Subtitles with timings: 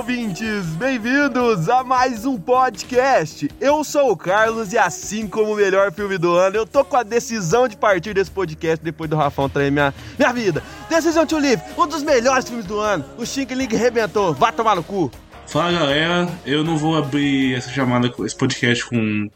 [0.00, 0.64] Ouvintes!
[0.76, 3.50] Bem-vindos a mais um podcast.
[3.60, 6.96] Eu sou o Carlos e assim como o melhor filme do ano, eu tô com
[6.96, 10.62] a decisão de partir desse podcast depois do Rafão trair minha, minha vida.
[10.88, 13.04] Decisão to Live, um dos melhores filmes do ano.
[13.18, 15.10] O Shink League rebentou, vá tomar no cu.
[15.46, 19.28] Fala galera, eu não vou abrir essa chamada, esse podcast com,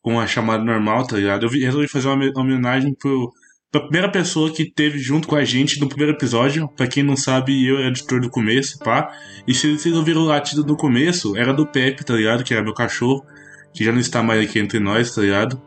[0.00, 1.44] com a chamada normal, tá ligado?
[1.44, 3.32] Eu resolvi fazer uma homenagem pro
[3.74, 6.68] a primeira pessoa que teve junto com a gente no primeiro episódio.
[6.68, 9.10] Pra quem não sabe, eu era editor do começo, pá.
[9.46, 12.44] E se vocês ouviram o latido do começo, era do Pepe, tá ligado?
[12.44, 13.24] Que era meu cachorro,
[13.72, 15.60] que já não está mais aqui entre nós, tá ligado?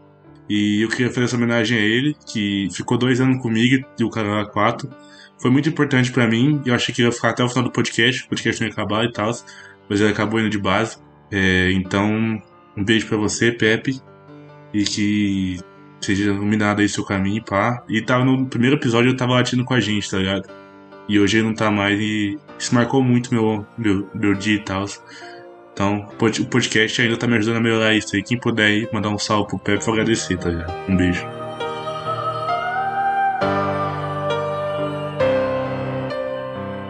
[0.48, 4.10] E eu queria fazer essa homenagem a ele, que ficou dois anos comigo e o
[4.10, 4.88] canal 4.
[5.42, 6.62] Foi muito importante para mim.
[6.66, 9.04] Eu achei que ia ficar até o final do podcast, o podcast não ia acabar
[9.06, 9.32] e tal,
[9.90, 10.98] mas ele acabou indo de base.
[11.32, 12.40] É, então,
[12.78, 14.00] um beijo para você, Pepe,
[14.72, 15.60] e que
[16.06, 17.84] seja iluminado aí seu caminho, pá.
[17.90, 20.50] E tava no primeiro episódio eu tava latindo com a gente, tá ligado?
[21.08, 24.60] E hoje ele não tá mais e isso marcou muito meu, meu, meu dia e
[24.60, 24.86] tal.
[25.74, 28.24] Então, o podcast ainda tá me ajudando a melhorar isso aí.
[28.24, 30.74] Quem puder aí mandar um salve pro Pepe, vou agradecer, tá ligado?
[30.88, 31.22] Um beijo.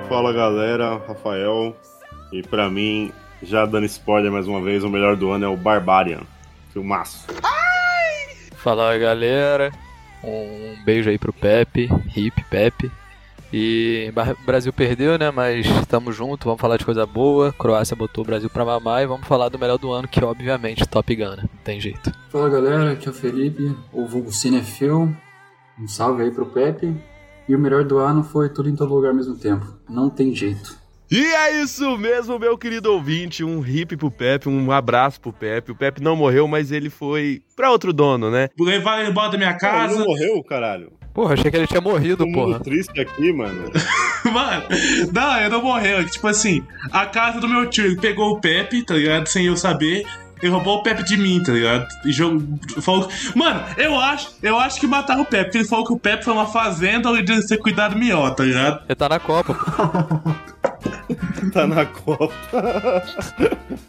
[0.08, 1.76] Fala galera, Rafael.
[2.32, 5.58] E pra mim, já dando spoiler mais uma vez, o melhor do ano é o
[5.58, 6.22] Barbarian.
[6.72, 7.26] Filmaço.
[7.44, 7.65] Ah!
[8.66, 9.72] Fala galera,
[10.24, 12.92] um beijo aí pro Pepe, hip Pepe.
[13.54, 15.30] E o Brasil perdeu, né?
[15.30, 17.54] Mas estamos juntos, vamos falar de coisa boa.
[17.54, 20.26] Croácia botou o Brasil pra mamar e vamos falar do melhor do ano, que é
[20.26, 21.44] obviamente Top Gun, né?
[21.44, 22.12] Não tem jeito.
[22.32, 25.16] Fala galera, aqui é o Felipe, o vulgo Cinefil.
[25.80, 26.92] Um salve aí pro Pepe.
[27.48, 29.76] E o melhor do ano foi tudo em todo lugar ao mesmo tempo.
[29.88, 30.76] Não tem jeito.
[31.10, 33.44] E é isso mesmo, meu querido ouvinte.
[33.44, 35.72] Um hip pro Pepe, um abraço pro Pepe.
[35.72, 38.50] O Pepe não morreu, mas ele foi pra outro dono, né?
[38.60, 39.94] Ele vai embora da minha casa.
[39.94, 40.92] Ele não morreu, caralho.
[41.14, 42.48] Porra, achei que ele tinha morrido, porra.
[42.48, 43.72] Muito triste aqui, mano.
[44.34, 44.64] mano,
[45.14, 46.06] não, ele não morreu.
[46.10, 49.28] Tipo assim, a casa do meu tio, ele pegou o Pepe, tá ligado?
[49.28, 50.06] Sem eu saber.
[50.42, 51.88] Ele roubou o Pepe de mim, tá ligado?
[52.06, 52.44] E jogo,
[52.82, 56.00] falou, mano, eu acho, eu acho que mataram o Pepe, porque ele falou que o
[56.00, 58.84] Pepe foi uma fazenda onde ele ser cuidado melhor, tá ligado?
[58.86, 59.56] Ele tá na Copa.
[61.54, 62.34] tá na Copa.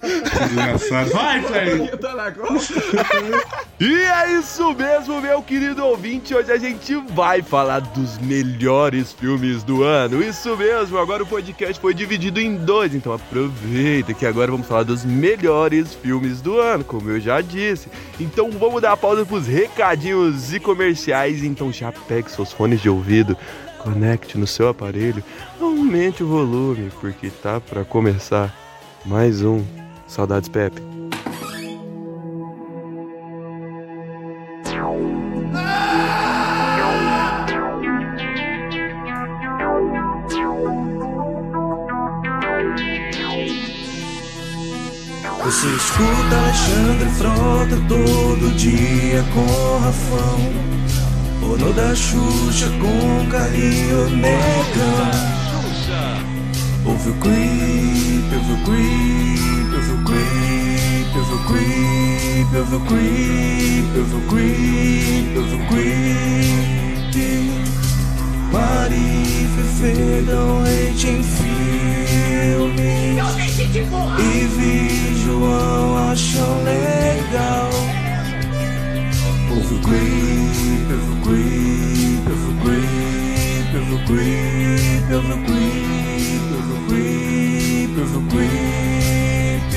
[0.03, 1.11] Desgraçado.
[1.11, 1.97] Vai, Cleber.
[1.99, 2.55] Tá na Copa.
[3.81, 6.35] e é isso mesmo, meu querido ouvinte.
[6.35, 10.23] Hoje a gente vai falar dos melhores filmes do ano.
[10.23, 14.83] Isso mesmo, agora o podcast foi dividido em dois, então aproveita que agora vamos falar
[14.83, 17.89] dos melhores filmes do ano, como eu já disse.
[18.21, 21.43] Então vamos dar pausa pros recadinhos e comerciais.
[21.43, 23.37] Então já pegue seus fones de ouvido
[23.87, 25.23] conecte no seu aparelho,
[25.61, 28.53] aumente o volume, porque tá para começar
[29.05, 29.65] mais um
[30.09, 30.83] Saudades Pepe.
[45.45, 50.76] Você escuta Alexandre Frota todo dia com Rafão
[51.41, 55.11] Dono da Xuxa com carinho nega
[56.85, 63.99] Ouve o creep, ouve o creep, ouve o creep, ouve o creep, ouve o creep,
[63.99, 66.37] ouve o creep, ouve o creep
[68.53, 72.87] Mari Fefe dão hate em filme.
[74.19, 77.71] E vi João acham legal
[79.57, 79.75] Creep, ouve
[85.33, 85.81] o creep,
[87.99, 89.73] ouve o creep.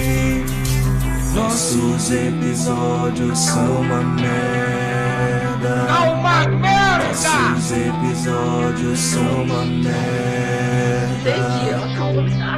[1.34, 5.88] Nossos episódios são uma merda.
[5.88, 7.08] É uma merda!
[7.08, 11.36] Nossos episódios são uma merda.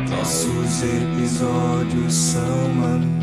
[0.09, 3.21] Nossos episódios são uma merda.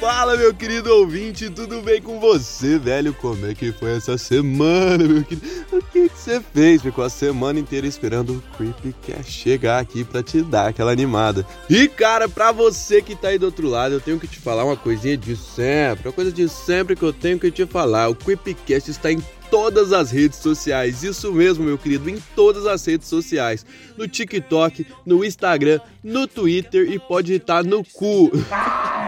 [0.00, 3.12] Fala, meu querido ouvinte, tudo bem com você, velho?
[3.14, 5.46] Como é que foi essa semana, meu querido?
[5.72, 6.82] O que você fez?
[6.82, 11.46] Ficou a semana inteira esperando o Creepcast chegar aqui pra te dar aquela animada.
[11.68, 14.64] E, cara, pra você que tá aí do outro lado, eu tenho que te falar
[14.64, 18.08] uma coisinha de sempre, uma coisa de sempre que eu tenho que te falar.
[18.08, 21.02] O Creepcast está em todas as redes sociais.
[21.02, 23.64] Isso mesmo, meu querido, em todas as redes sociais.
[23.96, 28.30] No TikTok, no Instagram, no Twitter e pode estar no cu.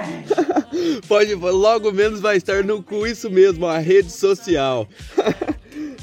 [1.07, 4.89] pode, logo menos vai estar no cu, isso mesmo, a rede social.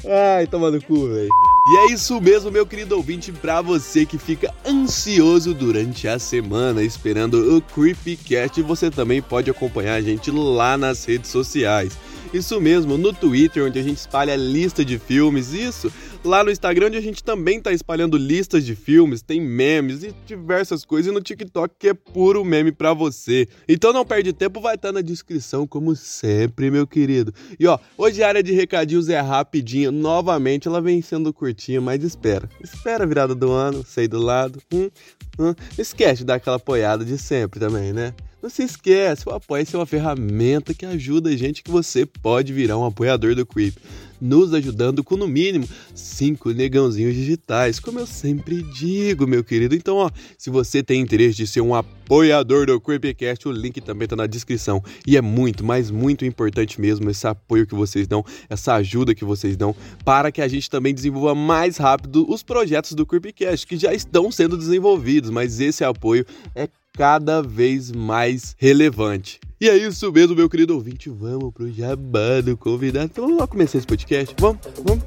[0.08, 1.30] Ai, toma no cu, velho.
[1.68, 6.80] E é isso mesmo, meu querido ouvinte, pra você que fica ansioso durante a semana
[6.80, 11.98] esperando o Creepycast, você também pode acompanhar a gente lá nas redes sociais.
[12.32, 15.92] Isso mesmo, no Twitter, onde a gente espalha lista de filmes, isso.
[16.24, 20.14] Lá no Instagram, onde a gente também tá espalhando listas de filmes, tem memes e
[20.26, 21.10] diversas coisas.
[21.10, 23.46] E no TikTok, que é puro meme pra você.
[23.68, 27.32] Então não perde tempo, vai estar tá na descrição, como sempre, meu querido.
[27.58, 29.90] E ó, hoje a área de recadinhos é rapidinha.
[29.90, 32.48] Novamente, ela vem sendo curtinha, mas espera.
[32.62, 34.60] Espera a virada do ano, sei do lado.
[34.72, 34.90] Hum,
[35.38, 35.54] hum.
[35.78, 38.12] Esquece de dar aquela apoiada de sempre também, né?
[38.42, 42.52] Não se esquece, o apoio é uma ferramenta que ajuda a gente que você pode
[42.52, 43.76] virar um apoiador do Creep,
[44.20, 49.74] nos ajudando com no mínimo cinco negãozinhos digitais, como eu sempre digo, meu querido.
[49.74, 54.06] Então, ó, se você tem interesse de ser um apoiador do Creepcast, o link também
[54.08, 54.82] tá na descrição.
[55.06, 59.24] E é muito, mas muito importante mesmo esse apoio que vocês dão, essa ajuda que
[59.24, 59.74] vocês dão,
[60.04, 64.30] para que a gente também desenvolva mais rápido os projetos do Creepcast, que já estão
[64.30, 66.24] sendo desenvolvidos, mas esse apoio
[66.54, 69.38] é cada vez mais relevante.
[69.58, 71.08] E é isso mesmo, meu querido ouvinte.
[71.08, 73.06] Vamos pro jabá do convidado.
[73.06, 74.34] Então vamos lá começar esse podcast?
[74.38, 75.04] Vamos, vamos.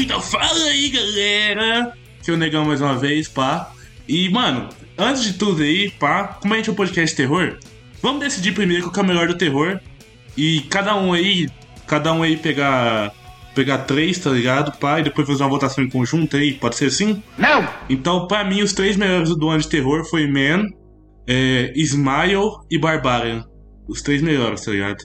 [0.00, 1.92] Então fala aí, galera!
[2.26, 3.72] que o Negão mais uma vez, pá.
[4.08, 7.58] E, mano, antes de tudo aí, pá, como a gente é um podcast terror,
[8.02, 9.80] vamos decidir primeiro qual que é o melhor do terror.
[10.36, 11.48] E cada um aí,
[11.86, 13.12] cada um aí pegar
[13.54, 14.76] pegar três, tá ligado?
[14.78, 17.22] Pá, e depois fazer uma votação em conjunto aí, pode ser assim?
[17.38, 17.66] Não!
[17.88, 20.66] Então, pra mim, os três melhores do ano de terror foi Man,
[21.26, 23.46] é, Smile e Barbarian.
[23.88, 25.02] Os três melhores, tá ligado?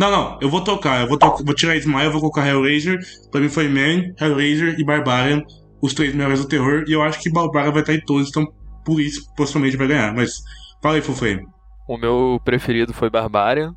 [0.00, 2.98] Não, não, eu vou tocar, eu vou, to vou tirar Smile, vou colocar Hellraiser.
[3.30, 5.42] Pra mim foi Man, Hellraiser e Barbarian
[5.82, 8.46] os três melhores do terror, e eu acho que Balbara vai estar em todos, então
[8.84, 10.14] por isso possivelmente vai ganhar.
[10.14, 10.42] Mas
[10.82, 11.46] fala aí, Fuframe.
[11.88, 13.74] O meu preferido foi Barbarian.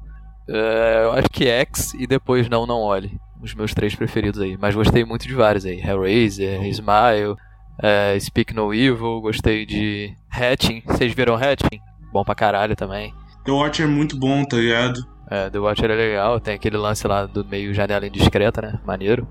[0.48, 3.20] É, eu acho que X e depois Não Não Olhe.
[3.42, 4.58] Os meus três preferidos aí.
[4.58, 5.80] Mas gostei muito de vários aí.
[5.80, 6.66] Hellraiser, oh.
[6.66, 7.36] Smile,
[7.82, 9.22] é, Speak No Evil.
[9.22, 10.84] Gostei de Hatching.
[10.86, 11.80] Vocês viram Hatching?
[12.12, 13.14] Bom pra caralho também.
[13.44, 15.00] The Watcher é muito bom, tá ligado?
[15.30, 16.40] É, The Watcher é legal.
[16.40, 18.80] Tem aquele lance lá do meio janela indiscreta, né?
[18.86, 19.28] Maneiro.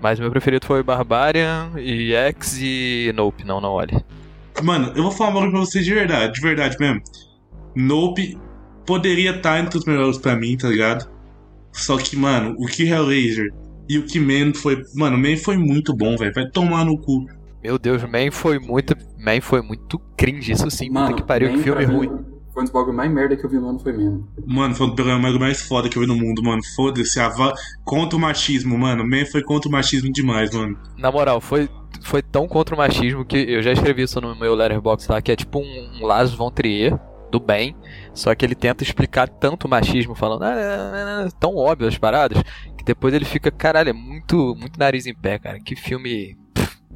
[0.00, 4.04] Mas meu preferido foi Barbarian e X e Nope, não, não olhe.
[4.62, 7.02] Mano, eu vou falar uma coisa pra vocês de verdade, de verdade mesmo.
[7.74, 8.38] Nope
[8.86, 11.10] poderia estar entre os melhores pra mim, tá ligado?
[11.72, 13.52] Só que, mano, o que Hellraiser
[13.88, 14.82] e o que Man foi.
[14.94, 16.32] Mano, Man foi muito bom, velho.
[16.32, 17.26] Vai tomar no cu.
[17.62, 18.94] Meu Deus, Man foi muito.
[19.18, 20.90] Man foi muito cringe, isso sim.
[20.90, 22.08] Mano, puta que pariu, que filme ruim.
[22.52, 24.28] Foi um dos bagulho mais merda que eu vi no ano, foi mesmo.
[24.46, 26.62] Mano, foi o programa mais foda que eu vi no mundo, mano.
[26.76, 27.52] Foda-se, va...
[27.84, 29.04] contra o machismo, mano.
[29.04, 30.78] Man foi contra o machismo demais, mano.
[30.96, 31.68] Na moral, foi,
[32.02, 35.32] foi tão contra o machismo que eu já escrevi isso no meu letterbox lá, que
[35.32, 36.98] é tipo um, um Lars von Trier,
[37.34, 37.74] do bem,
[38.12, 41.88] só que ele tenta explicar tanto o machismo, falando ah, é, é, é, tão óbvio
[41.88, 42.40] as paradas,
[42.78, 45.58] que depois ele fica, caralho, é muito, muito nariz em pé, cara.
[45.58, 46.38] Que filme.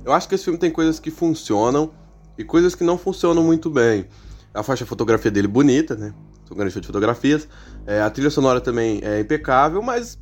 [0.04, 1.90] Eu acho que esse filme tem coisas que funcionam
[2.38, 4.06] e coisas que não funcionam muito bem.
[4.54, 6.14] A faixa fotografia dele bonita, né?
[6.44, 7.48] Sou grande fã de fotografias.
[7.84, 10.18] É, a trilha sonora também é impecável, mas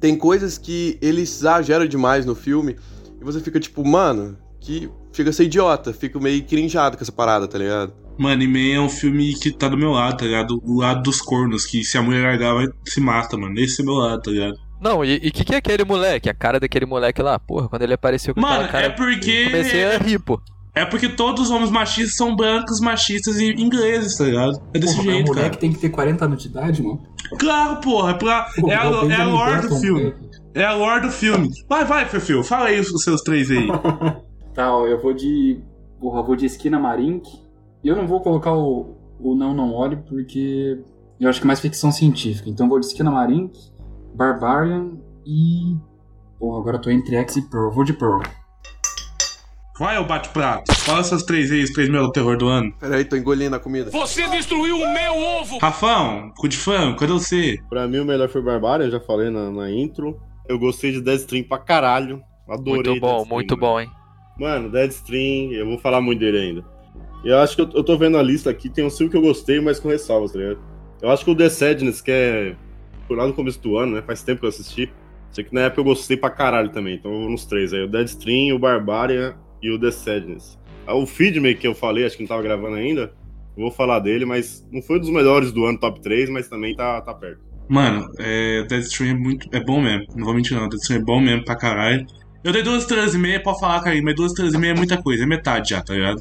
[0.00, 2.76] tem coisas que ele exagera demais no filme
[3.22, 7.12] e você fica tipo, mano, que chega a ser idiota, fica meio crinjado com essa
[7.12, 7.94] parada, tá ligado?
[8.18, 10.58] Mano, e Man é um filme que tá do meu lado, tá ligado?
[10.58, 13.58] Do lado dos cornos, que se a mulher largar, vai, se mata, mano.
[13.58, 14.54] Esse é meu lado, tá ligado?
[14.80, 16.28] Não, e o que, que é aquele moleque?
[16.28, 18.86] A cara daquele moleque lá, porra, quando ele apareceu com mano, aquela cara...
[18.86, 19.44] é porque...
[19.44, 20.40] Comecei a rir, pô.
[20.74, 24.62] É porque todos os homens machistas são brancos, machistas e ingleses, tá ligado?
[24.72, 25.36] É desse porra, jeito, cara.
[25.36, 27.00] moleque tem que ter 40 anos de idade, mano.
[27.38, 28.12] Claro, porra.
[28.12, 30.14] É, pra, porra, é, a, é a lore do filme.
[30.54, 31.50] É a lore do filme.
[31.68, 32.42] Vai, vai, Fefil.
[32.42, 33.68] Fala aí os seus três aí.
[34.54, 35.60] tá, ó, eu vou de...
[36.00, 37.28] Porra, eu vou de Esquina Marink.
[37.84, 40.78] E eu não vou colocar o, o Não Não Olhe, porque
[41.20, 42.48] eu acho que é mais ficção científica.
[42.48, 43.58] Então eu vou de Esquina Marink,
[44.14, 44.92] Barbarian
[45.26, 45.76] e...
[46.38, 47.66] Porra, agora eu tô entre X e Pearl.
[47.66, 48.22] Eu vou de Pearl.
[49.78, 50.70] Vai, o bate-prato.
[50.80, 52.72] Fala essas três aí, os três meus terror do ano.
[52.78, 53.90] Peraí, tô engolindo a comida.
[53.90, 55.58] Você destruiu o meu ovo!
[55.58, 57.58] Rafão, cu de fã, cadê você?
[57.70, 60.20] Pra mim, o melhor foi Barbária, eu já falei na, na intro.
[60.46, 62.22] Eu gostei de Deadstream pra caralho.
[62.46, 62.92] Adorei.
[62.92, 63.90] Muito bom, muito bom, hein?
[64.38, 66.64] Mano, Deadstream, eu vou falar muito dele ainda.
[67.24, 69.22] Eu acho que eu, eu tô vendo a lista aqui, tem um filme que eu
[69.22, 70.58] gostei, mas com ressalvas, tá ligado?
[71.00, 72.56] Eu acho que o The Sadness, que é
[73.08, 74.02] por lá no começo do ano, né?
[74.02, 74.92] Faz tempo que eu assisti.
[75.30, 77.82] Sei que na época eu gostei pra caralho também, então eu vou nos três aí.
[77.82, 80.58] O Deadstream, o Barbária e o The Sadness.
[80.86, 83.12] Ah, o Feedme que eu falei, acho que não tava gravando ainda,
[83.56, 86.74] vou falar dele, mas não foi um dos melhores do ano top 3, mas também
[86.74, 87.40] tá, tá perto.
[87.68, 89.48] Mano, é, Deadstream é muito.
[89.52, 90.06] É bom mesmo.
[90.14, 90.68] Não vou mentir, não.
[90.68, 92.06] Deadstream é bom mesmo pra caralho.
[92.44, 94.76] Eu dei duas estrelas e meia, pode falar, cara, mas duas estrelas e meia é
[94.76, 96.20] muita coisa, é metade já, tá ligado?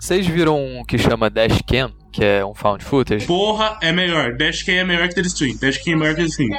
[0.00, 3.26] Vocês viram um que chama Dashcam, que é um found footage?
[3.26, 4.34] Porra, é melhor.
[4.36, 5.56] Dashcam é melhor que Deadstream.
[5.56, 6.50] Dashcam é melhor que Deadstream.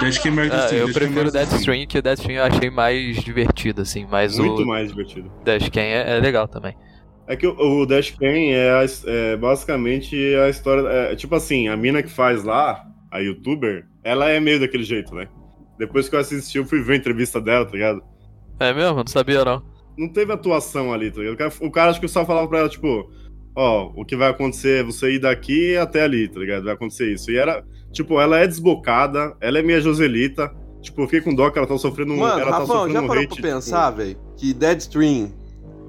[0.00, 0.80] Dashcam é melhor que Ah, Deadstream.
[0.80, 1.86] eu Dashcam é prefiro Deadstream.
[1.86, 5.32] Que o Deadstream eu achei mais divertido, assim, mas Muito o mais divertido.
[5.44, 6.76] Dashcam é, é legal também.
[7.26, 10.86] É que o, o Dashcam é, a- é basicamente a história.
[10.88, 15.14] É, tipo assim, a mina que faz lá, a youtuber, ela é meio daquele jeito,
[15.14, 15.28] né?
[15.78, 18.02] Depois que eu assisti, eu fui ver a entrevista dela, tá ligado?
[18.60, 18.96] É mesmo?
[18.98, 19.62] Não sabia não.
[19.96, 21.34] Não teve atuação ali, tá ligado?
[21.34, 23.10] O cara, o cara acho que só falava pra ela, tipo,
[23.54, 26.64] ó, o que vai acontecer é você ir daqui até ali, tá ligado?
[26.64, 27.30] Vai acontecer isso.
[27.30, 30.54] E era, tipo, ela é desbocada, ela é minha Joselita.
[30.82, 32.18] Tipo, eu fiquei com dó que ela tá sofrendo um.
[32.18, 35.32] Mano, ela tá Rafão, sofrendo já um parou hate, pra tipo, pensar, velho, que Deadstream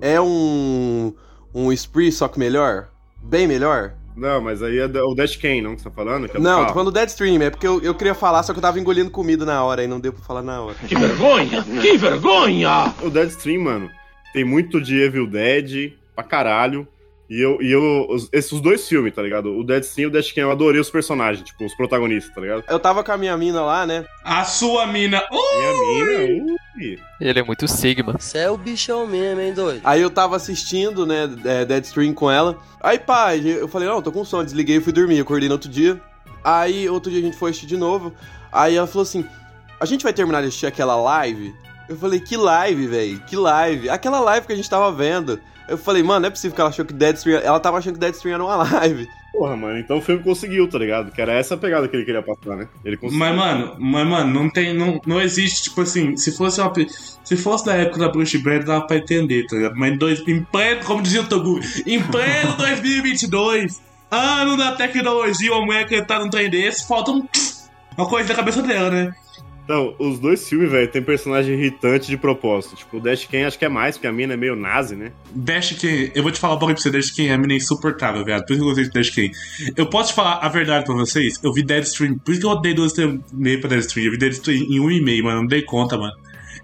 [0.01, 1.13] é um.
[1.53, 2.89] um spree, só que melhor?
[3.22, 3.95] Bem melhor?
[4.15, 6.29] Não, mas aí é o Dashcam, não, que você tá falando?
[6.29, 8.60] Que é Não, tô falando do Deadstream, é porque eu, eu queria falar, só que
[8.60, 10.75] eu tava engolindo comida na hora e não deu pra falar na hora.
[10.88, 11.63] Que vergonha!
[11.81, 12.93] Que vergonha!
[13.03, 13.89] O Deadstream, mano,
[14.31, 16.88] tem muito de Evil Dead pra caralho.
[17.29, 19.58] E eu, e eu esses dois filmes, tá ligado?
[19.58, 22.63] O Deadstream e o Dashcam, eu adorei os personagens, tipo, os protagonistas, tá ligado?
[22.70, 24.05] Eu tava com a minha mina lá, né?
[24.24, 25.24] A sua mina.
[25.32, 25.60] Uh!
[25.60, 27.00] Minha mina, ui.
[27.20, 28.13] Ele é muito Sigma.
[28.20, 29.82] Você é o bichão mesmo, hein, doido?
[29.84, 32.60] Aí eu tava assistindo, né, é, Deadstream com ela.
[32.79, 35.20] Aí, pá, eu falei, não, tô com sono, desliguei e fui dormir.
[35.20, 36.00] Acordei no outro dia.
[36.44, 38.13] Aí, outro dia a gente foi assistir de novo.
[38.51, 39.25] Aí ela falou assim:
[39.79, 41.53] a gente vai terminar de assistir aquela live?
[41.88, 43.20] Eu falei, que live, velho?
[43.22, 43.89] Que live?
[43.89, 45.39] Aquela live que a gente tava vendo.
[45.68, 47.42] Eu falei, mano, não é possível que ela achou que Deadstream.
[47.42, 49.08] Ela tava achando que Deadstream era uma live.
[49.32, 51.12] Porra, mano, então o filme conseguiu, tá ligado?
[51.12, 52.70] Que era essa a pegada que ele queria passar, né?
[52.86, 53.20] Ele conseguiu.
[53.20, 54.74] Mas, mano, mas, mano, não tem.
[54.74, 56.72] Não, não existe, tipo assim, se fosse uma.
[57.24, 59.75] Se fosse da época da Bruce Banner, dava pra entender, tá ligado?
[59.75, 65.51] Mas em, dois, em pleno, como dizia o Togu, em pleno 2022, ano da tecnologia,
[65.51, 67.27] uma mulher cantar num trem desse, falta um.
[67.98, 69.13] Uma coisa na cabeça dela, né?
[69.65, 72.75] Então, os dois filmes, velho, tem personagem irritante de propósito.
[72.75, 75.12] Tipo, o Dashcam acho que é mais, porque a mina é meio nazi, né?
[75.34, 77.55] Dash Ken, eu vou te falar um pouquinho pra você, Dash Ken é a mina
[77.55, 78.45] insuportável, viado.
[78.45, 79.31] Por isso que eu gostei de Dash Ken.
[79.75, 81.43] Eu posso te falar a verdade pra vocês?
[81.43, 82.93] Eu vi Deadstream, por isso que eu dei duas
[83.34, 84.05] meia pra Deadstream.
[84.05, 86.13] Eu vi Deadstream em um e meio, mano, não dei conta, mano.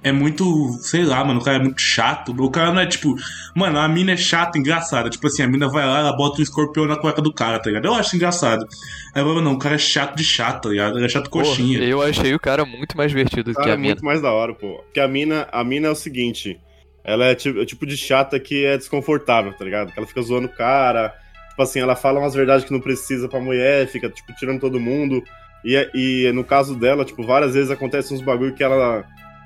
[0.04, 2.32] É muito, sei lá, mano, o cara é muito chato.
[2.32, 3.16] O cara não é tipo,
[3.56, 5.10] mano, a mina é chata, engraçada.
[5.10, 7.70] Tipo assim, a mina vai lá, ela bota um escorpião na cueca do cara, tá
[7.70, 7.86] ligado?
[7.86, 8.66] Eu acho engraçado.
[9.14, 10.98] Aí eu falo, não, o cara é chato de chato, tá ligado?
[10.98, 11.80] Ele é chato coxinha.
[11.84, 13.90] Eu achei o cara muito mais divertido que é a mina.
[13.90, 14.82] muito mais da hora, pô.
[14.86, 16.60] Porque a mina, a mina é o seguinte:
[17.04, 19.92] ela é tipo, é o tipo de chata que é desconfortável, tá ligado?
[19.92, 21.14] Que ela fica zoando o cara.
[21.50, 24.80] Tipo assim, ela fala umas verdades que não precisa pra mulher, fica, tipo, tirando todo
[24.80, 25.24] mundo.
[25.64, 29.04] E, e no caso dela, tipo, várias vezes acontece uns bagulho que ela,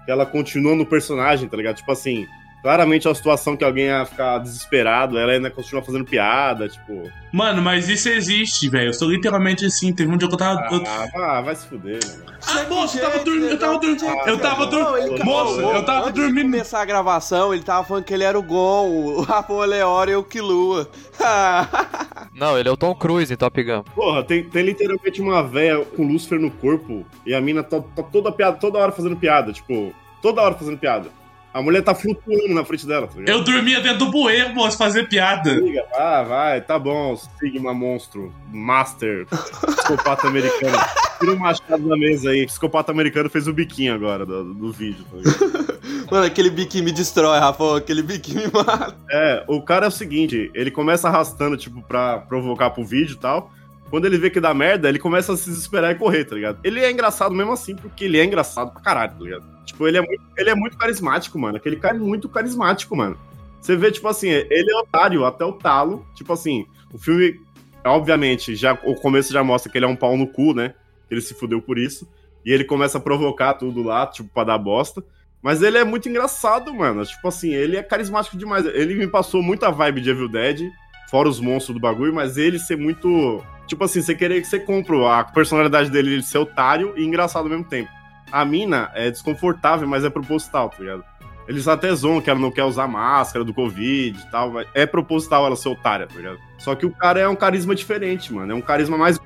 [0.08, 1.78] ela continua no personagem, tá ligado?
[1.78, 2.28] Tipo assim,
[2.66, 7.04] claramente é uma situação que alguém ia ficar desesperado, ela ainda continua fazendo piada, tipo.
[7.32, 8.88] Mano, mas isso existe, velho.
[8.88, 9.94] Eu sou literalmente assim.
[9.94, 10.62] Teve um dia que eu tava.
[10.74, 10.84] eu-
[11.16, 12.24] Ah, vai, se fuder, né?
[12.48, 14.06] Ah, moço, eu tava dormindo, eu tava dormindo.
[14.26, 15.24] Eu tava dormindo.
[15.26, 16.42] Moço, eu tava antes de dormindo.
[16.52, 20.16] começar a gravação, ele tava falando que ele era o Gon, o Rafão Leora e
[20.16, 20.90] o Kilua.
[22.34, 23.84] Não, ele é o Tom Cruise em Top Gun.
[23.94, 28.02] Porra, tem, tem literalmente uma véia com Lúcifer no corpo e a mina tá, tá
[28.04, 31.10] toda piada, toda hora fazendo piada, tipo, toda hora fazendo piada.
[31.56, 33.30] A mulher tá flutuando na frente dela, tá ligado?
[33.30, 35.54] Eu dormia dentro do bueiro, moço, fazer piada.
[35.54, 40.78] Liga, vai, vai, tá bom, Sigma Monstro, Master, psicopata americano.
[41.18, 45.06] Tira o machado na mesa aí, psicopata americano fez o biquinho agora do, do vídeo,
[45.10, 45.80] tá ligado?
[46.12, 48.94] Mano, aquele biquinho me destrói, Rafão, aquele biquinho me mata.
[49.10, 53.20] É, o cara é o seguinte, ele começa arrastando, tipo, pra provocar pro vídeo e
[53.20, 53.50] tal.
[53.90, 56.60] Quando ele vê que dá merda, ele começa a se desesperar e correr, tá ligado?
[56.66, 59.55] Ele é engraçado mesmo assim, porque ele é engraçado pra caralho, tá ligado?
[59.66, 61.58] Tipo, ele é muito, ele é muito carismático, mano.
[61.58, 63.18] Aquele cara é muito carismático, mano.
[63.60, 66.06] Você vê, tipo assim, ele é otário até o talo.
[66.16, 67.40] Tipo assim, o filme,
[67.84, 70.76] obviamente, já o começo já mostra que ele é um pau no cu, né?
[71.10, 72.08] Ele se fudeu por isso.
[72.46, 75.04] E ele começa a provocar tudo lá, tipo, pra dar bosta.
[75.42, 77.06] Mas ele é muito engraçado, mano.
[77.06, 78.66] Tipo assim, ele é carismático demais.
[78.66, 80.70] Ele me passou muita vibe de Evil Dead,
[81.10, 83.44] fora os monstros do bagulho, mas ele ser muito.
[83.68, 87.44] Tipo assim, você querer que você compra a personalidade dele, ele ser otário e engraçado
[87.44, 87.90] ao mesmo tempo.
[88.36, 91.06] A mina é desconfortável, mas é proposital, tá ligado?
[91.48, 94.86] Eles até zoam que ela não quer usar máscara do Covid e tal, mas é
[94.86, 96.38] proposital ela ser otária, tá ligado?
[96.58, 98.52] Só que o cara é um carisma diferente, mano.
[98.52, 99.18] É um carisma mais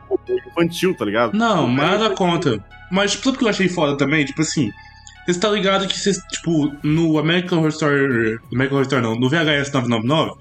[0.52, 1.36] infantil, tá ligado?
[1.36, 2.64] Não, nada é conta.
[2.92, 4.24] Mas, tipo, sabe o que eu achei foda também?
[4.26, 4.72] Tipo assim,
[5.26, 8.38] você tá ligado que vocês, tipo, no American Horror Story.
[8.54, 10.34] American Horror Story não, no VHS 999,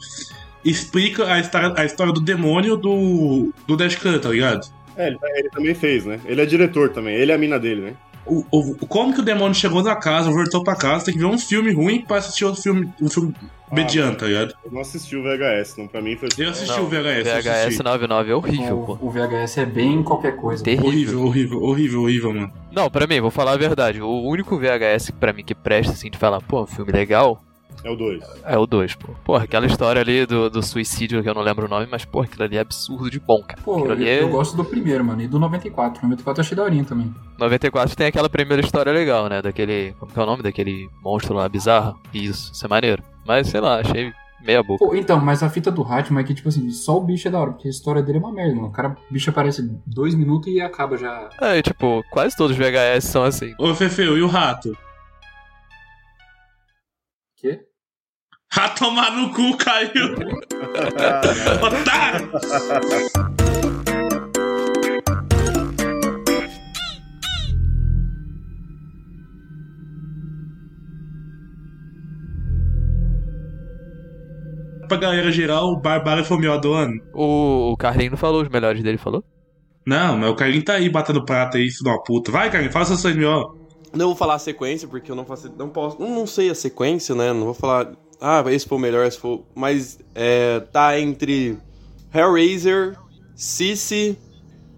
[0.62, 4.68] explica a história, a história do demônio do, do Dashcan, tá ligado?
[4.94, 6.20] É, ele, ele também fez, né?
[6.26, 7.94] Ele é diretor também, ele é a mina dele, né?
[8.28, 11.26] O, o, como que o demônio chegou na casa, voltou pra casa, tem que ver
[11.26, 13.34] um filme ruim pra assistir outro filme, um filme
[13.72, 14.54] mediano, tá ligado?
[14.64, 15.86] Eu não assisti o VHS, não.
[15.88, 16.28] Pra mim foi.
[16.38, 17.24] Eu assisti Não, o VHS.
[17.24, 17.82] VHS assisti.
[17.82, 18.98] 99 é horrível, pô.
[19.00, 20.62] O, o VHS é bem qualquer coisa.
[20.62, 20.86] Terrível.
[20.88, 22.52] Horrível, horrível, horrível, horrível, mano.
[22.72, 24.00] Não, pra mim, vou falar a verdade.
[24.00, 27.42] O único VHS pra mim que presta, assim, de falar, pô, filme legal,
[27.84, 28.24] É o 2.
[28.44, 29.12] é o 2, pô.
[29.24, 32.26] Porra, aquela história ali do, do suicídio, que eu não lembro o nome, mas, porra,
[32.26, 33.60] aquilo ali é absurdo de bom, cara.
[33.62, 34.22] Pô, eu, é...
[34.22, 36.02] eu gosto do primeiro, mano, e do 94.
[36.02, 37.14] 94 eu achei daorinha também.
[37.38, 39.40] 94 tem aquela primeira história legal, né?
[39.40, 39.94] Daquele.
[39.98, 40.42] Como que é o nome?
[40.42, 41.98] Daquele monstro lá bizarro.
[42.12, 43.02] Isso, isso é maneiro.
[43.26, 44.12] Mas sei lá, achei
[44.44, 44.84] meia boca.
[44.84, 47.30] Pô, então, mas a fita do Hatman é que, tipo assim, só o bicho é
[47.30, 48.68] da hora, porque a história dele é uma merda, mano.
[48.68, 51.28] O cara, o bicho aparece dois minutos e acaba já.
[51.40, 53.54] É, tipo, quase todos os VHS são assim.
[53.58, 54.76] Ô, Fefeu, e o rato?
[58.50, 60.14] Rato tomar no cu, caiu.
[61.62, 62.30] Otário!
[74.88, 76.98] Pra galera geral, o Barbara foi o melhor do ano.
[77.12, 79.22] O, o Carlinho não falou os melhores dele, falou?
[79.86, 82.32] Não, mas o Carlinho tá aí batendo prata aí, filho de uma puta.
[82.32, 83.54] Vai, Carlinho, fala seus seis melhor.
[83.92, 85.52] Não vou falar a sequência, porque eu não faço.
[85.58, 86.00] Não posso.
[86.00, 87.32] Não sei a sequência, né?
[87.34, 87.92] Não vou falar.
[88.20, 89.40] Ah, esse foi o melhor, esse foi.
[89.54, 91.56] Mas é, tá entre
[92.12, 92.96] Hellraiser,
[93.34, 94.18] Sissy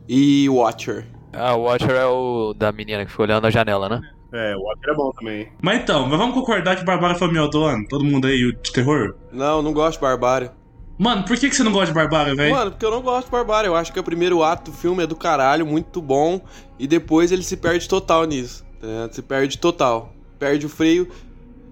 [0.09, 1.07] e Watcher.
[1.33, 4.01] Ah, o Watcher é o da menina que ficou olhando a janela, né?
[4.33, 5.49] É, o Walker é bom também.
[5.61, 7.85] Mas então, mas vamos concordar que Barbara foi o melhor do ano?
[7.89, 9.15] Todo mundo aí de terror?
[9.33, 10.51] Não, não gosto de Barbárie.
[10.97, 12.55] Mano, por que, que você não gosta de Barbara, velho?
[12.55, 13.69] Mano, porque eu não gosto de Barbárie.
[13.69, 16.41] Eu acho que o primeiro ato do filme é do caralho, muito bom.
[16.79, 18.65] E depois ele se perde total nisso.
[18.83, 19.09] né?
[19.11, 20.13] Se perde total.
[20.39, 21.09] Perde o freio.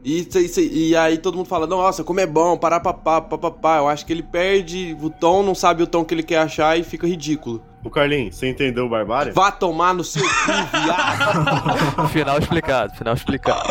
[0.04, 3.78] E, e, e aí todo mundo fala, nossa, como é bom, parar papá, papapá.
[3.78, 6.78] Eu acho que ele perde o tom, não sabe o tom que ele quer achar
[6.78, 7.62] e fica ridículo.
[7.84, 9.32] O Carlinhos, você entendeu o Barbárie?
[9.32, 12.08] Vá tomar no seu cu, viado.
[12.10, 13.70] final explicado, final explicado.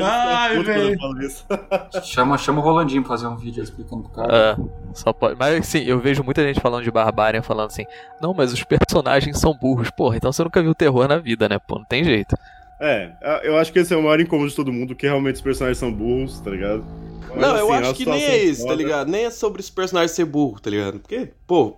[0.00, 0.98] Ai, velho.
[0.98, 1.44] falo isso.
[2.04, 4.36] Chama, chama o Rolandinho pra fazer um vídeo explicando pro cara.
[4.36, 4.56] É,
[4.94, 5.36] só pode.
[5.38, 7.84] Mas sim, eu vejo muita gente falando de Barbarian falando assim,
[8.20, 9.90] não, mas os personagens são burros.
[9.90, 11.58] Porra, então você nunca viu terror na vida, né?
[11.58, 12.36] Pô, não tem jeito.
[12.80, 13.12] É,
[13.44, 15.78] eu acho que esse é o maior incômodo de todo mundo, que realmente os personagens
[15.78, 16.84] são burros, tá ligado?
[17.30, 18.82] Mas, Não, eu assim, acho que nem é isso, tá foda.
[18.82, 19.10] ligado?
[19.10, 21.00] Nem é sobre esse personagem ser burro, tá ligado?
[21.00, 21.76] Porque, pô,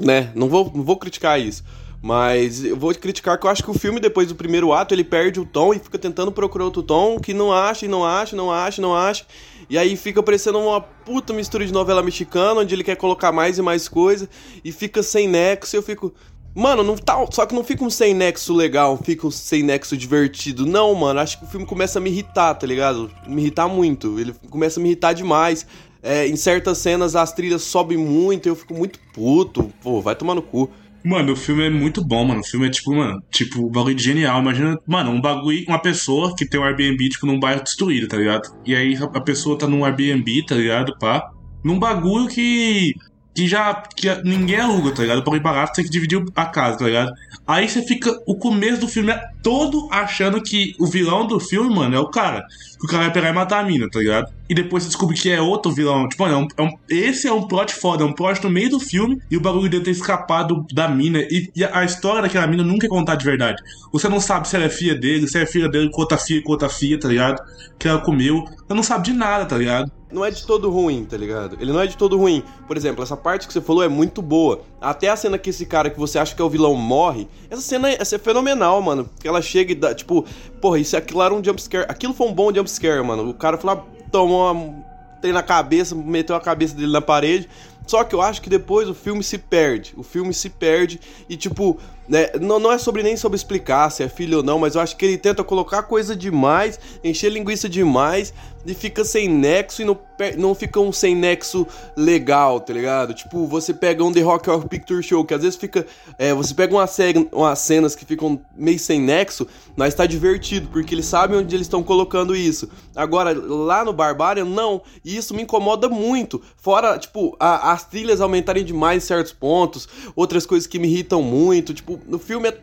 [0.00, 1.64] né, não vou, não vou criticar isso.
[2.00, 5.02] Mas eu vou criticar que eu acho que o filme, depois do primeiro ato, ele
[5.02, 8.36] perde o tom e fica tentando procurar outro tom, que não acha, e não acha,
[8.36, 9.26] não acha, não acha.
[9.68, 13.58] E aí fica parecendo uma puta mistura de novela mexicana, onde ele quer colocar mais
[13.58, 14.28] e mais coisa,
[14.64, 16.14] e fica sem nexo, e eu fico.
[16.58, 19.96] Mano, não tá, só que não fica um sem nexo legal, fica um sem nexo
[19.96, 20.66] divertido.
[20.66, 23.08] Não, mano, acho que o filme começa a me irritar, tá ligado?
[23.28, 24.18] Me irritar muito.
[24.18, 25.64] Ele começa a me irritar demais.
[26.02, 29.72] É, em certas cenas as trilhas sobem muito, eu fico muito puto.
[29.80, 30.68] Pô, vai tomar no cu.
[31.04, 32.40] Mano, o filme é muito bom, mano.
[32.40, 34.40] O filme é tipo, mano, tipo, um bagulho genial.
[34.40, 38.16] Imagina, mano, um bagulho, uma pessoa que tem um Airbnb, tipo, num bairro destruído, tá
[38.16, 38.52] ligado?
[38.66, 40.98] E aí a pessoa tá num Airbnb, tá ligado?
[40.98, 41.30] Pá.
[41.62, 42.94] Num bagulho que.
[43.38, 43.72] Que já.
[43.94, 45.22] Que ninguém aluga, tá ligado?
[45.22, 47.12] Pra ir barato, tem que dividir a casa, tá ligado?
[47.46, 48.10] Aí você fica.
[48.26, 52.08] O começo do filme é todo achando que o vilão do filme, mano, é o
[52.10, 52.44] cara.
[52.80, 54.26] Que o cara vai pegar e matar a mina, tá ligado?
[54.48, 56.08] E depois você descobre que é outro vilão.
[56.08, 58.70] Tipo, é um, é um- esse é um plot foda, é um plot no meio
[58.70, 61.20] do filme e o bagulho dele ter escapado da mina.
[61.30, 63.62] E, e a história daquela mina nunca é contada de verdade.
[63.92, 66.42] Você não sabe se ela é filha dele, se é filha dele com outra filha,
[66.42, 67.40] com outra filha, tá ligado?
[67.78, 68.44] Que ela comeu.
[68.66, 69.92] Você não sabe de nada, tá ligado?
[70.10, 71.56] Não é de todo ruim, tá ligado?
[71.60, 72.42] Ele não é de todo ruim.
[72.66, 74.62] Por exemplo, essa parte que você falou é muito boa.
[74.80, 77.60] Até a cena que esse cara que você acha que é o vilão morre, essa
[77.60, 79.04] cena essa é fenomenal, mano.
[79.04, 80.24] Porque ela chega e dá, tipo,
[80.60, 81.86] porra, isso aquilo era um jumpscare.
[81.88, 83.28] Aquilo foi um bom jumpscare, mano.
[83.28, 84.88] O cara falou, ah, tomou uma
[85.20, 87.48] tem na cabeça, meteu a cabeça dele na parede.
[87.88, 89.94] Só que eu acho que depois o filme se perde.
[89.96, 94.02] O filme se perde e, tipo, né, não, não é sobre nem sobre explicar se
[94.02, 97.68] é filho ou não, mas eu acho que ele tenta colocar coisa demais, encher linguiça
[97.68, 98.32] demais
[98.66, 99.98] e fica sem nexo e não,
[100.36, 103.14] não fica um sem nexo legal, tá ligado?
[103.14, 105.86] Tipo, você pega um The Rock Horror Picture Show, que às vezes fica.
[106.18, 109.46] é, você pega uma série, umas cenas que ficam meio sem nexo,
[109.76, 112.68] mas tá divertido, porque eles sabem onde eles estão colocando isso.
[112.96, 114.82] Agora, lá no Barbarian, não.
[115.04, 116.42] E isso me incomoda muito.
[116.56, 121.22] Fora, tipo, a- as trilhas aumentarem demais em certos pontos, outras coisas que me irritam
[121.22, 121.72] muito.
[121.72, 122.58] Tipo, no filme é,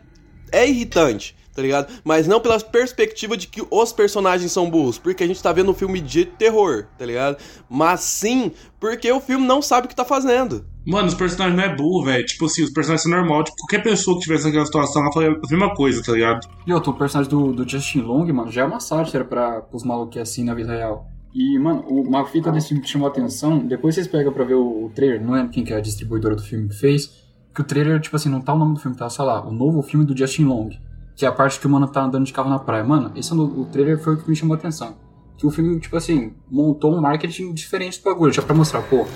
[0.52, 1.34] é irritante.
[1.54, 1.90] Tá ligado?
[2.04, 5.70] Mas não pela perspectiva de que os personagens são burros, porque a gente tá vendo
[5.70, 7.38] um filme de terror, tá ligado?
[7.66, 10.66] Mas sim porque o filme não sabe o que tá fazendo.
[10.86, 12.26] Mano, os personagens não é burro, velho.
[12.26, 13.42] Tipo assim, os personagens são normal.
[13.42, 16.46] Tipo, qualquer pessoa que tivesse naquela situação, ela faria a mesma coisa, tá ligado?
[16.66, 19.82] E outro, o personagem do, do Justin Long, mano, já é uma sátira pra, pros
[19.82, 21.10] malucos assim na vida real.
[21.36, 24.54] E, mano, uma fita desse filme que chamou a atenção, depois vocês pegam pra ver
[24.54, 27.64] o, trailer, não lembro quem que é a distribuidora do filme que fez, que o
[27.64, 30.06] trailer, tipo assim, não tá o nome do filme, tá, sei lá, o novo filme
[30.06, 30.70] do Justin Long,
[31.14, 32.82] que é a parte que o mano tá andando de carro na praia.
[32.82, 34.96] Mano, esse é o, o trailer foi o que me chamou a atenção.
[35.36, 39.06] que o filme, tipo assim, montou um marketing diferente do bagulho, já pra mostrar, pô,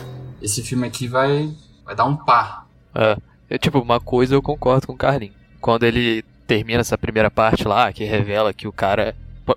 [0.42, 1.50] esse filme aqui vai,
[1.86, 2.66] vai dar um pá.
[2.94, 3.16] É,
[3.48, 5.36] é, tipo, uma coisa eu concordo com o Carlinhos.
[5.58, 9.16] Quando ele termina essa primeira parte lá, que revela que o cara.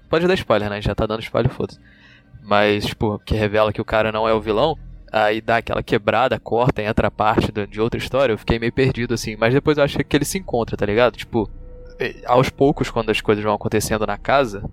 [0.10, 0.82] Pode dar spoiler, né?
[0.82, 1.78] Já tá dando spoiler, foda-se.
[2.44, 4.78] Mas, tipo, que revela que o cara não é o vilão.
[5.12, 8.34] Aí dá aquela quebrada, corta, entra a parte de outra história.
[8.34, 9.36] Eu fiquei meio perdido, assim.
[9.36, 11.16] Mas depois eu acho que ele se encontra, tá ligado?
[11.16, 11.50] Tipo,
[12.00, 14.64] eh, aos poucos, quando as coisas vão acontecendo na casa,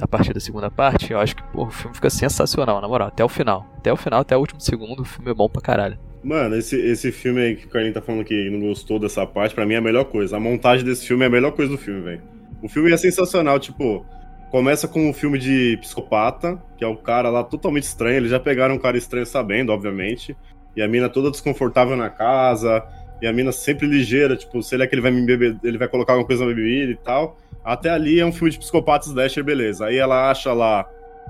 [0.00, 3.08] a partir da segunda parte, eu acho que pô, o filme fica sensacional, na moral.
[3.08, 3.66] Até o final.
[3.76, 5.98] Até o final, até o último segundo, o filme é bom pra caralho.
[6.22, 9.54] Mano, esse, esse filme aí que o Carlinhos tá falando que não gostou dessa parte,
[9.54, 10.36] pra mim é a melhor coisa.
[10.36, 12.22] A montagem desse filme é a melhor coisa do filme, velho.
[12.62, 14.04] O filme é sensacional, tipo,
[14.50, 18.16] começa com um filme de psicopata, que é o cara lá totalmente estranho.
[18.16, 20.36] Eles já pegaram um cara estranho sabendo, obviamente.
[20.76, 22.84] E a mina toda desconfortável na casa.
[23.22, 25.78] E a mina sempre ligeira, tipo, se ele é que ele vai me beber, ele
[25.78, 27.36] vai colocar alguma coisa na bebida e tal.
[27.64, 29.86] Até ali é um filme de psicopata slasher, beleza.
[29.86, 30.88] Aí ela acha lá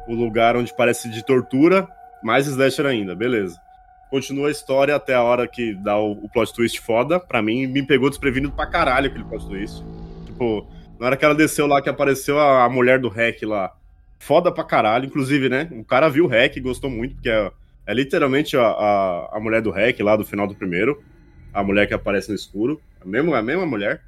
[0.09, 1.89] o lugar onde parece de tortura,
[2.23, 3.61] mais slasher ainda, beleza
[4.11, 7.21] continua a história até a hora que dá o, o plot twist foda.
[7.21, 9.83] Pra mim, me pegou desprevenido pra caralho aquele plot twist.
[10.27, 10.67] Tipo,
[11.01, 13.73] na hora que ela desceu lá, que apareceu a, a mulher do hack lá.
[14.19, 15.07] Foda pra caralho.
[15.07, 15.67] Inclusive, né?
[15.73, 17.51] O cara viu o hack e gostou muito, porque é,
[17.87, 21.03] é literalmente a, a, a mulher do hack lá do final do primeiro.
[21.55, 22.79] A mulher que aparece no escuro.
[23.01, 24.03] A mesma, a mesma mulher.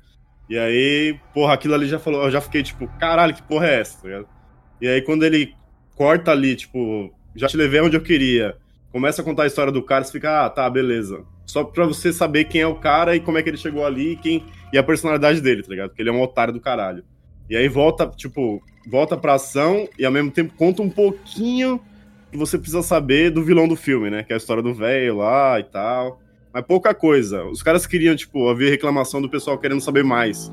[0.50, 2.24] E aí, porra, aquilo ali já falou.
[2.24, 4.06] Eu já fiquei tipo, caralho, que porra é essa?
[4.06, 4.24] Tá?
[4.78, 5.54] E aí, quando ele
[5.96, 8.54] corta ali, tipo, já te levei onde eu queria
[8.92, 11.24] começa a contar a história do cara, você fica, ah, tá, beleza.
[11.46, 14.12] Só pra você saber quem é o cara e como é que ele chegou ali
[14.12, 15.88] e, quem, e a personalidade dele, tá ligado?
[15.90, 17.04] Porque ele é um otário do caralho.
[17.48, 21.80] E aí volta, tipo, volta pra ação e ao mesmo tempo conta um pouquinho
[22.30, 24.22] que você precisa saber do vilão do filme, né?
[24.22, 26.20] Que é a história do velho lá e tal.
[26.52, 27.44] Mas pouca coisa.
[27.44, 30.50] Os caras queriam, tipo, haver reclamação do pessoal querendo saber mais.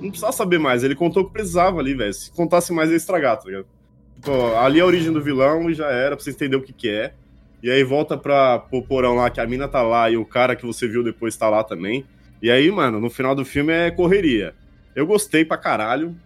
[0.00, 2.12] Não precisava saber mais, ele contou o que precisava ali, velho.
[2.12, 3.66] Se contasse mais, ia estragar, tá ligado?
[4.16, 6.72] Tipo, ali é a origem do vilão e já era, pra você entender o que
[6.72, 7.14] que é.
[7.62, 10.56] E aí volta pra, pro porão lá, que a mina tá lá e o cara
[10.56, 12.04] que você viu depois tá lá também.
[12.42, 14.54] E aí, mano, no final do filme é correria.
[14.96, 16.16] Eu gostei pra caralho.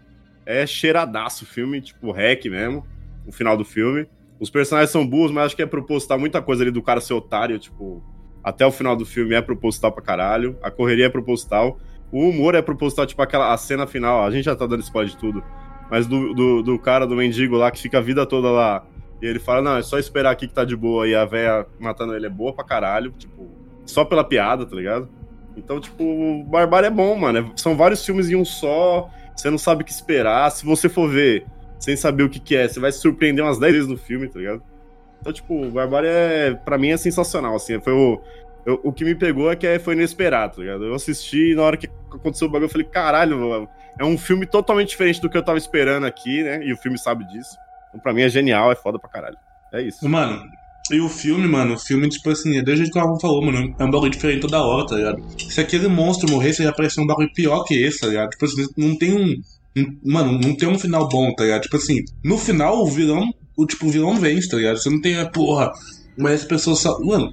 [0.47, 2.87] É cheiradaço o filme, tipo, hack mesmo.
[3.27, 4.09] O final do filme.
[4.41, 7.13] Os personagens são burros, mas acho que é proposital muita coisa ali do cara ser
[7.13, 8.03] otário, tipo.
[8.43, 10.57] Até o final do filme é proposital pra caralho.
[10.63, 11.79] A correria é proposital.
[12.11, 14.25] O humor é proposital, tipo aquela a cena final.
[14.25, 15.45] A gente já tá dando spoiler de tudo.
[15.91, 18.87] Mas do, do, do cara, do mendigo lá, que fica a vida toda lá
[19.21, 21.09] e ele fala, não, é só esperar aqui que tá de boa.
[21.09, 23.13] E a véia matando ele é boa pra caralho.
[23.13, 23.49] Tipo,
[23.85, 25.09] só pela piada, tá ligado?
[25.57, 27.53] Então, tipo, Barbárie é bom, mano.
[27.57, 29.09] São vários filmes em um só.
[29.35, 30.51] Você não sabe o que esperar.
[30.51, 31.47] Se você for ver
[31.79, 34.29] sem saber o que, que é, você vai se surpreender umas 10 vezes no filme,
[34.29, 34.63] tá ligado?
[35.21, 37.81] Então, tipo, Barbárie é, pra mim é sensacional, assim.
[37.81, 38.21] Foi o,
[38.65, 40.85] eu- o que me pegou é que é- foi inesperado, tá ligado?
[40.85, 44.47] Eu assisti e na hora que aconteceu o bagulho, eu falei, caralho, é um filme
[44.47, 46.63] totalmente diferente do que eu tava esperando aqui, né?
[46.65, 47.57] E o filme sabe disso.
[47.89, 49.37] Então, pra mim é genial, é foda pra caralho.
[49.73, 50.07] É isso.
[50.09, 50.43] Mano,
[50.91, 53.75] e o filme, mano, o filme, tipo assim, é desde que o Ramon falou, mano,
[53.79, 55.23] é um bagulho diferente toda hora, tá ligado?
[55.51, 58.31] Se aquele monstro morresse, ia aparecer um bagulho pior que esse, tá ligado?
[58.31, 59.43] Tipo assim, não tem um.
[60.05, 61.63] mano, não tem um final bom, tá ligado?
[61.63, 64.79] Tipo assim, no final o vilão, o tipo, o vilão vence, tá ligado?
[64.79, 65.73] Você não tem, ah, porra,
[66.17, 66.99] mas as pessoas só.
[67.01, 67.33] Mano,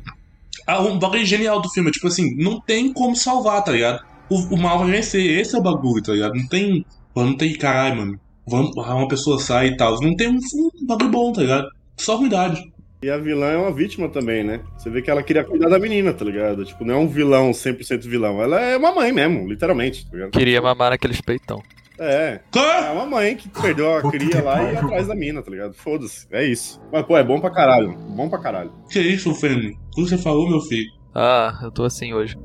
[0.66, 4.04] ah, um bagulho genial do filme, tipo assim, não tem como salvar, tá ligado?
[4.30, 6.34] O, o mal vai vencer, esse é o bagulho, tá ligado?
[6.34, 6.86] Não tem.
[7.16, 8.20] Não tem caralho, mano.
[8.48, 10.00] Vamos, uma pessoa sai e tal.
[10.02, 11.68] Não tem um, um bagulho bom, tá ligado?
[11.96, 12.73] Só ruindade.
[13.04, 14.62] E a vilã é uma vítima também, né?
[14.78, 16.64] Você vê que ela queria cuidar da menina, tá ligado?
[16.64, 18.42] Tipo, não é um vilão 100% vilão.
[18.42, 20.32] Ela é uma mãe mesmo, literalmente, tá ligado?
[20.32, 21.62] Queria mamar naqueles peitão.
[22.00, 22.40] É.
[22.56, 25.74] É uma mãe que perdeu a cria lá e ia atrás da mina, tá ligado?
[25.74, 26.26] Foda-se.
[26.32, 26.82] É isso.
[26.94, 27.94] Mas, pô, é bom pra caralho.
[27.94, 28.72] Bom pra caralho.
[28.90, 29.74] Que isso, Fêmea?
[29.92, 30.90] O que você falou, meu filho?
[31.14, 32.38] Ah, eu tô assim hoje.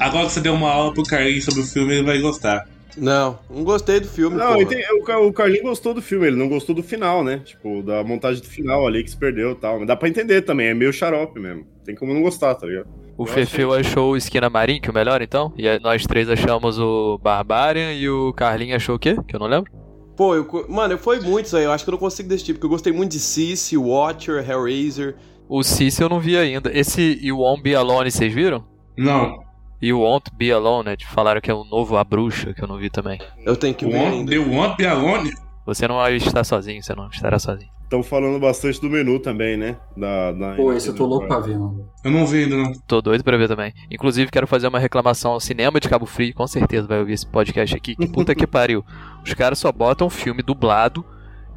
[0.00, 2.71] Agora que você deu uma aula pro Carlinhos sobre o filme, ele vai gostar.
[2.96, 6.48] Não, não gostei do filme, Não, entendi, o, o Carlinhos gostou do filme, ele não
[6.48, 7.40] gostou do final, né?
[7.44, 9.78] Tipo, da montagem do final ali que se perdeu e tal.
[9.78, 11.66] Mas dá pra entender também, é meio xarope mesmo.
[11.84, 12.88] Tem como não gostar, tá ligado?
[13.16, 15.52] O Eu Fefeu achou o Esquina Marim, que é o melhor, então?
[15.56, 19.16] E nós três achamos o Barbarian e o Carlinhos achou o quê?
[19.26, 19.70] Que eu não lembro.
[20.16, 21.64] Pô, eu, mano, foi muito isso aí.
[21.64, 24.48] Eu acho que eu não consigo desse tipo, porque eu gostei muito de Sissy, Watcher,
[24.48, 25.16] Hellraiser.
[25.48, 26.70] O Cici eu não vi ainda.
[26.72, 28.64] Esse You Won't Be Alone, vocês viram?
[28.96, 29.41] Não.
[29.82, 30.96] You Won't Be Alone, né?
[31.12, 33.18] Falaram que é o novo A Bruxa, que eu não vi também.
[33.44, 34.30] Eu tenho que ver ainda.
[34.30, 35.30] The Want Be Alone?
[35.66, 37.70] Você não vai estar sozinho, você não estará sozinho.
[37.84, 39.76] Estão falando bastante do menu também, né?
[39.96, 41.88] Da, da- Pô, esse eu tô louco pra ver, mano.
[42.02, 42.72] Eu não vi ainda, não.
[42.86, 43.72] Tô doido pra ver também.
[43.90, 47.26] Inclusive, quero fazer uma reclamação ao cinema de Cabo Frio, com certeza vai ouvir esse
[47.26, 47.94] podcast aqui.
[47.94, 48.84] Que puta que pariu.
[49.24, 51.04] Os caras só botam filme dublado,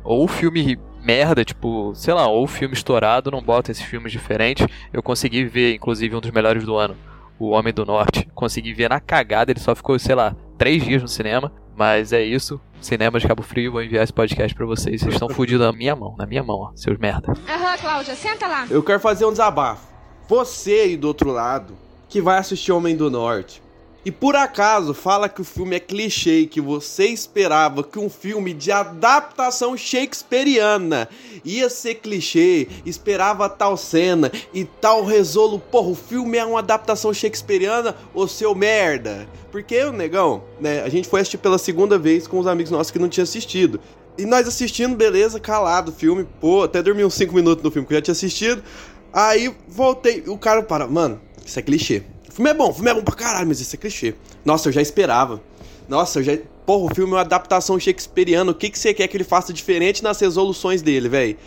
[0.04, 4.68] ou filme merda, tipo, sei lá, ou filme estourado, não botam esses filmes diferentes.
[4.92, 6.96] Eu consegui ver, inclusive, um dos melhores do ano,
[7.40, 8.28] O Homem do Norte.
[8.34, 11.52] Consegui ver na cagada, ele só ficou, sei lá, três dias no cinema.
[11.76, 12.60] Mas é isso.
[12.80, 15.02] Cinema de Cabo Frio, vou enviar esse podcast pra vocês.
[15.02, 17.34] Vocês estão fudidos na minha mão, na minha mão, ó, seus merda.
[17.50, 18.66] Aham, Cláudia, senta lá.
[18.70, 19.88] Eu quero fazer um desabafo.
[20.28, 21.76] Você aí do outro lado,
[22.08, 23.62] que vai assistir Homem do Norte,
[24.06, 28.54] e por acaso fala que o filme é clichê que você esperava que um filme
[28.54, 31.10] de adaptação shakespeariana
[31.44, 35.58] ia ser clichê, esperava tal cena e tal resolo.
[35.58, 39.28] Porra, o filme é uma adaptação shakespeariana, ô seu merda.
[39.52, 40.84] Porque o negão, né?
[40.84, 43.80] A gente foi assistir pela segunda vez com os amigos nossos que não tinham assistido.
[44.20, 46.28] E nós assistindo, beleza, calado o filme.
[46.40, 48.64] Pô, até dormi uns 5 minutos no filme que eu já tinha assistido.
[49.12, 52.04] Aí voltei, o cara para, mano, isso é clichê.
[52.36, 54.14] Filme é bom, o filme é bom pra caralho, mas isso é clichê.
[54.44, 55.42] Nossa, eu já esperava.
[55.88, 56.38] Nossa, eu já.
[56.66, 58.52] Porra, o filme é uma adaptação shakespeariana.
[58.52, 61.38] O que, que você quer que ele faça diferente nas resoluções dele, velho?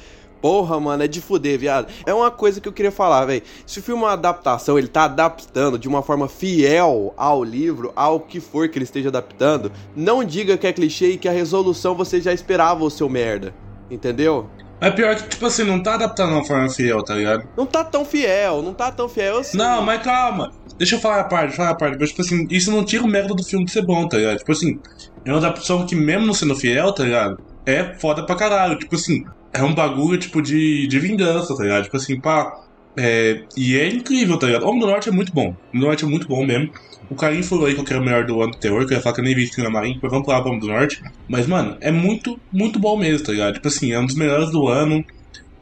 [0.40, 1.92] Porra, mano, é de fuder, viado.
[2.06, 3.42] É uma coisa que eu queria falar, velho.
[3.66, 7.92] Se o filme é uma adaptação, ele tá adaptando de uma forma fiel ao livro,
[7.94, 11.32] ao que for que ele esteja adaptando, não diga que é clichê e que a
[11.32, 13.54] resolução você já esperava o seu merda.
[13.90, 14.48] Entendeu?
[14.80, 17.48] É pior que, tipo assim, não tá adaptando de uma forma fiel, tá ligado?
[17.56, 19.58] Não tá tão fiel, não tá tão fiel assim.
[19.58, 20.52] Não, mas calma.
[20.78, 21.98] Deixa eu falar a parte, falar a parte.
[21.98, 24.38] Mas, tipo assim, isso não tira o mérito do filme de ser bom, tá ligado?
[24.38, 24.78] Tipo assim,
[25.24, 27.40] é uma adaptação que, mesmo não sendo fiel, tá ligado?
[27.66, 28.78] É foda pra caralho.
[28.78, 31.84] Tipo assim, é um bagulho, tipo, de, de vingança, tá ligado?
[31.84, 32.64] Tipo assim, pá.
[32.96, 34.66] É, e é incrível, tá ligado?
[34.66, 35.48] Homem do Norte é muito bom.
[35.48, 36.70] Homem do Norte é muito bom mesmo.
[37.10, 39.02] O Carinho falou aí que era o melhor do ano do terror, que eu ia
[39.02, 41.02] falar que eu nem vi Esquina Marinho, depois vamos pular pro Homem do Norte.
[41.28, 43.54] Mas, mano, é muito, muito bom mesmo, tá ligado?
[43.54, 45.04] Tipo assim, é um dos melhores do ano.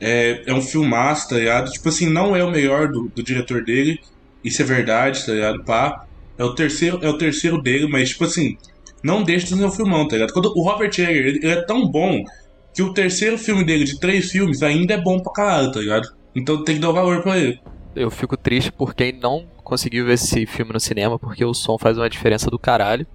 [0.01, 1.71] É, é um filmaço, tá ligado?
[1.71, 3.99] Tipo assim, não é o melhor do, do diretor dele.
[4.47, 5.65] Isso é verdade, tá ligado?
[5.65, 6.07] Pá.
[6.39, 8.57] É o terceiro, é o terceiro dele, mas, tipo assim,
[9.03, 10.33] não deixa de ser um filmão, tá ligado?
[10.33, 12.23] Quando o Robert Eggers, ele, ele é tão bom
[12.73, 16.09] que o terceiro filme dele, de três filmes, ainda é bom pra caralho, tá ligado?
[16.35, 17.59] Então tem que dar o valor pra ele.
[17.97, 21.77] Eu fico triste por quem não conseguiu ver esse filme no cinema, porque o som
[21.79, 23.07] faz uma diferença do caralho.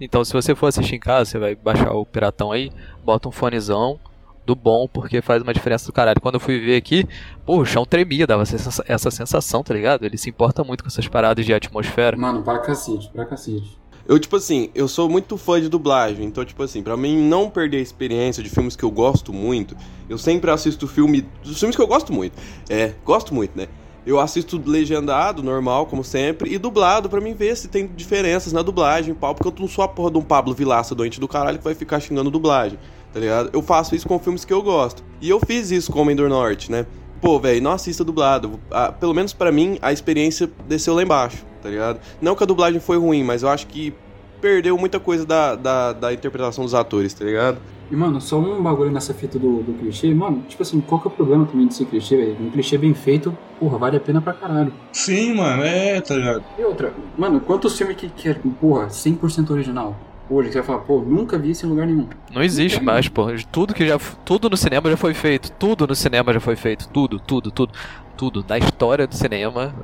[0.00, 2.72] Então, se você for assistir em casa, você vai baixar o Piratão aí,
[3.04, 4.00] bota um fonezão
[4.44, 6.20] do bom, porque faz uma diferença do caralho.
[6.20, 7.06] Quando eu fui ver aqui,
[7.44, 10.04] pô, o chão tremia, dava essa essa sensação, tá ligado?
[10.04, 12.16] Ele se importa muito com essas paradas de atmosfera.
[12.16, 13.78] Mano, pra cacete, pra cacete.
[14.10, 17.48] Eu, tipo assim, eu sou muito fã de dublagem, então, tipo assim, pra mim não
[17.48, 19.76] perder a experiência de filmes que eu gosto muito,
[20.08, 21.24] eu sempre assisto filme.
[21.44, 22.32] Dos filmes que eu gosto muito.
[22.68, 23.68] É, gosto muito, né?
[24.04, 28.62] Eu assisto legendado, normal, como sempre, e dublado pra mim ver se tem diferenças na
[28.62, 31.58] dublagem, pau, porque eu não sou a porra de um Pablo Vilaça doente do caralho
[31.58, 32.78] que vai ficar xingando dublagem,
[33.12, 33.50] tá ligado?
[33.52, 35.02] Eu faço isso com filmes que eu gosto.
[35.20, 36.86] E eu fiz isso com Homem do Norte, né?
[37.20, 38.58] Pô, velho, não assista dublado.
[38.70, 42.00] Ah, pelo menos pra mim, a experiência desceu lá embaixo, tá ligado?
[42.20, 43.92] Não que a dublagem foi ruim, mas eu acho que
[44.40, 47.58] perdeu muita coisa da, da, da interpretação dos atores, tá ligado?
[47.90, 51.08] E, mano, só um bagulho nessa fita do, do clichê, mano, tipo assim, qual que
[51.08, 52.36] é o problema também de ser clichê, velho?
[52.40, 54.72] Um clichê bem feito, porra, vale a pena pra caralho.
[54.92, 56.44] Sim, mano, é, tá ligado?
[56.56, 59.96] E outra, mano, quantos filmes que, que é, porra, 100% original?
[60.30, 62.06] Hoje que você vai falar, pô, nunca vi isso em lugar nenhum.
[62.32, 63.26] Não existe mais, pô.
[63.50, 63.98] Tudo que já.
[64.24, 65.50] Tudo no cinema já foi feito.
[65.50, 66.88] Tudo no cinema já foi feito.
[66.88, 67.72] Tudo, tudo, tudo.
[68.16, 68.42] Tudo.
[68.42, 69.74] Da história do cinema,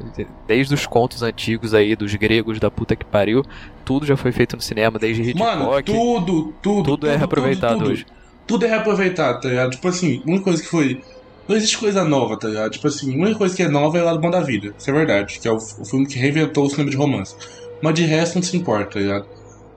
[0.47, 3.43] desde os contos antigos aí, dos gregos da puta que pariu,
[3.85, 5.59] tudo já foi feito no cinema, desde Hitchcock.
[5.59, 6.83] Mano, tudo, tudo.
[6.85, 7.93] Tudo é reaproveitado tudo, tudo.
[7.93, 8.07] hoje.
[8.47, 9.71] Tudo é reaproveitado, tá ligado?
[9.73, 11.03] Tipo assim, uma coisa que foi.
[11.49, 12.71] Não existe coisa nova, tá ligado?
[12.71, 14.75] Tipo assim, a única coisa que é nova é o Lado Bom da Vida.
[14.79, 15.41] Isso é verdade.
[15.41, 17.35] Que é o, o filme que reinventou o cinema de romance.
[17.83, 19.36] Mas de resto não se importa, tá ligado?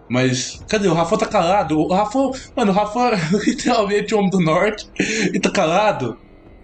[0.09, 0.87] Mas, cadê?
[0.87, 1.79] O Rafa tá calado.
[1.79, 2.19] O Rafa,
[2.55, 3.11] mano, o Rafa
[3.45, 4.89] literalmente homem do norte
[5.33, 6.17] e tá calado.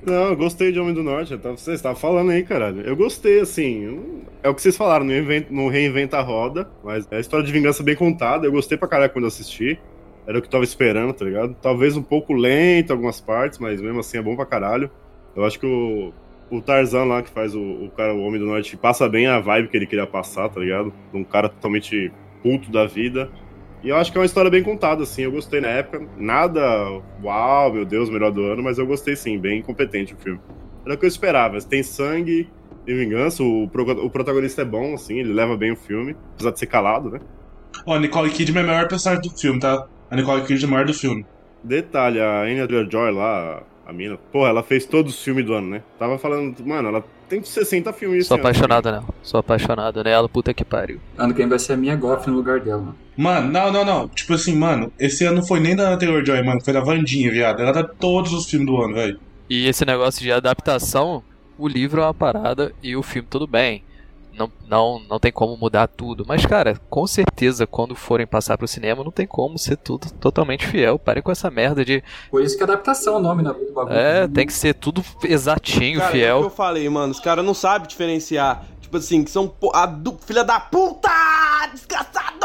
[0.06, 1.36] Não, eu gostei de Homem do Norte.
[1.36, 2.82] Tava, vocês falando aí, caralho.
[2.82, 4.22] Eu gostei, assim.
[4.44, 5.16] É o que vocês falaram, não,
[5.50, 8.46] não reinventa a roda, mas é a história de vingança bem contada.
[8.46, 9.80] Eu gostei pra caralho quando assisti.
[10.28, 11.56] Era o que eu tava esperando, tá ligado?
[11.60, 14.92] Talvez um pouco lento algumas partes, mas mesmo assim é bom pra caralho.
[15.36, 16.14] Eu acho que o,
[16.52, 19.40] o Tarzan lá, que faz o, o cara, o Homem do Norte, passa bem a
[19.40, 20.94] vibe que ele queria passar, tá ligado?
[21.14, 22.12] Um cara totalmente
[22.46, 23.32] puto da vida.
[23.84, 25.24] E eu acho que é uma história bem contada, assim.
[25.24, 26.08] Eu gostei na época.
[26.16, 26.62] Nada,
[27.24, 30.40] uau, meu Deus, melhor do ano, mas eu gostei sim, bem competente o filme.
[30.86, 31.60] Era o que eu esperava.
[31.60, 32.48] Tem sangue,
[32.86, 36.60] tem vingança, o, o protagonista é bom, assim, ele leva bem o filme, apesar de
[36.60, 37.20] ser calado, né?
[37.84, 39.88] Ó, a Nicole Kidman é a melhor personagem do filme, tá?
[40.12, 41.26] A Nicole Kidman é a maior do filme.
[41.64, 45.68] Detalhe, a Anya Joy lá, a mina, porra, ela fez todos os filmes do ano,
[45.68, 45.84] né?
[45.98, 49.06] Tava falando, mano, ela tem 60 filmes Sou apaixonado nela.
[49.22, 51.00] Sou apaixonado nela, puta que pariu.
[51.18, 52.96] Ano que vem vai ser a minha Goff no lugar dela, mano.
[53.18, 54.08] Mano, não, não, não.
[54.10, 56.62] Tipo assim, mano, esse ano não foi nem da anterior Joy, mano.
[56.64, 57.62] Foi da Vandinha, viado.
[57.62, 59.20] Ela tá todos os filmes do ano, velho.
[59.50, 61.24] E esse negócio de adaptação,
[61.58, 63.84] o livro é uma parada e o filme tudo bem.
[64.38, 66.26] Não, não, não tem como mudar tudo.
[66.28, 70.68] Mas, cara, com certeza, quando forem passar pro cinema, não tem como ser tudo totalmente
[70.68, 71.00] fiel.
[71.00, 72.04] Pare com essa merda de.
[72.30, 73.96] Por isso que é adaptação o nome né, do bagulho.
[73.96, 76.40] É, tem que ser tudo exatinho, Cara, é o fiel.
[76.40, 77.12] que eu falei, mano.
[77.12, 78.66] Os caras não sabem diferenciar.
[78.96, 80.18] Tipo assim, que são po- a du...
[80.26, 81.10] filha da puta!
[81.74, 82.36] Desgraçado!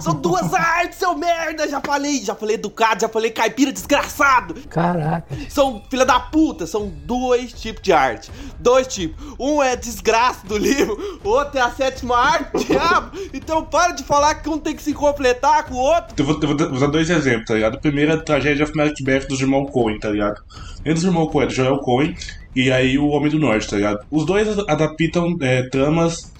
[0.00, 1.68] São duas artes, seu merda!
[1.68, 4.54] Já falei, já falei educado, já falei caipira desgraçado!
[4.68, 5.26] Caraca.
[5.48, 8.30] São filha da puta, são dois tipos de arte.
[8.58, 9.22] Dois tipos.
[9.38, 13.16] Um é desgraça do livro, o outro é a sétima arte, diabo.
[13.32, 16.14] Então para de falar que um tem que se completar com o outro.
[16.18, 17.74] Eu vou, eu vou dar dois exemplos, tá ligado?
[17.76, 20.42] O primeiro é a tragédia of Macbeth dos irmãos Coen, tá ligado?
[20.80, 22.16] Entre os irmãos Coen, é do Joel Coen
[22.54, 24.04] e aí o Homem do Norte, tá ligado?
[24.10, 26.32] Os dois adaptam é, tramas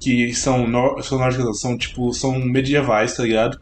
[0.00, 0.66] que são,
[1.02, 3.58] são são tipo, são medievais, tá ligado?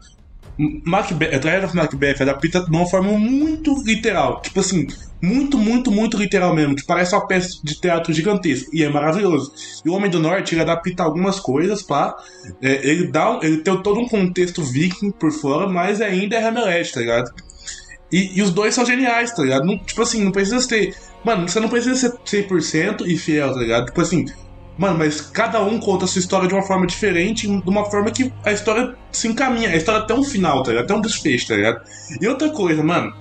[0.85, 4.87] Macbeth, tragédia of Macbeth adapta de uma forma muito literal, tipo assim,
[5.21, 9.53] muito, muito, muito literal mesmo, que parece uma peça de teatro gigantesca, e é maravilhoso.
[9.85, 12.13] E o Homem do Norte, ele adapta algumas coisas, pá,
[12.61, 16.91] é, ele dá, ele tem todo um contexto viking por fora, mas ainda é Hamlet,
[16.91, 17.31] tá ligado?
[18.11, 19.65] E, e os dois são geniais, tá ligado?
[19.65, 20.95] Não- tipo assim, não precisa ter.
[21.23, 23.85] Mano, você não precisa ser 100% e fiel, tá ligado?
[23.87, 24.25] Tipo assim,
[24.77, 28.09] mano, mas cada um conta a sua história de uma forma diferente, de uma forma
[28.11, 29.69] que a história se encaminha.
[29.69, 30.87] A história tem um final, tá ligado?
[30.87, 31.81] Tem um desfecho, tá ligado?
[32.21, 33.13] E outra coisa, mano,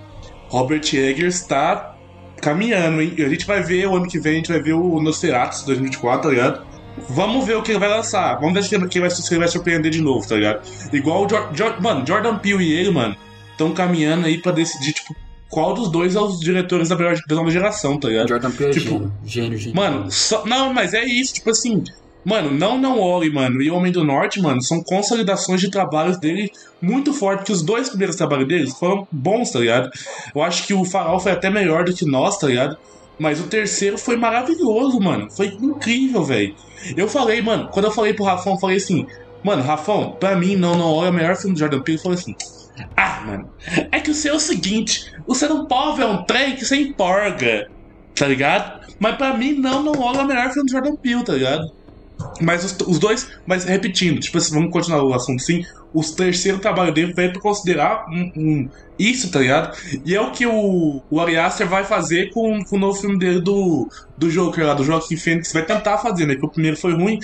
[0.49, 1.95] Robert Eggers tá
[2.41, 3.15] caminhando, hein?
[3.19, 6.23] A gente vai ver o ano que vem, a gente vai ver o Nosferatu 2024,
[6.23, 6.67] tá ligado?
[7.11, 8.37] Vamos ver o que ele vai lançar.
[8.37, 10.63] Vamos ver se ele vai, se ele vai surpreender de novo, tá ligado?
[10.93, 13.17] Igual o Jor- Jor- mano, Jordan Peele e ele, mano,
[13.59, 15.15] estão caminhando aí pra decidir, tipo,
[15.51, 18.29] qual dos dois é os diretores da, melhor- nova geração, tá ligado?
[18.29, 19.13] Jordan Peele é Tipo, gênio.
[19.25, 19.77] Gênio, gênio.
[19.77, 21.83] Mano, só- não, mas é isso, tipo assim.
[22.25, 23.63] Mano, não não olhe, mano.
[23.63, 26.51] E o Homem do Norte, mano, são consolidações de trabalhos dele
[26.83, 27.45] muito fortes.
[27.47, 29.89] Que os dois primeiros trabalhos deles foram bons, tá ligado?
[30.35, 32.77] Eu acho que o Farol foi até melhor do que nós, tá ligado?
[33.19, 35.29] Mas o terceiro foi maravilhoso, mano.
[35.31, 36.55] Foi incrível, velho.
[36.97, 39.07] Eu falei, mano, quando eu falei pro Rafão, eu falei assim,
[39.43, 41.99] mano, Rafão, pra mim, não, não olha o melhor filme do Jordan Peele.
[41.99, 42.37] Eu falei assim,
[42.97, 43.45] ah, mano,
[43.93, 46.77] é que o seu é o seguinte, você não pode ver um trem que você
[46.77, 47.63] empolga,
[48.15, 48.79] tá ligado?
[49.01, 51.63] Mas pra mim, não, não o melhor filme do Jordan Peele, tá ligado?
[52.41, 55.61] Mas os, os dois, mas repetindo, tipo assim, vamos continuar o assunto assim.
[55.93, 58.67] O terceiro trabalho dele foi pra considerar um, um-
[58.99, 59.73] isso, tá ligado?
[60.05, 63.19] E é o que o, o Ari Aster vai fazer com, com o novo filme
[63.19, 63.87] dele do,
[64.17, 65.51] do Joker lá, do Joaquim Fênix.
[65.53, 66.35] Vai tentar fazer, né?
[66.37, 67.17] Que o primeiro foi ruim.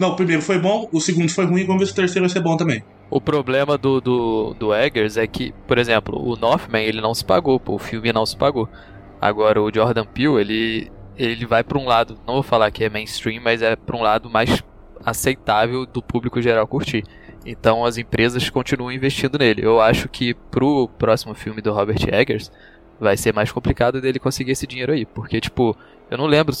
[0.00, 2.32] Não, o primeiro foi bom, o segundo foi ruim, vamos ver se o terceiro vai
[2.32, 2.82] ser bom também.
[3.12, 7.22] O problema do, do, do Eggers é que, por exemplo, o Northman ele não se
[7.22, 8.66] pagou, pô, o filme não se pagou.
[9.20, 12.88] Agora o Jordan Peele, ele, ele vai pra um lado, não vou falar que é
[12.88, 14.64] mainstream, mas é pra um lado mais
[15.04, 17.04] aceitável do público geral curtir.
[17.44, 19.62] Então as empresas continuam investindo nele.
[19.62, 22.50] Eu acho que pro próximo filme do Robert Eggers
[22.98, 25.76] vai ser mais complicado dele conseguir esse dinheiro aí, porque tipo,
[26.10, 26.56] eu não lembro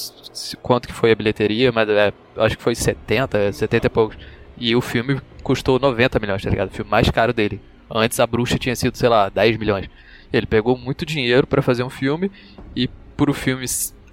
[0.60, 4.18] quanto que foi a bilheteria, mas é, acho que foi 70, 70 e poucos.
[4.62, 6.68] E o filme custou 90 milhões, tá ligado?
[6.68, 7.60] O filme mais caro dele.
[7.90, 9.90] Antes a bruxa tinha sido, sei lá, 10 milhões.
[10.32, 12.30] Ele pegou muito dinheiro pra fazer um filme
[12.76, 13.64] e pro filme,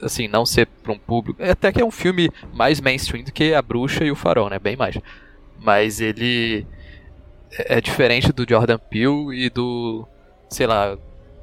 [0.01, 1.43] assim, não ser pra um público.
[1.43, 4.57] Até que é um filme mais mainstream do que a bruxa e o farol, né?
[4.57, 4.97] Bem mais.
[5.59, 6.65] Mas ele
[7.51, 10.07] é é diferente do Jordan Peele e do,
[10.49, 10.97] sei lá,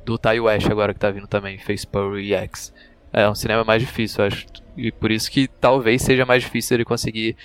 [0.05, 1.61] do Ty West agora que tá vindo também,
[1.93, 2.75] Pearl e X.
[3.13, 4.47] É um cinema mais difícil, acho.
[4.77, 7.37] E por isso que talvez seja mais difícil ele conseguir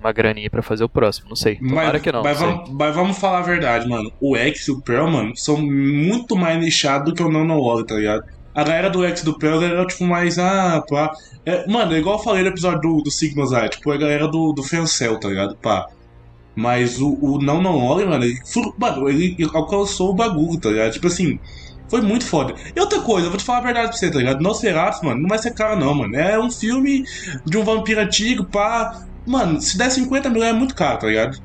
[0.00, 1.56] uma graninha pra fazer o próximo, não sei.
[1.56, 2.22] Tomara Mas, que não.
[2.22, 4.10] mas, não vamos, mas vamos falar a verdade, mano.
[4.20, 7.60] O X e o Pearl, mano, são muito mais nichados do que o Não Não
[7.60, 8.24] Olha, tá ligado?
[8.54, 11.12] A galera do X e do Pearl era tipo mais, ah, pá.
[11.46, 14.26] É, mano, é igual eu falei no episódio do, do Sigmas lá, tipo, a galera
[14.26, 15.54] do, do Fencel, tá ligado?
[15.56, 15.86] Pá.
[16.56, 18.38] Mas o, o Não Não Olha, mano, ele,
[18.76, 20.92] mano, ele alcançou o bagulho, tá ligado?
[20.92, 21.38] Tipo assim,
[21.90, 22.54] foi muito foda.
[22.74, 24.40] E outra coisa, eu vou te falar a verdade pra você, tá ligado?
[24.40, 26.14] Nosferatu, mano, não vai ser caro não, mano.
[26.16, 27.04] É um filme
[27.44, 29.06] de um vampiro antigo, pá.
[29.30, 31.40] Mano, se der 50 mil é muito caro, tá ligado?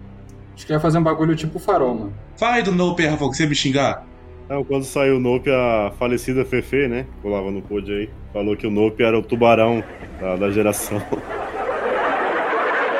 [0.55, 2.13] Acho que ia fazer um bagulho tipo farol, mano.
[2.35, 4.03] Fala aí do Nope, Rafa, que você me xingar.
[4.49, 7.05] Não, quando saiu o Nope, a falecida Fefe, né?
[7.21, 8.09] Colava no pod aí.
[8.33, 9.83] Falou que o Nope era o tubarão
[10.19, 10.99] da, da geração.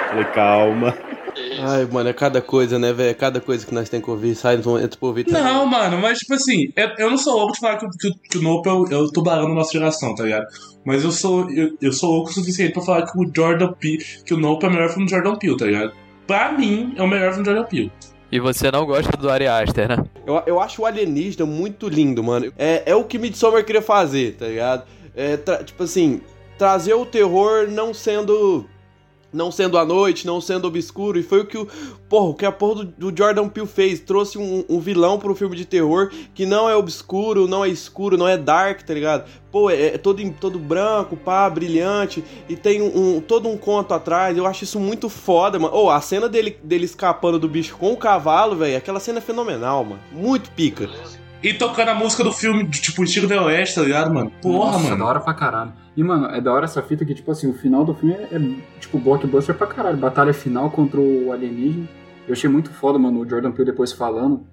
[0.10, 0.94] Falei, calma.
[1.60, 3.10] Ai, mano, é cada coisa, né, velho?
[3.10, 5.26] É cada coisa que nós temos que ouvir, sai do momento pro ouvir.
[5.30, 8.08] Não, mano, mas tipo assim, eu, eu não sou louco de falar que, o- que,
[8.10, 10.46] o- que o Nope é o, é o tubarão da nossa geração, tá ligado?
[10.84, 14.04] Mas eu sou, eu, eu sou louco o suficiente pra falar que o Jordan Peele,
[14.26, 15.94] que o Nope é o melhor filme do Jordan Peele, tá ligado?
[16.28, 17.92] Pra mim, é o melhor filme do Jordan Peele.
[18.32, 20.04] E você não gosta do Ari Aster, né?
[20.26, 22.52] Eu, eu acho o alienígena muito lindo, mano.
[22.58, 24.84] É, é o que Midsommar queria fazer, tá ligado?
[25.16, 26.20] É, tipo assim,
[26.58, 28.66] trazer o terror não sendo.
[29.36, 31.20] Não sendo à noite, não sendo obscuro.
[31.20, 31.68] E foi o que o.
[32.08, 34.00] Porra, o que a porra do, do Jordan Peele fez.
[34.00, 38.18] Trouxe um, um vilão pro filme de terror que não é obscuro, não é escuro,
[38.18, 39.26] não é dark, tá ligado?
[39.52, 42.24] Pô, é, é todo, todo branco, pá, brilhante.
[42.48, 44.38] E tem um, um- todo um conto atrás.
[44.38, 45.76] Eu acho isso muito foda, mano.
[45.76, 48.78] Ô, a cena dele, dele escapando do bicho com o cavalo, velho.
[48.78, 50.00] Aquela cena é fenomenal, mano.
[50.12, 50.90] Muito pica.
[51.44, 54.32] E tocando a música do filme, de, tipo, estilo The Oeste, tá ligado, mano?
[54.42, 54.98] Porra, Nossa, mano.
[54.98, 55.74] da hora pra caralho.
[55.96, 58.30] E, mano, é da hora essa fita que, tipo assim, o final do filme é,
[58.32, 59.98] é, tipo, blockbuster pra caralho.
[59.98, 61.88] Batalha final contra o alienígena.
[62.28, 64.46] Eu achei muito foda, mano, o Jordan Peele depois falando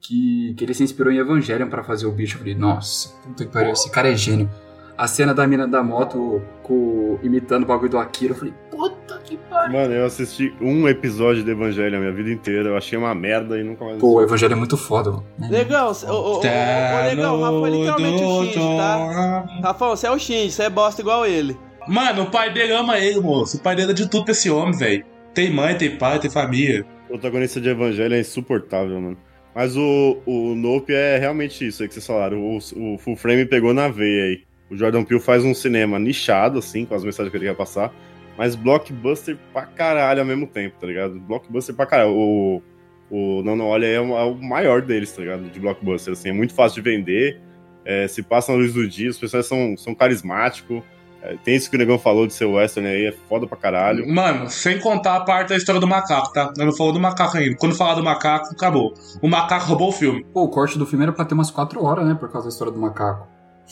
[0.00, 2.36] que, que ele se inspirou em Evangelion pra fazer o bicho.
[2.36, 4.48] Eu falei, nossa, puta que pariu, esse cara é gênio.
[4.96, 9.18] A cena da mina da moto com, imitando o bagulho do Akira, eu falei, puta
[9.22, 9.78] que pariu.
[9.78, 12.70] Mano, eu assisti um episódio de Evangelho a minha vida inteira.
[12.70, 14.22] Eu achei uma merda e nunca mais Pô, o.
[14.22, 15.24] Evangelho é muito foda, mano.
[15.50, 19.46] Legal, ô, ô, ô, legal, o Rafa é literalmente o Shinji, tá?
[19.62, 21.56] Rafa, você é o Shinji, você é bosta igual ele.
[21.86, 23.58] Mano, o pai dele ama ele, moço.
[23.58, 25.04] O pai dele é de tudo pra esse homem, velho.
[25.34, 26.86] Tem mãe, tem pai, tem família.
[27.04, 29.18] O protagonista de Evangelho é insuportável, mano.
[29.54, 32.38] Mas o, o Nope é realmente isso aí que vocês falaram.
[32.38, 34.45] O, o Full Frame pegou na veia aí.
[34.70, 37.92] O Jordan Peele faz um cinema nichado, assim, com as mensagens que ele quer passar.
[38.36, 41.18] Mas blockbuster pra caralho ao mesmo tempo, tá ligado?
[41.20, 42.10] Blockbuster pra caralho.
[42.12, 42.62] O,
[43.10, 45.44] o Não Não Olha é o, é maior deles, tá ligado?
[45.50, 46.28] De blockbuster, assim.
[46.30, 47.40] É muito fácil de vender.
[47.84, 50.82] é, se passa na luz do dia, os personagens são, são carismáticos.
[51.22, 54.06] é, tem isso que o Negão falou de ser western aí, é foda pra caralho.
[54.12, 56.52] Mano, sem contar a parte da história do macaco, tá?
[56.58, 57.56] Eu não falou do macaco ainda.
[57.56, 58.92] Quando falar do macaco, acabou.
[59.22, 60.26] O macaco roubou o filme.
[60.34, 62.14] Pô, o corte do filme era pra ter umas 4 horas, né?
[62.14, 63.26] Por causa da história do macaco.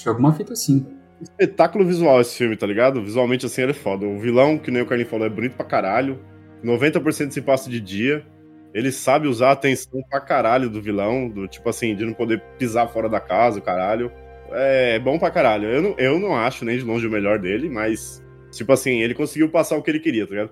[0.04, 0.86] É alguma fita assim.
[1.20, 3.02] espetáculo visual esse filme, tá ligado?
[3.02, 4.06] Visualmente, assim, ele é foda.
[4.06, 6.18] O vilão, que nem o Carlinhos falou, é bonito pra caralho.
[6.62, 8.24] 90% se passa de dia.
[8.72, 12.42] Ele sabe usar a atenção pra caralho do vilão, do tipo assim, de não poder
[12.58, 14.10] pisar fora da casa, caralho.
[14.50, 15.68] É bom pra caralho.
[15.68, 19.14] Eu não, eu não acho nem de longe o melhor dele, mas, tipo assim, ele
[19.14, 20.50] conseguiu passar o que ele queria, tá ligado?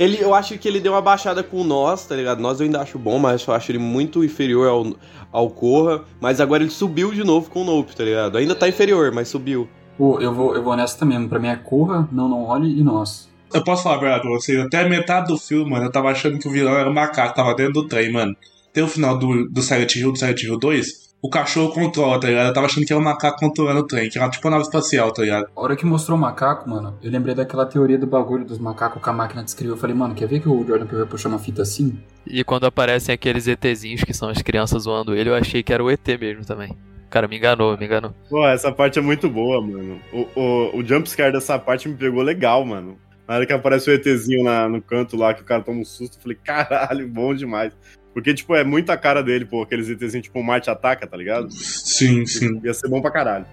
[0.00, 2.40] Ele, eu acho que ele deu uma baixada com nós, tá ligado?
[2.40, 4.96] Nós eu ainda acho bom, mas eu acho ele muito inferior ao,
[5.30, 6.04] ao Corra.
[6.18, 8.38] Mas agora ele subiu de novo com o Nope, tá ligado?
[8.38, 9.68] Ainda tá inferior, mas subiu.
[9.98, 11.28] Pô, eu vou, eu vou nessa também.
[11.28, 13.28] Pra mim é Corra, Não Não Olhe e Nós.
[13.52, 14.58] Eu posso falar a verdade pra vocês?
[14.58, 17.34] Até a metade do filme, mano, eu tava achando que o vilão era o macaco,
[17.34, 18.34] tava dentro do trem, mano.
[18.72, 22.28] Tem o final do, do Silent Hill, do Silent Hill 2, o cachorro controla, tá
[22.28, 22.48] ligado?
[22.48, 24.64] Eu tava achando que era o macaco controlando o trem, que era tipo uma nave
[24.64, 25.48] espacial, tá ligado?
[25.54, 29.02] A hora que mostrou o macaco, mano, eu lembrei daquela teoria do bagulho dos macacos
[29.02, 29.72] com a máquina de escrever.
[29.72, 31.98] Eu falei, mano, quer ver que o Jordan Peele vai puxar uma fita assim?
[32.26, 35.84] E quando aparecem aqueles ETzinhos que são as crianças zoando ele, eu achei que era
[35.84, 36.76] o ET mesmo também.
[37.10, 38.14] Cara, me enganou, me enganou.
[38.28, 40.00] Pô, essa parte é muito boa, mano.
[40.12, 42.96] O, o, o jumpscare dessa parte me pegou legal, mano.
[43.26, 45.84] Na hora que aparece o ETzinho na, no canto lá, que o cara toma um
[45.84, 47.72] susto, eu falei, caralho, bom demais.
[48.12, 51.50] Porque, tipo, é muita cara dele, pô, aqueles ETzinhos, tipo, o Marte ataca, tá ligado?
[51.50, 52.60] Sim, sim.
[52.64, 53.46] Ia ser bom pra caralho.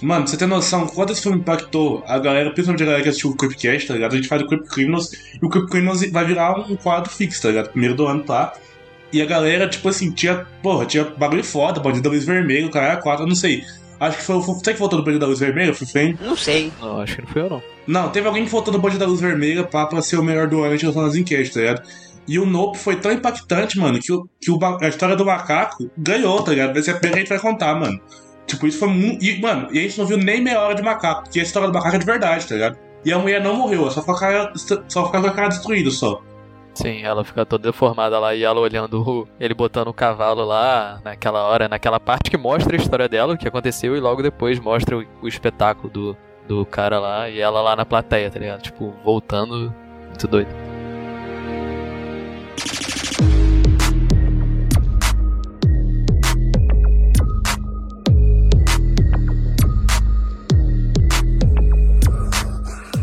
[0.00, 3.30] Mano, você tem noção, quando esse filme impactou a galera, principalmente a galera que assistiu
[3.30, 4.12] o Creepcast, tá ligado?
[4.14, 7.42] A gente faz o Creep Criminals e o Creep Criminals vai virar um quadro fixo,
[7.42, 7.70] tá ligado?
[7.70, 8.54] Primeiro do ano, tá?
[9.12, 12.96] E a galera, tipo assim, tinha, porra, tinha bagulho foda, bandido da luz vermelho, cara,
[12.96, 13.62] quatro, eu não sei.
[14.00, 14.40] Acho que foi o.
[14.40, 16.18] Você que votou no bandido da luz vermelha, foi frame?
[16.20, 16.72] Não sei.
[16.80, 17.62] Não, acho que não fui eu não.
[17.86, 20.48] Não, teve alguém que votou no bandido da luz vermelha pra, pra ser o melhor
[20.48, 21.82] do ano, a gente lançou nas enquetes, tá ligado?
[22.26, 25.90] E o Nope foi tão impactante, mano, que, o, que o, a história do macaco
[25.96, 26.72] ganhou, tá ligado?
[26.72, 28.00] Vai ser a primeira que a gente vai contar, mano.
[28.46, 29.24] Tipo, isso foi muito.
[29.24, 31.68] E, mano, e a gente não viu nem meia hora de macaco, porque a história
[31.68, 32.78] do macaco é de verdade, tá ligado?
[33.04, 35.90] E a mulher não morreu, ela só ficou cara, só ficou com a cara destruída
[35.90, 36.22] só.
[36.74, 41.42] Sim, ela fica toda deformada lá e ela olhando ele botando o cavalo lá naquela
[41.46, 44.96] hora, naquela parte que mostra a história dela, o que aconteceu, e logo depois mostra
[44.96, 46.16] o, o espetáculo do,
[46.48, 48.62] do cara lá e ela lá na plateia, tá ligado?
[48.62, 49.74] Tipo, voltando.
[50.08, 50.71] Muito doido.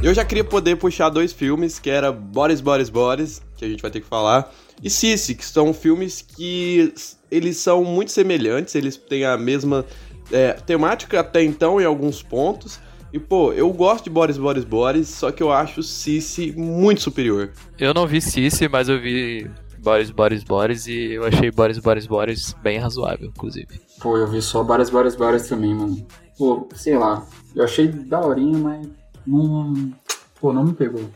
[0.02, 3.82] Eu já queria poder puxar dois filmes, que era Boris, Boris, Boris, que a gente
[3.82, 6.94] vai ter que falar, e Sissi, que são filmes que
[7.30, 9.86] eles são muito semelhantes, eles têm a mesma
[10.32, 12.80] é, temática até então em alguns pontos.
[13.12, 17.52] E, pô, eu gosto de Boris, Boris, Boris, só que eu acho Sissi muito superior.
[17.78, 19.50] Eu não vi Cici, mas eu vi
[19.80, 23.82] Boris, Boris, Boris e eu achei Boris, Boris, Boris bem razoável, inclusive.
[24.00, 26.06] Pô, eu vi só várias, várias, várias também, mano.
[26.38, 27.26] Pô, sei lá.
[27.56, 28.88] Eu achei daorinha, mas
[29.26, 29.92] não.
[30.40, 31.10] Pô, não me pegou.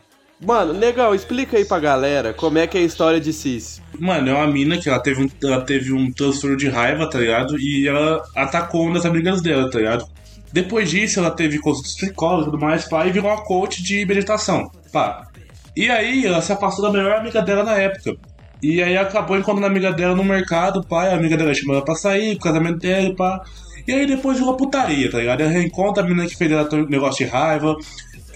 [0.45, 3.81] Mano, legal, explica aí pra galera como é que é a história de Sissi.
[3.97, 7.19] Mano, é uma mina que ela teve um, ela teve um transtorno de raiva, tá
[7.19, 7.57] ligado?
[7.57, 10.05] E ela atacou uma das amigas dela, tá ligado?
[10.53, 13.81] Depois disso, ela teve consulta de psicóloga e tudo mais, pá, e virou uma coach
[13.81, 15.27] de meditação, pá.
[15.75, 18.15] E aí, ela se afastou da melhor amiga dela na época.
[18.61, 21.83] E aí acabou encontrando a amiga dela no mercado, pá, a amiga dela chamou ela
[21.83, 23.43] pra sair, pro casamento dela, pá.
[23.87, 25.41] E aí depois virou putaria, tá ligado?
[25.41, 27.75] Ela reencontra a menina que fez ela ter um negócio de raiva,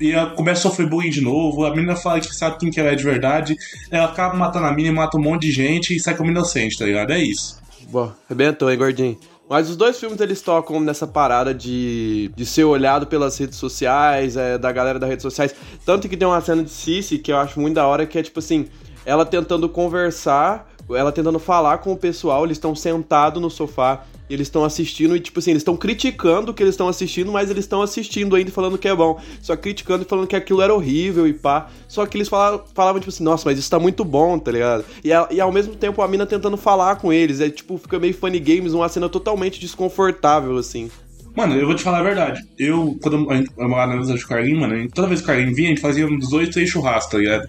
[0.01, 2.79] e ela começa a sofrer bullying de novo, a menina fala que sabe quem que
[2.79, 3.55] ela é de verdade,
[3.89, 6.85] ela acaba matando a menina, mata um monte de gente e sai como inocente, tá
[6.85, 7.13] ligado?
[7.13, 7.59] É isso.
[7.89, 9.17] Bom, arrebentou, hein, gordinho?
[9.49, 14.35] Mas os dois filmes eles tocam nessa parada de, de ser olhado pelas redes sociais,
[14.35, 15.55] é, da galera das redes sociais.
[15.85, 18.23] Tanto que tem uma cena de Cici que eu acho muito da hora, que é
[18.23, 18.67] tipo assim,
[19.05, 24.47] ela tentando conversar, ela tentando falar com o pessoal, eles estão sentados no sofá Eles
[24.47, 27.63] estão assistindo e, tipo assim, eles estão criticando o que eles estão assistindo, mas eles
[27.63, 29.19] estão assistindo ainda e falando que é bom.
[29.41, 31.67] Só criticando e falando que aquilo era horrível e pá.
[31.87, 34.83] Só que eles falavam, falavam tipo assim, nossa, mas isso tá muito bom, tá ligado?
[35.03, 37.39] E, a- e ao mesmo tempo a mina tentando falar com eles.
[37.39, 40.91] É tipo, fica meio funny games, uma cena totalmente desconfortável, assim.
[41.35, 42.41] Mano, eu vou te falar a verdade.
[42.57, 45.55] Eu, quando a gente morava na casa do Carlinhos, mano, toda vez que o Carlinhos
[45.55, 47.47] vinha, a gente fazia uns dois, três churrascos, tá ligado?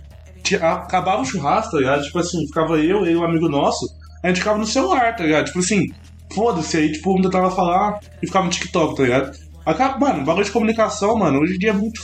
[0.62, 2.04] Acabava o churrasco, tá ligado?
[2.04, 3.86] Tipo assim, ficava eu e um amigo nosso,
[4.22, 5.46] a gente ficava no celular, tá ligado?
[5.46, 5.86] Tipo assim,
[6.32, 9.36] foda-se, aí tipo, um tentava falar e ficava no TikTok, tá ligado?
[9.64, 12.00] Acaba, mano, bagulho de comunicação, mano, hoje em dia é muito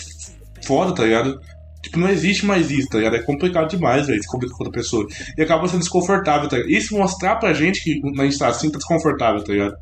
[0.62, 1.40] foda, tá ligado?
[1.82, 3.16] Tipo, não existe mais isso, tá ligado?
[3.16, 5.06] É complicado demais, velho, se comunicar com outra pessoa.
[5.36, 6.72] E acaba sendo desconfortável, tá ligado?
[6.72, 9.74] Isso mostrar pra gente que a gente tá assim, tá desconfortável, tá ligado?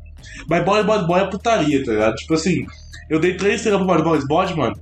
[0.49, 2.15] Mas bode, bode, bode é putaria, tá ligado?
[2.15, 2.65] Tipo assim,
[3.09, 4.75] eu dei três estrelas pro bode, bode, bode, mano.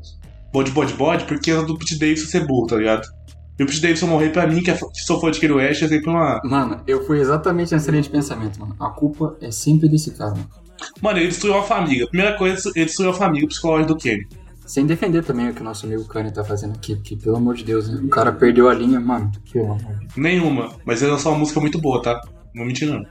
[0.52, 3.08] Bode, bode, bode, porque era do Pete Davidson ser burro, tá ligado?
[3.62, 5.84] E o Pete Davidson morrer pra mim, que é, que sou fã de Kanye West,
[5.84, 6.42] é sempre uma...
[6.44, 8.76] Mano, eu fui exatamente nessa linha de pensamento, mano.
[8.80, 10.50] A culpa é sempre desse cara, mano.
[11.00, 12.08] Mano, ele destruiu a família.
[12.08, 14.28] Primeira coisa, ele destruiu a família psicológica do Kenny.
[14.66, 17.54] Sem defender também o que o nosso amigo Kanye tá fazendo aqui, porque, pelo amor
[17.54, 18.02] de Deus, né?
[18.04, 19.32] o cara perdeu a linha, mano.
[19.54, 20.18] Pelo amor de Deus.
[20.18, 20.72] Nenhuma.
[20.84, 22.20] Mas ele lançou uma música muito boa, tá?
[22.56, 23.06] Não menti, não.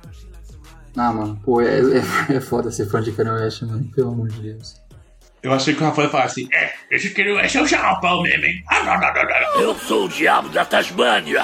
[0.97, 3.89] Ah, mano, pô, é, é, é foda ser fã de Kanye West, mano.
[3.95, 4.80] Pelo amor de Deus.
[5.43, 8.23] Eu achei que o Rafael ia falar assim, é, esse Kanye West é o xaropão
[8.23, 8.63] mesmo, hein?
[9.57, 11.43] Eu sou o diabo da Tasmânia.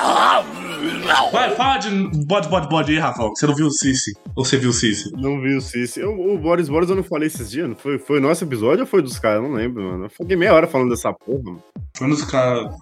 [1.33, 1.89] Vai, fala de
[2.27, 3.31] bode, bode, bode aí, Rafael.
[3.31, 4.13] Você não viu o Cici?
[4.35, 5.11] Ou você viu o Cici?
[5.17, 6.01] Não vi o Cici.
[6.01, 7.99] Eu- O Boris Boris eu não falei esses dias, não foi?
[7.99, 9.43] Foi o nosso episódio ou foi dos caras?
[9.43, 10.05] Eu não lembro, mano.
[10.07, 11.63] Eu fiquei meia hora falando dessa porra, mano.
[11.97, 12.75] Foi nos caras...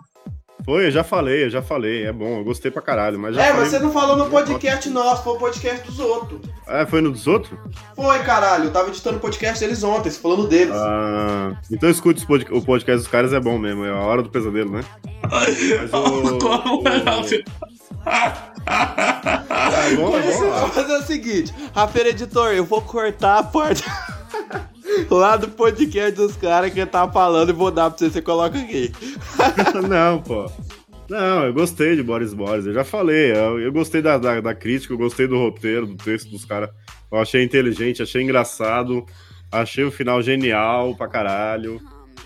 [0.64, 2.04] Foi, eu já falei, eu já falei.
[2.06, 4.88] É bom, eu gostei pra caralho, mas já É, mas você não falou no podcast
[4.88, 6.40] nosso, foi o podcast dos outros.
[6.66, 7.58] É, foi no dos outros?
[7.94, 10.74] Foi, caralho, eu tava editando o podcast deles ontem, falando deles.
[10.74, 13.84] Ah, então escute pod- o podcast dos caras, é bom mesmo.
[13.84, 14.84] É a hora do pesadelo, né?
[15.30, 16.38] Mas o...
[16.38, 17.42] Como é, Rafael?
[18.66, 20.38] É bom, é bom.
[20.60, 23.84] vou fazer o seguinte, Rafael Editor, eu vou cortar a parte
[25.10, 28.58] lá do podcast dos caras que tá falando e vou dar pra você, você coloca
[28.58, 28.92] aqui.
[29.88, 30.50] Não, pô.
[31.08, 33.32] Não, eu gostei de Boris Boris, eu já falei.
[33.32, 36.70] Eu, eu gostei da, da, da crítica, eu gostei do roteiro, do texto dos caras.
[37.10, 39.04] Eu achei inteligente, achei engraçado,
[39.52, 41.80] achei o final genial pra caralho.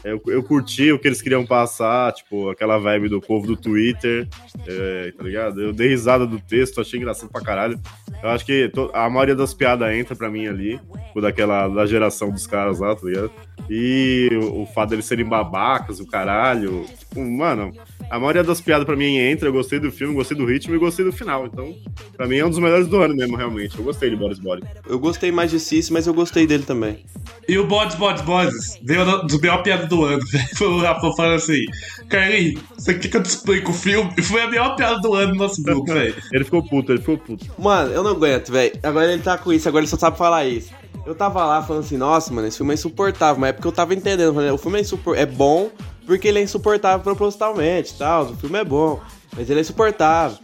[0.05, 4.29] Eu, eu curti o que eles queriam passar, tipo, aquela vibe do povo do Twitter,
[4.67, 5.61] é, tá ligado?
[5.61, 7.81] Eu dei risada do texto, achei engraçado pra caralho.
[8.23, 10.81] Eu acho que a maioria das piadas entra pra mim ali,
[11.15, 13.31] o daquela da geração dos caras lá, tá ligado?
[13.71, 16.85] E o, o fato deles serem babacas, o caralho.
[16.99, 17.73] Tipo, mano,
[18.11, 19.49] a maioria das piadas pra mim entra.
[19.49, 21.47] Eu gostei do filme, gostei do ritmo e gostei do final.
[21.47, 21.75] Então,
[22.17, 23.79] pra mim é um dos melhores do ano mesmo, realmente.
[23.79, 24.65] Eu gostei de Boris Boris.
[24.87, 27.05] Eu gostei mais de Cici, mas eu gostei dele também.
[27.49, 30.49] E o Bodes, Bodes, Bodes veio do, do melhor piada do ano, velho.
[30.57, 31.65] Foi o Rafa falando assim:
[32.09, 34.13] Carlinhos, você quer que eu te explique o filme?
[34.17, 36.15] E foi a melhor piada do ano no nosso grupo, velho.
[36.33, 37.47] Ele ficou puto, ele ficou puto.
[37.59, 38.73] Mano, eu não aguento, velho.
[38.83, 40.71] Agora ele tá com isso, agora ele só sabe falar isso.
[41.07, 43.73] Eu tava lá falando assim, nossa, mano, esse filme é insuportável, mas é porque eu
[43.73, 44.37] tava entendendo.
[44.53, 45.17] O filme é, insupor...
[45.17, 45.71] é bom
[46.09, 48.25] porque ele é insuportável propositalmente tal.
[48.25, 48.99] O filme é bom,
[49.37, 50.39] mas ele é insuportável.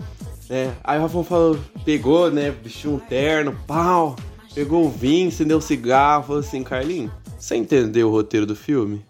[0.48, 0.74] né?
[0.84, 4.14] Aí o Rafão falou, pegou, né, vestiu um terno, pau,
[4.54, 9.02] pegou o vinho, acendeu o cigarro, falou assim, Carlinhos, você entendeu o roteiro do filme?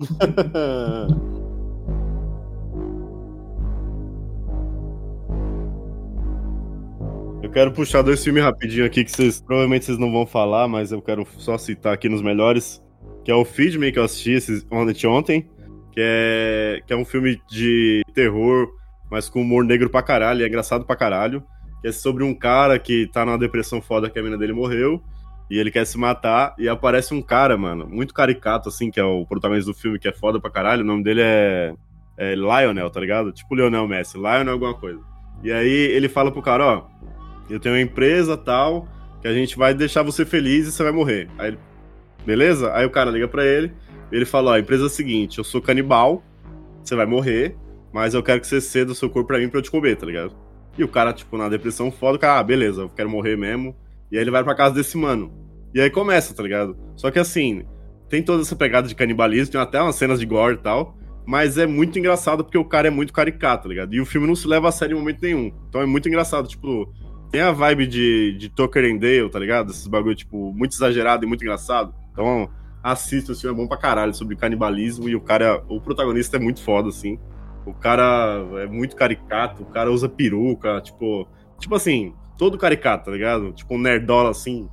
[7.42, 10.92] Eu quero puxar dois filmes rapidinho aqui que vocês provavelmente vocês não vão falar, mas
[10.92, 12.80] eu quero só citar aqui nos melhores,
[13.24, 15.50] que é o Feed Me que eu assisti esses, ontem,
[15.92, 18.68] que é que é um filme de terror,
[19.10, 21.42] mas com humor negro pra caralho, é engraçado pra caralho,
[21.80, 25.02] que é sobre um cara que tá numa depressão foda que a mina dele morreu,
[25.50, 29.04] e ele quer se matar, e aparece um cara, mano, muito caricato, assim, que é
[29.04, 31.74] o protagonista do filme, que é foda pra caralho, o nome dele é,
[32.16, 33.32] é Lionel, tá ligado?
[33.32, 35.00] Tipo Lionel Messi, Lionel alguma coisa.
[35.42, 36.84] E aí ele fala pro cara, ó,
[37.50, 38.88] eu tenho uma empresa tal,
[39.20, 41.28] que a gente vai deixar você feliz e você vai morrer.
[41.38, 41.58] Aí ele,
[42.24, 42.72] beleza?
[42.74, 43.72] Aí o cara liga pra ele,
[44.16, 46.22] ele fala, ó, a empresa é a seguinte, eu sou canibal,
[46.82, 47.56] você vai morrer,
[47.92, 49.96] mas eu quero que você ceda o seu corpo pra mim pra eu te comer,
[49.96, 50.34] tá ligado?
[50.76, 53.76] E o cara, tipo, na depressão foda, o cara, ah, beleza, eu quero morrer mesmo.
[54.10, 55.32] E aí ele vai pra casa desse mano.
[55.74, 56.76] E aí começa, tá ligado?
[56.96, 57.64] Só que assim,
[58.08, 60.96] tem toda essa pegada de canibalismo, tem até umas cenas de gore e tal,
[61.26, 63.94] mas é muito engraçado porque o cara é muito caricato, tá ligado?
[63.94, 65.50] E o filme não se leva a sério em momento nenhum.
[65.68, 66.92] Então é muito engraçado, tipo,
[67.30, 69.70] tem a vibe de, de Tucker and Dale, tá ligado?
[69.70, 71.94] Esses bagulho, tipo, muito exagerado e muito engraçado.
[72.12, 72.50] Então,
[72.82, 76.40] assista, esse filme é bom pra caralho sobre canibalismo e o cara, o protagonista é
[76.40, 77.18] muito foda, assim.
[77.64, 81.28] O cara é muito caricato, o cara usa peruca, tipo,
[81.58, 83.52] tipo assim, todo caricato, tá ligado?
[83.52, 84.68] Tipo um nerdola assim.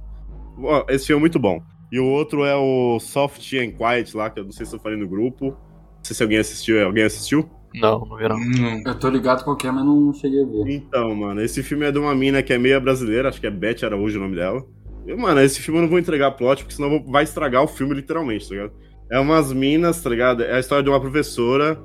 [0.88, 1.62] Esse filme é muito bom.
[1.92, 4.80] E o outro é o Soft and Quiet lá, que eu não sei se eu
[4.80, 5.48] falei no grupo.
[5.52, 6.84] Não sei se alguém assistiu.
[6.86, 7.50] Alguém assistiu?
[7.76, 8.36] Não, não vi não.
[8.38, 10.68] Hum, Eu tô ligado qual que é, mas não cheguei a ver.
[10.68, 13.52] Então, mano, esse filme é de uma mina que é meia brasileira, acho que é
[13.52, 14.66] Beth Araújo o nome dela.
[15.18, 18.48] Mano, esse filme eu não vou entregar plot, porque senão vai estragar o filme literalmente,
[18.48, 18.74] tá ligado?
[19.12, 20.44] É umas minas, tá ligado?
[20.44, 21.80] É a história de uma professora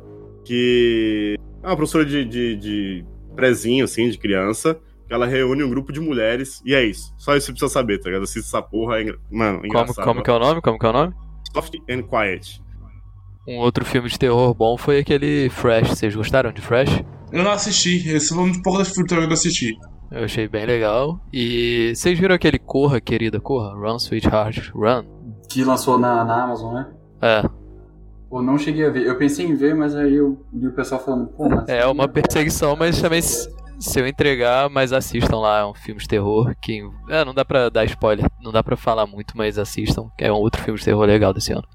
[0.45, 1.37] que.
[1.63, 3.05] É uma professora de, de, de
[3.35, 4.79] prezinho, assim, de criança.
[5.07, 6.63] Que ela reúne um grupo de mulheres.
[6.65, 7.13] E é isso.
[7.19, 8.23] Só isso você precisa saber, tá ligado?
[8.23, 8.99] Assista essa porra.
[8.99, 10.61] É, engra- mano, é Como, como que é o nome?
[10.63, 11.15] Como que é o nome?
[11.53, 12.63] Soft and Quiet.
[13.47, 15.91] Um outro filme de terror bom foi aquele Fresh.
[15.91, 17.03] Vocês gostaram de Fresh?
[17.31, 18.09] Eu não assisti.
[18.09, 19.75] Esse é um pouco desse filme também eu não assisti.
[20.15, 21.21] Eu achei bem legal.
[21.33, 23.75] E vocês viram aquele Corra, querida, Corra?
[23.75, 25.05] Run, Sweetheart, Run?
[25.49, 26.87] Que lançou na, na Amazon, né?
[27.21, 27.43] É,
[28.31, 29.07] Pô, não cheguei a ver.
[29.07, 31.69] Eu pensei em ver, mas aí eu vi o pessoal falando, pô, mas.
[31.69, 33.49] é uma perseguição, mas também se
[33.79, 36.83] se eu entregar, mas assistam lá, é um filme de terror que...
[37.09, 40.33] É, não dá pra dar spoiler, não dá pra falar muito, mas assistam, que é
[40.33, 41.67] um outro filme de terror legal desse ano.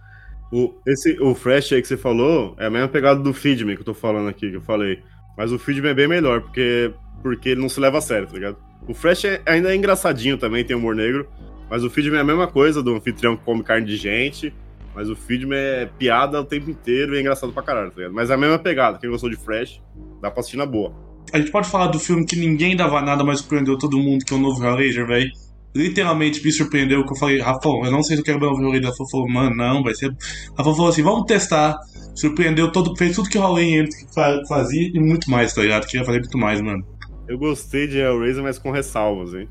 [0.51, 3.81] O, esse, o Fresh aí que você falou é a mesma pegada do Feedme que
[3.81, 5.03] eu tô falando aqui, que eu falei.
[5.39, 6.91] Mas o Feedme é bem melhor, porque,
[7.23, 8.57] porque ele não se leva a sério, tá ligado?
[8.85, 11.29] O Fresh é- ainda é engraçadinho também, tem humor negro.
[11.69, 14.53] Mas o Feedme é a mesma coisa do anfitrião que come carne de gente.
[14.93, 18.13] Mas o Feedme é piada o tempo inteiro e é engraçado pra caralho, tá ligado?
[18.13, 18.97] Mas é a mesma pegada.
[18.97, 19.81] Quem gostou de Fresh,
[20.21, 20.93] dá pra assistir na boa.
[21.31, 24.33] A gente pode falar do filme que ninguém dava nada, mas surpreendeu todo mundo, que
[24.33, 25.31] é o novo Hellraiser, velho.
[25.75, 28.57] Literalmente me surpreendeu, que eu falei, Rafão, eu não sei se eu quero ver o
[28.61, 28.89] Hellraiser.
[28.89, 30.09] Rafa falou, mano, não, vai ser...
[30.57, 31.77] Rafa falou assim, vamos testar.
[32.15, 35.85] Surpreendeu todo, fez tudo que o Halloween fa- fazia e muito mais, tá ligado?
[35.85, 36.83] Queria fazer muito mais, mano.
[37.27, 39.47] Eu gostei de Hellraiser, mas com ressalvas, hein?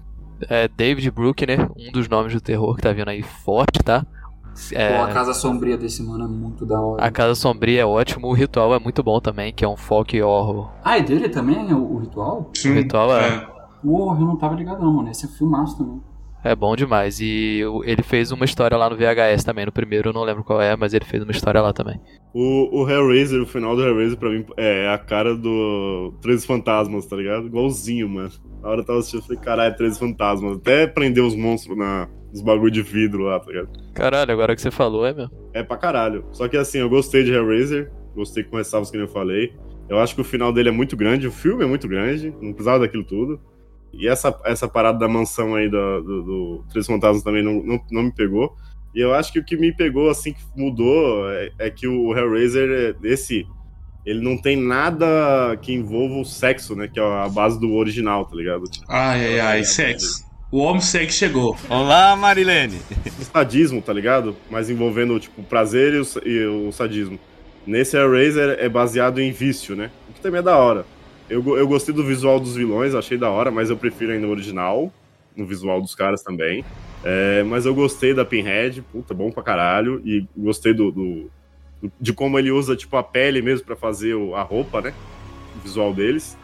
[0.48, 4.04] É David Bruckner, um dos nomes do terror que tá vindo aí forte, tá?
[4.72, 7.04] É, Pô, a Casa Sombria desse mano é muito da hora.
[7.04, 10.20] a Casa Sombria é ótimo, o Ritual é muito bom também, que é um folk
[10.20, 10.72] horror.
[10.82, 12.50] Ah, é dele também, o, o Ritual?
[12.54, 13.46] Sim, O ritual é-
[13.82, 15.10] Porra, eu não tava ligado não, mano.
[15.10, 16.00] Esse é filmaço também.
[16.44, 17.20] É bom demais.
[17.20, 19.66] E ele fez uma história lá no VHS também.
[19.66, 22.00] No primeiro eu não lembro qual é, mas ele fez uma história lá também.
[22.32, 27.06] O, o Hellraiser, o final do Hellraiser, pra mim, é a cara do Três Fantasmas,
[27.06, 27.46] tá ligado?
[27.46, 28.30] Igualzinho, mano.
[28.62, 30.56] Na hora eu tava assistindo, eu falei, caralho, Três Fantasmas.
[30.58, 33.68] Até prender os monstros na, nos bagulho de vidro lá, tá ligado?
[33.92, 35.32] Caralho, agora que você falou, é mesmo.
[35.52, 36.24] É pra caralho.
[36.30, 39.52] Só que assim, eu gostei de Hellraiser, gostei com ressalvas que nem eu falei.
[39.88, 42.52] Eu acho que o final dele é muito grande, o filme é muito grande, não
[42.52, 43.40] precisava daquilo tudo.
[43.92, 47.80] E essa, essa parada da mansão aí do, do, do Três Fantasmas também não, não,
[47.90, 48.54] não me pegou.
[48.94, 52.16] E eu acho que o que me pegou, assim, que mudou, é, é que o
[52.16, 52.68] Hellraiser,
[53.02, 53.46] é- esse,
[54.04, 56.88] ele não tem nada que envolva o sexo, né?
[56.88, 58.64] Que é a base do original, tá ligado?
[58.88, 60.26] Ai, ai, ai, sexo.
[60.50, 61.56] O homem sexo chegou.
[61.68, 62.80] Olá, Marilene.
[63.20, 64.34] o sadismo, tá ligado?
[64.50, 67.18] Mas envolvendo, tipo, o prazer e o, e o sadismo.
[67.66, 69.90] Nesse Hellraiser é baseado em vício, né?
[70.08, 70.86] O que também é da hora.
[71.28, 74.30] Eu, eu gostei do visual dos vilões, achei da hora, mas eu prefiro ainda o
[74.30, 74.92] original,
[75.36, 76.64] no visual dos caras também.
[77.04, 80.00] É, mas eu gostei da Pinhead, puta, bom pra caralho.
[80.04, 81.30] E gostei do, do-
[82.00, 84.94] de como ele usa, tipo, a pele mesmo pra fazer o- a roupa, né?
[85.56, 86.36] O visual deles.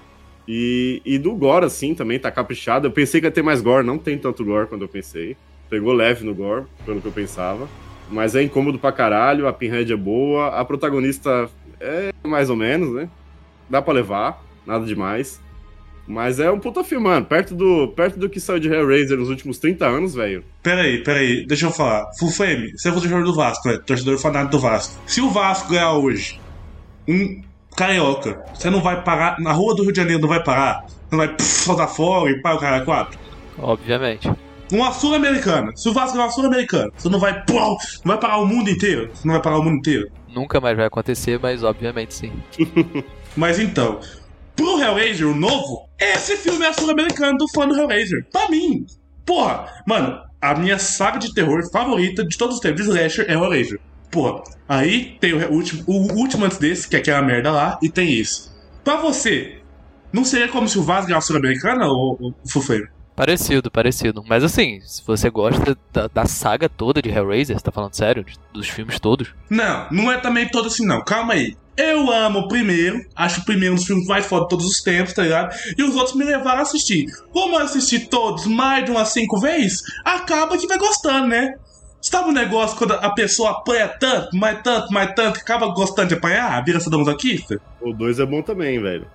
[0.46, 2.86] E, e do gore, assim, também tá caprichado.
[2.86, 5.36] Eu pensei que ia ter mais gore, não tem tanto gore quando eu pensei.
[5.70, 7.66] Pegou leve no gore, pelo que eu pensava.
[8.10, 11.48] Mas é incômodo pra caralho, a Pinhead é boa, a protagonista
[11.80, 13.08] é mais ou menos, né?
[13.68, 15.40] Dá pra levar, nada demais.
[16.06, 17.24] Mas é um puta filme, mano.
[17.24, 20.44] Perto do, perto do que saiu de Hellraiser nos últimos 30 anos, velho.
[20.62, 22.10] Peraí, peraí, deixa eu falar.
[22.18, 23.78] Full Flame, você é torcedor do Vasco, né?
[23.78, 25.00] Torcedor fanático do Vasco.
[25.06, 26.38] Se o Vasco ganhar hoje,
[27.08, 27.42] um
[27.74, 30.84] carioca, você não vai parar, na rua do Rio de Janeiro não vai parar?
[31.10, 33.18] Não vai pff, soltar fogo e pá, o cara quatro?
[33.58, 34.30] Obviamente.
[34.72, 35.72] Uma Sul-Americana.
[35.74, 38.68] Se o Vasco ganhar uma Sul-Americana, você não vai, pô, não vai parar o mundo
[38.68, 39.10] inteiro?
[39.12, 40.10] Você não vai parar o mundo inteiro?
[40.34, 42.32] Nunca mais vai acontecer, mas obviamente sim.
[43.36, 43.98] Mas então,
[44.54, 48.26] pro Hellraiser, o novo, esse filme é a Sul-Americana do fã do Hellraiser.
[48.30, 48.86] Pra mim.
[49.24, 53.32] Porra, mano, a minha saga de terror favorita de todos os tempos de slasher é
[53.32, 53.80] Hellraiser.
[54.10, 57.88] Porra, aí tem o último, o último antes desse, que é aquela merda lá, e
[57.88, 58.54] tem isso.
[58.84, 59.58] Pra você,
[60.12, 62.88] não seria como se o Vasco ganhasse a Sul-Americana ou o Fufeiro?
[63.16, 64.24] Parecido, parecido.
[64.26, 68.24] Mas assim, se você gosta da, da saga toda de Hellraiser, você tá falando sério?
[68.24, 69.28] De- Dos filmes todos?
[69.48, 71.00] Não, não é também todo assim, não.
[71.02, 71.56] Calma aí.
[71.76, 74.80] Eu amo o primeiro, acho o primeiro um dos filmes mais foda de todos os
[74.80, 75.54] tempos, tá ligado?
[75.76, 77.06] E os outros me levaram a assistir.
[77.32, 81.54] Como eu assisti todos mais de umas cinco vezes, acaba que vai gostando, né?
[82.00, 86.08] Sabe o negócio quando a pessoa apanha tanto, mais tanto, mais tanto, que acaba gostando
[86.08, 86.62] de apanhar?
[86.64, 87.60] Vira sadomasoquista?
[87.80, 89.06] O 2 é bom também, velho.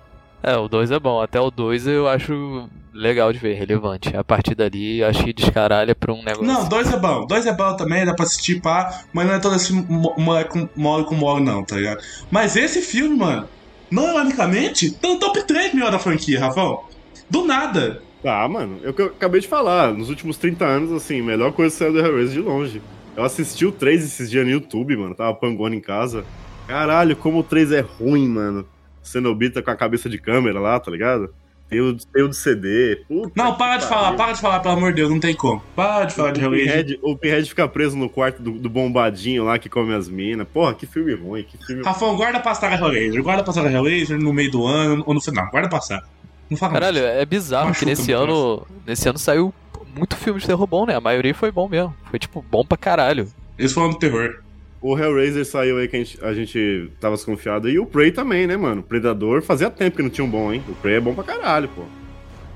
[0.42, 1.20] É, o 2 é bom.
[1.22, 4.14] Até o 2 eu acho legal de ver, relevante.
[4.16, 6.42] A partir dali, eu acho que descaralha pra um negócio.
[6.44, 7.26] Não, dois é bom.
[7.26, 9.02] Dois é bom também, dá pra assistir, pá.
[9.12, 12.02] Mas não é todo esse mo- mole com mole, com mole não, tá ligado?
[12.30, 13.48] Mas esse filme, mano,
[13.90, 16.84] não ironicamente, tá no top 3 melhor da franquia, Rafão.
[17.28, 18.02] Do nada.
[18.22, 18.78] Tá, mano.
[18.82, 19.92] Eu, que eu acabei de falar.
[19.94, 22.82] Nos últimos 30 anos, assim, melhor coisa saiu do Hellraiser de longe.
[23.16, 25.14] Eu assisti o 3 esses dias no YouTube, mano.
[25.14, 26.24] Tava panguando em casa.
[26.66, 28.66] Caralho, como o 3 é ruim, mano.
[29.02, 31.32] Cenobita com a cabeça de câmera lá, tá ligado?
[31.70, 33.04] Tem o, tem o de CD.
[33.06, 35.62] Puta Não, para de falar, para de falar, pelo amor de Deus, não tem como.
[35.76, 36.84] Para de falar de o Hellraiser.
[36.84, 40.48] Pinhead, o Pinhead fica preso no quarto do, do bombadinho lá que come as minas.
[40.52, 43.22] Porra, que filme ruim, que filme Rafão, guarda pra saga Hellraiser.
[43.22, 45.48] Guarda pra saga Hellraiser no meio do ano ou no final.
[45.50, 46.04] Guarda pra saga.
[46.50, 46.84] Não fala mais.
[46.84, 49.54] Caralho, é bizarro que nesse ano, nesse ano saiu
[49.96, 50.96] muito filme de terror bom, né?
[50.96, 51.94] A maioria foi bom mesmo.
[52.10, 53.28] Foi tipo bom pra caralho.
[53.56, 54.42] Eles falam do terror.
[54.80, 57.68] O Hellraiser saiu aí que a gente, a gente tava desconfiado.
[57.68, 58.82] E o Prey também, né, mano?
[58.82, 60.62] Predador fazia tempo que não tinha um bom, hein?
[60.68, 61.82] O Prey é bom pra caralho, pô.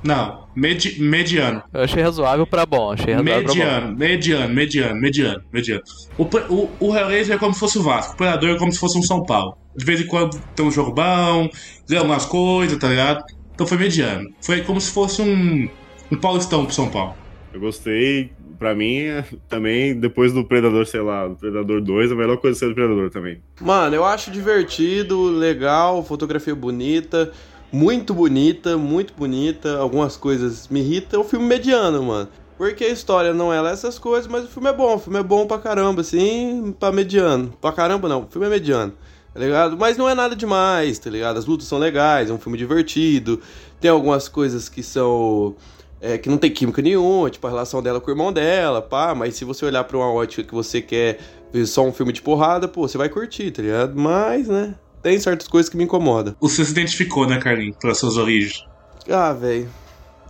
[0.03, 1.63] Não, medi mediano.
[1.73, 3.59] Eu achei razoável pra bom, achei razoável pra bom.
[3.59, 5.83] Mediano, mediano, mediano, mediano, mediano.
[6.19, 8.79] O, o, o Hellraiser é como se fosse o Vasco, o Predador é como se
[8.79, 9.57] fosse um São Paulo.
[9.75, 11.49] De vez em quando tem um jogo bom,
[11.89, 13.25] ganha algumas coisas, tá ligado?
[13.55, 14.29] Então foi mediano.
[14.43, 15.69] Foi como se fosse um,
[16.13, 17.15] um Paulistão pro São Paulo.
[17.53, 18.31] Eu gostei.
[18.59, 19.05] Pra mim,
[19.49, 22.75] também, depois do Predador, sei lá, do Predador 2, a melhor coisa é ser do
[22.75, 23.41] Predador também.
[23.61, 27.33] Mano, eu acho divertido, legal, fotografia bonita,
[27.73, 29.79] muito bonita, muito bonita.
[29.79, 31.21] Algumas coisas me irritam.
[31.21, 32.29] É um filme mediano, mano.
[32.57, 34.95] Porque a história não é essas coisas, mas o filme é bom.
[34.95, 37.53] O filme é bom pra caramba, assim, pra mediano.
[37.61, 38.93] Pra caramba não, o filme é mediano,
[39.33, 39.77] tá ligado?
[39.77, 41.37] Mas não é nada demais, tá ligado?
[41.37, 43.41] As lutas são legais, é um filme divertido.
[43.81, 45.57] Tem algumas coisas que são.
[46.05, 49.15] É, que não tem química nenhuma, tipo a relação dela com o irmão dela, pá.
[49.15, 51.19] Mas se você olhar pra uma ótica que você quer
[51.51, 53.99] ver só um filme de porrada, pô, você vai curtir, tá ligado?
[53.99, 54.75] Mas, né?
[55.03, 56.37] Tem certas coisas que me incomodam.
[56.41, 58.65] Você se identificou, né, Carlinhos, pelas suas origens.
[59.09, 59.69] Ah, velho.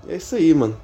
[0.09, 0.77] É isso aí, mano.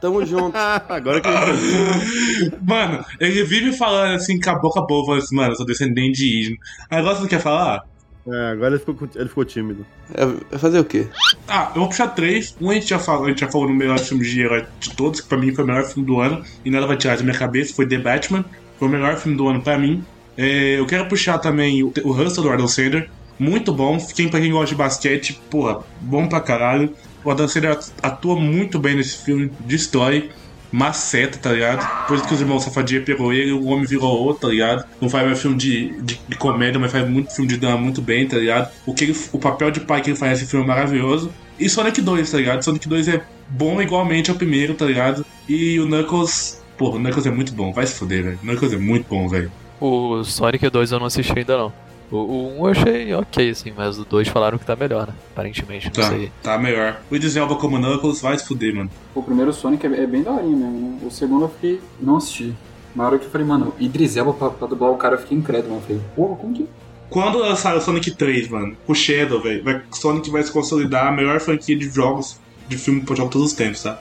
[0.00, 0.56] Tamo junto.
[0.88, 2.60] Agora que eu.
[2.60, 6.18] Mano, ele vive falando assim, com a boca boa, falando assim, mano, eu sou descendente
[6.18, 6.58] de índio.
[6.90, 7.84] Agora você não quer falar?
[8.26, 9.86] É, agora ele ficou, ele ficou tímido.
[10.14, 11.06] É, é fazer o quê?
[11.46, 12.56] Ah, eu vou puxar três.
[12.60, 14.94] Um a gente já falou, a gente já falou no melhor filme de herói de
[14.94, 17.22] todos, que pra mim foi o melhor filme do ano, e nada vai tirar da
[17.22, 18.44] minha cabeça, foi The Batman.
[18.78, 20.04] Foi o melhor filme do ano pra mim.
[20.36, 23.08] É, eu quero puxar também o, o Hustle do Adam Sandler.
[23.38, 23.98] Muito bom.
[24.14, 26.92] Quem, pra quem gosta de basquete, porra, bom pra caralho.
[27.24, 30.30] O Adam Sandler atua muito bem nesse filme, destrói.
[30.74, 31.86] Maceta, tá ligado?
[32.02, 34.84] Depois que os irmãos Safadinha pegou ele, o homem virou outro, tá ligado?
[35.00, 38.02] Não faz mais filme de, de, de comédia, mas faz muito filme de drama muito
[38.02, 38.70] bem, tá ligado?
[38.84, 41.30] O, que ele- o papel de pai que ele faz nesse filme é maravilhoso.
[41.60, 42.62] E Sonic 2, tá ligado?
[42.64, 45.24] Sonic 2 é bom igualmente ao primeiro, tá ligado?
[45.48, 46.60] E o Knuckles.
[46.76, 48.38] Porra, o Knuckles é muito bom, vai se fuder, velho.
[48.42, 49.52] O Knuckles é muito bom, velho.
[49.80, 51.72] O Sonic 2 eu não assisti ainda não.
[52.10, 55.14] O, o 1 eu achei ok, assim, mas o 2 falaram que tá melhor, né?
[55.32, 56.30] Aparentemente, não Tá, sei.
[56.42, 57.00] tá melhor.
[57.10, 58.90] O Idris como Knuckles, vai se fuder, mano.
[59.14, 60.98] O primeiro Sonic é é bem daorinha mesmo, né?
[61.04, 61.80] O segundo eu fiquei.
[62.00, 62.54] não assisti.
[62.94, 65.36] Na hora que eu falei, mano, Idris Elba pra, pra dublar o cara, eu fiquei
[65.36, 65.76] incrédulo.
[65.76, 66.68] Eu falei, porra, como que.
[67.10, 71.40] Quando lançar o Sonic 3, mano, o Shadow, velho, Sonic vai se consolidar a melhor
[71.40, 72.38] franquia de jogos,
[72.68, 73.98] de filme de jogo de todos os tempos, tá?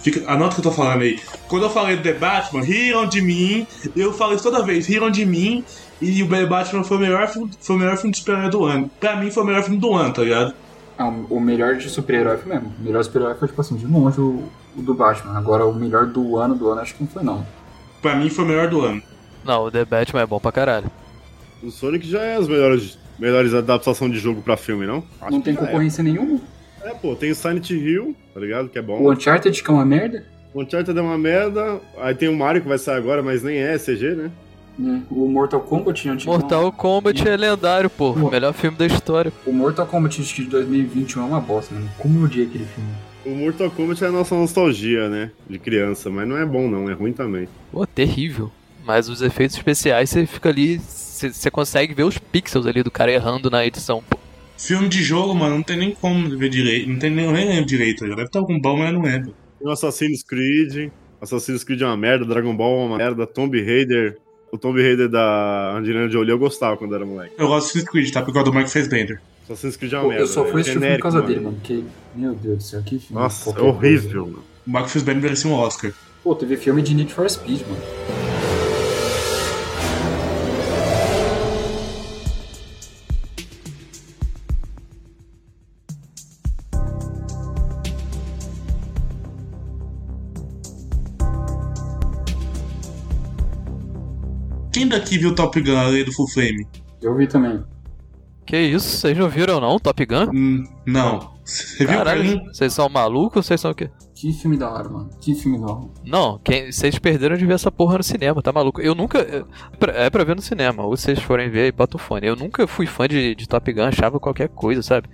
[0.00, 1.20] Fica, anota o que eu tô falando aí.
[1.48, 5.10] Quando eu falei do The Batman, riram de mim, eu falo isso toda vez, riram
[5.10, 5.64] de mim,
[6.00, 8.64] e o The Batman foi o melhor filme, foi o melhor filme de super-herói do
[8.64, 8.90] ano.
[8.98, 10.54] Pra mim foi o melhor filme do ano, tá ligado?
[10.98, 12.72] Ah, o melhor de super-herói foi mesmo.
[12.78, 14.44] O melhor super-herói foi, tipo assim, de longe o,
[14.76, 15.36] o do Batman.
[15.36, 17.46] Agora, o melhor do ano, do ano, acho que não foi, não.
[18.00, 19.02] Pra mim foi o melhor do ano.
[19.44, 20.90] Não, o The Batman é bom pra caralho.
[21.62, 25.04] O Sonic já é as melhores, melhores adaptações de jogo pra filme, não?
[25.20, 25.56] Acho não tem é.
[25.56, 26.40] concorrência nenhuma.
[26.82, 28.68] É, pô, tem o Silent Hill, tá ligado?
[28.68, 29.00] Que é bom.
[29.02, 30.24] O Uncharted, que é uma merda.
[30.54, 31.80] O Uncharted é uma merda.
[31.98, 34.30] Aí tem o Mario que vai sair agora, mas nem é CG, né?
[34.78, 35.02] né?
[35.10, 36.30] O Mortal Kombat antigo.
[36.30, 38.14] Mortal Kombat é lendário, pô.
[38.14, 38.30] Pô.
[38.30, 39.32] Melhor filme da história.
[39.46, 41.88] O Mortal Kombat de 2021 é uma bosta, mano.
[41.98, 42.90] Como eu odiei aquele filme.
[43.24, 45.30] O Mortal Kombat é a nossa nostalgia, né?
[45.48, 46.88] De criança, mas não é bom, não.
[46.88, 47.48] É ruim também.
[47.70, 48.50] Pô, terrível.
[48.84, 50.78] Mas os efeitos especiais, você fica ali.
[50.78, 54.02] Você você consegue ver os pixels ali do cara errando na edição.
[54.08, 54.18] Pô,
[54.62, 57.48] Filme de jogo, mano, não tem nem como ver direito, não tem nem, eu nem
[57.48, 58.18] lembro direito, ligado?
[58.18, 59.34] deve ter algum bom, mas eu não lembro.
[59.58, 60.90] Tem o Assassin's Creed.
[61.20, 64.18] Assassin's Creed é uma merda, Dragon Ball é uma merda, Tomb Raider.
[64.52, 67.34] O Tomb Raider da Angelina Jolie eu gostava quando era moleque.
[67.38, 68.22] Eu gosto de Assassin's Creed, tá?
[68.22, 69.20] Por causa do Mike Bender.
[69.44, 70.22] Assassin's Creed é uma Pô, merda.
[70.24, 70.52] eu só velho.
[70.52, 71.28] fui assistir por causa mano.
[71.28, 71.56] dele, mano.
[71.56, 71.84] Porque,
[72.14, 73.22] meu Deus do céu, que filme.
[73.22, 73.76] Nossa, é qualquer coisa.
[73.78, 74.44] horrível, mano.
[74.66, 75.92] O Mike Fassbender merecia um Oscar.
[76.22, 78.29] Pô, teve filme de Need for Speed, mano.
[94.72, 96.66] Quem daqui viu Top Gun, a lei do Full Flame?
[97.02, 97.62] Eu vi também.
[98.46, 98.96] que isso?
[98.98, 99.78] Vocês não viram não?
[99.78, 100.30] Top Gun?
[100.34, 101.30] Hum, não.
[101.44, 103.90] Você viu, Caralho, vocês são malucos ou vocês são o quê?
[104.14, 105.10] Que filme da hora, mano.
[105.20, 105.88] Que filme da hora.
[106.04, 108.80] Não, quem, vocês perderam de ver essa porra no cinema, tá maluco?
[108.80, 109.18] Eu nunca.
[109.20, 109.42] É
[109.78, 112.26] pra, é pra ver no cinema, ou vocês forem ver aí, bota o fone.
[112.26, 115.08] Eu nunca fui fã de, de Top Gun, achava qualquer coisa, sabe?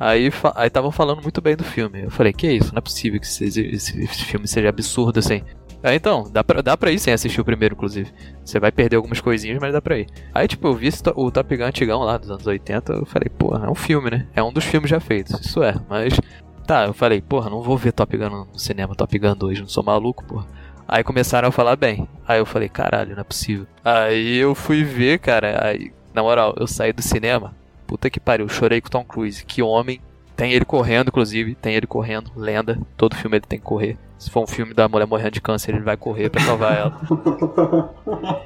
[0.00, 0.30] Aí
[0.66, 2.02] estavam falando muito bem do filme.
[2.04, 2.72] Eu falei, que isso?
[2.74, 5.42] Não é possível que esse, esse- esse filme seja absurdo assim.
[5.82, 8.10] É, então, dá pra, dá pra ir sem assistir o primeiro, inclusive.
[8.44, 10.06] Você vai perder algumas coisinhas, mas dá pra ir.
[10.34, 13.66] Aí, tipo, eu vi o Top Gun antigão lá dos anos 80, eu falei, porra,
[13.66, 14.26] é um filme, né?
[14.34, 16.18] É um dos filmes já feitos, isso é, mas
[16.66, 19.68] tá, eu falei, porra, não vou ver Top Gun no cinema, Top Gun 2, não
[19.68, 20.46] sou maluco, porra.
[20.86, 22.08] Aí começaram a falar bem.
[22.26, 23.66] Aí eu falei, caralho, não é possível.
[23.84, 27.54] Aí eu fui ver, cara, aí, na moral, eu saí do cinema,
[27.86, 30.00] puta que pariu, chorei com Tom Cruise, que homem.
[30.38, 32.78] Tem ele correndo, inclusive, tem ele correndo, lenda.
[32.96, 33.98] Todo filme ele tem que correr.
[34.16, 37.00] Se for um filme da mulher morrendo de câncer, ele vai correr pra salvar ela.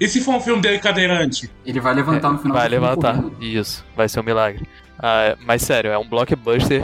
[0.00, 1.50] E se for um filme dele cadeirante?
[1.66, 3.16] Ele vai levantar no final Vai do filme levantar.
[3.16, 3.42] correndo.
[3.42, 4.64] Isso, vai ser um milagre.
[4.96, 6.82] Ah, mas sério, é um blockbuster.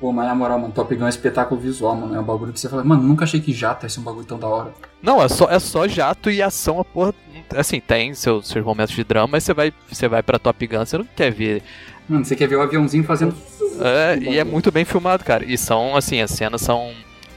[0.00, 2.14] Pô, mas na moral, mano, Top Gun é um espetáculo visual, mano.
[2.14, 4.24] É um bagulho que você fala, mano, nunca achei que jato ia ser um bagulho
[4.24, 4.72] tão da hora.
[5.02, 7.12] Não, é só, é só jato e ação, a porra.
[7.54, 10.78] Assim, tem seus, seus momentos de drama, mas você vai, você vai pra Top Gun,
[10.86, 11.62] você não quer ver.
[12.10, 13.32] Mano, você quer ver o aviãozinho fazendo.
[13.80, 15.44] É, e é muito bem filmado, cara.
[15.44, 16.90] E são, assim, as cenas são.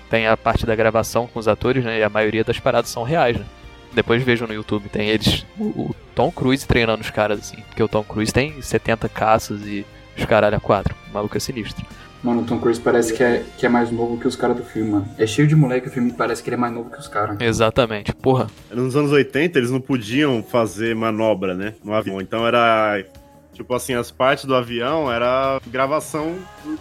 [0.10, 2.00] Tem a parte da gravação com os atores, né?
[2.00, 3.46] E a maioria das paradas são reais, né?
[3.94, 5.46] Depois vejam no YouTube, tem eles.
[5.60, 7.58] O, o Tom Cruise treinando os caras, assim.
[7.68, 9.86] Porque o Tom Cruise tem 70 caças e
[10.18, 10.96] os caralho a quatro.
[11.12, 11.86] O maluco é sinistro.
[12.24, 14.64] Mano, o Tom Cruise parece que é, que é mais novo que os caras do
[14.64, 15.08] filme, mano.
[15.20, 17.40] É cheio de moleque o filme parece que ele é mais novo que os caras.
[17.40, 18.48] Exatamente, porra.
[18.72, 21.76] Nos anos 80, eles não podiam fazer manobra, né?
[21.84, 22.20] No avião.
[22.20, 23.04] Então era.
[23.54, 26.36] Tipo assim, as partes do avião era gravação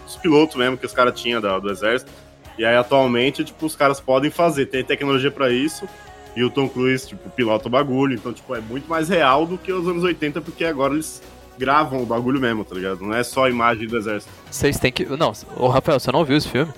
[0.05, 2.11] dos pilotos mesmo que os caras tinham da- do exército.
[2.57, 5.87] E aí atualmente, tipo, os caras podem fazer, tem tecnologia pra isso.
[6.35, 8.15] E o Tom Cruise, tipo, pilota o bagulho.
[8.15, 11.21] Então, tipo, é muito mais real do que os anos 80, porque agora eles
[11.59, 13.01] gravam o bagulho mesmo, tá ligado?
[13.01, 14.31] Não é só a imagem do exército.
[14.49, 15.05] Vocês têm que.
[15.05, 16.71] Não, ô Rafael, você não viu esse filme?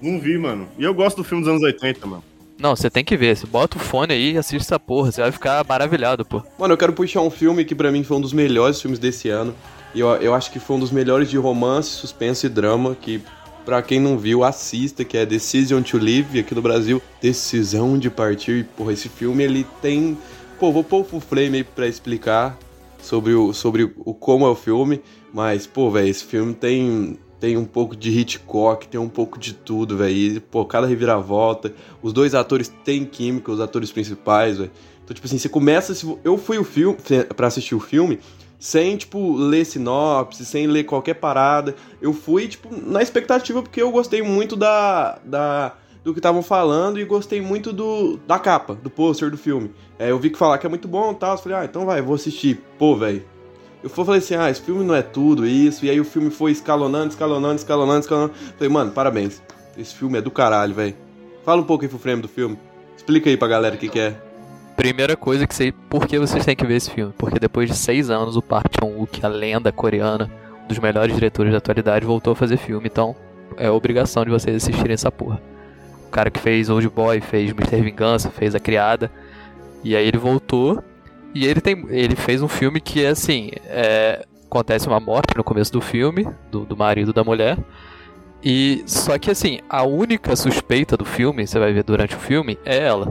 [0.00, 0.66] Não vi, mano.
[0.78, 2.24] E eu gosto do filme dos anos 80, mano.
[2.62, 3.36] Não, você tem que ver.
[3.36, 5.10] Você bota o fone aí e assiste essa porra.
[5.10, 6.40] Você vai ficar maravilhado, pô.
[6.56, 9.28] Mano, eu quero puxar um filme que pra mim foi um dos melhores filmes desse
[9.28, 9.52] ano.
[9.92, 12.94] E eu, eu acho que foi um dos melhores de romance, suspense e drama.
[12.94, 13.20] Que
[13.64, 17.02] pra quem não viu, assista, que é Decision to Live, aqui no Brasil.
[17.20, 18.64] Decisão de Partir.
[18.76, 20.16] Porra, esse filme ele tem.
[20.60, 22.56] Pô, vou pôr o frame aí pra explicar
[23.02, 25.02] sobre o, sobre o como é o filme.
[25.34, 27.18] Mas, pô, velho, esse filme tem.
[27.42, 30.40] Tem um pouco de Hitchcock, tem um pouco de tudo, velho.
[30.42, 31.74] Pô, cada reviravolta.
[32.00, 34.70] Os dois atores têm química, os atores principais, velho.
[35.02, 35.92] Então, tipo assim, você começa.
[36.22, 36.96] Eu fui o filme
[37.34, 38.20] para assistir o filme
[38.60, 41.74] sem, tipo, ler sinopse, sem ler qualquer parada.
[42.00, 45.18] Eu fui, tipo, na expectativa porque eu gostei muito da.
[45.24, 45.74] da
[46.04, 49.72] do que estavam falando e gostei muito do da capa, do pôster do filme.
[49.98, 51.32] É, eu vi que falar que é muito bom e tal.
[51.32, 52.60] eu Falei, ah, então vai, vou assistir.
[52.78, 53.31] Pô, velho.
[53.82, 55.84] Eu falei assim, ah, esse filme não é tudo isso.
[55.84, 58.32] E aí o filme foi escalonando, escalonando, escalonando, escalonando.
[58.56, 59.42] Falei, mano, parabéns.
[59.76, 60.94] Esse filme é do caralho, velho.
[61.44, 62.56] Fala um pouco aí pro frame do filme.
[62.96, 64.14] Explica aí pra galera o que, que é.
[64.76, 67.12] Primeira coisa que sei por que vocês têm que ver esse filme.
[67.18, 70.30] Porque depois de seis anos, o Park Chan-wook, a lenda coreana,
[70.64, 72.86] um dos melhores diretores da atualidade, voltou a fazer filme.
[72.86, 73.16] Então,
[73.56, 75.42] é obrigação de vocês assistirem essa porra.
[76.06, 77.80] O cara que fez Old Boy, fez Mr.
[77.80, 79.10] Vingança, fez A Criada.
[79.82, 80.82] E aí ele voltou.
[81.34, 81.86] E ele tem.
[81.88, 83.50] Ele fez um filme que é assim.
[83.66, 87.56] é, acontece uma morte no começo do filme, do, do marido da mulher.
[88.44, 92.58] E só que assim, a única suspeita do filme, você vai ver durante o filme,
[92.64, 93.10] é ela.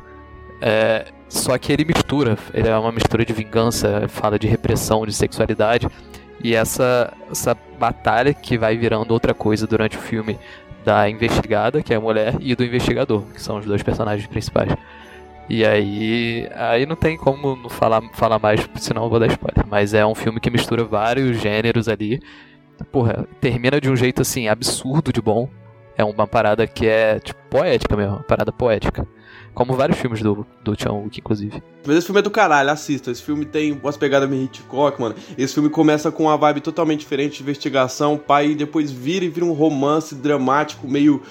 [0.61, 5.13] É, só que ele mistura, ele é uma mistura de vingança, fala de repressão, de
[5.13, 5.88] sexualidade.
[6.43, 10.38] E essa, essa batalha que vai virando outra coisa durante o filme
[10.86, 14.72] da investigada, que é a mulher, e do investigador, que são os dois personagens principais.
[15.53, 19.67] E aí, aí não tem como não falar, falar mais, senão eu vou dar spoiler.
[19.69, 22.21] Mas é um filme que mistura vários gêneros ali.
[22.89, 25.49] Porra, termina de um jeito assim, absurdo de bom.
[25.97, 29.05] É uma parada que é, tipo, poética mesmo, uma parada poética.
[29.53, 31.61] Como vários filmes do, do Chan Wook, inclusive.
[31.85, 33.11] Mas esse filme é do caralho, assista.
[33.11, 35.15] Esse filme tem umas pegadas meio Hitchcock, mano.
[35.37, 39.29] Esse filme começa com uma vibe totalmente diferente de investigação, pai, e depois vira e
[39.29, 41.21] vira um romance dramático, meio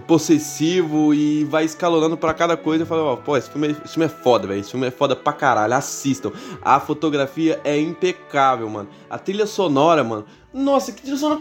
[0.00, 2.82] possessivo e vai escalonando pra cada coisa.
[2.82, 4.60] Eu falo, ó, pô, esse filme, esse filme é foda, velho.
[4.60, 5.74] Esse filme é foda pra caralho.
[5.74, 6.32] Assistam.
[6.62, 8.88] A fotografia é impecável, mano.
[9.08, 10.24] A trilha sonora, mano.
[10.52, 11.40] Nossa, que trilha sonora.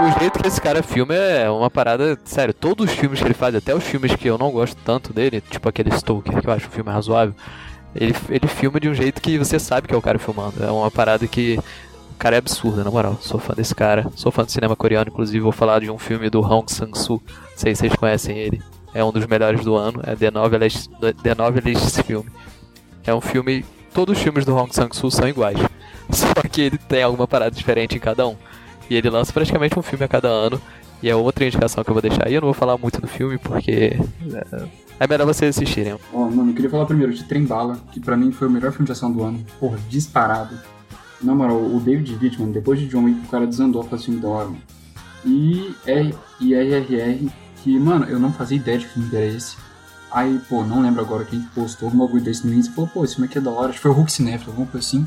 [0.00, 2.18] O jeito que esse cara filma é uma parada.
[2.24, 5.12] Sério, todos os filmes que ele faz, até os filmes que eu não gosto tanto
[5.12, 7.34] dele, tipo aquele Stoker, que eu acho um filme razoável,
[7.94, 10.62] ele, ele filma de um jeito que você sabe que é o cara filmando.
[10.64, 11.58] É uma parada que.
[12.22, 13.18] Cara é absurdo, na moral.
[13.20, 14.06] Sou fã desse cara.
[14.14, 17.20] Sou fã do cinema coreano, inclusive vou falar de um filme do Hong Sang-soo.
[17.26, 18.62] Não sei se vocês conhecem ele.
[18.94, 20.00] É um dos melhores do ano.
[20.04, 20.88] É The Novelist,
[21.20, 22.30] The Novelist filme.
[23.04, 23.64] É um filme.
[23.92, 25.58] Todos os filmes do Hong Sang-soo são iguais.
[26.10, 28.36] Só que ele tem alguma parada diferente em cada um.
[28.88, 30.62] E ele lança praticamente um filme a cada ano.
[31.02, 32.34] E é outra indicação que eu vou deixar aí.
[32.34, 33.98] Eu não vou falar muito do filme porque.
[34.32, 34.66] é-
[35.00, 35.96] É melhor vocês assistirem.
[36.12, 38.70] Ó, mano, eu queria falar primeiro de Trem Bala, que pra mim foi o melhor
[38.70, 39.44] filme de ação do ano.
[39.58, 40.56] Porra, disparado.
[41.22, 44.04] Na moral, o David Vitt, mano, depois de John Wick, o cara desandou a fazer
[44.04, 44.62] filme da hora, mano.
[45.24, 47.30] E, R, e RRR,
[47.62, 49.56] que, mano, eu não fazia ideia de que filme era esse.
[50.10, 53.04] Aí, pô, não lembro agora quem postou um bagulho desse no Insta e falou, pô,
[53.04, 53.68] esse filme aqui é da hora.
[53.68, 55.06] Acho que foi o Hulk Cinéfilo, alguma coisa assim.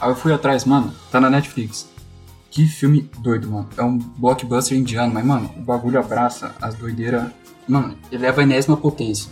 [0.00, 1.88] Aí eu fui atrás, mano, tá na Netflix.
[2.50, 3.68] Que filme doido, mano.
[3.76, 7.30] É um blockbuster indiano, mas, mano, o bagulho abraça as doideiras.
[7.66, 9.30] Mano, ele leva a enésima potência.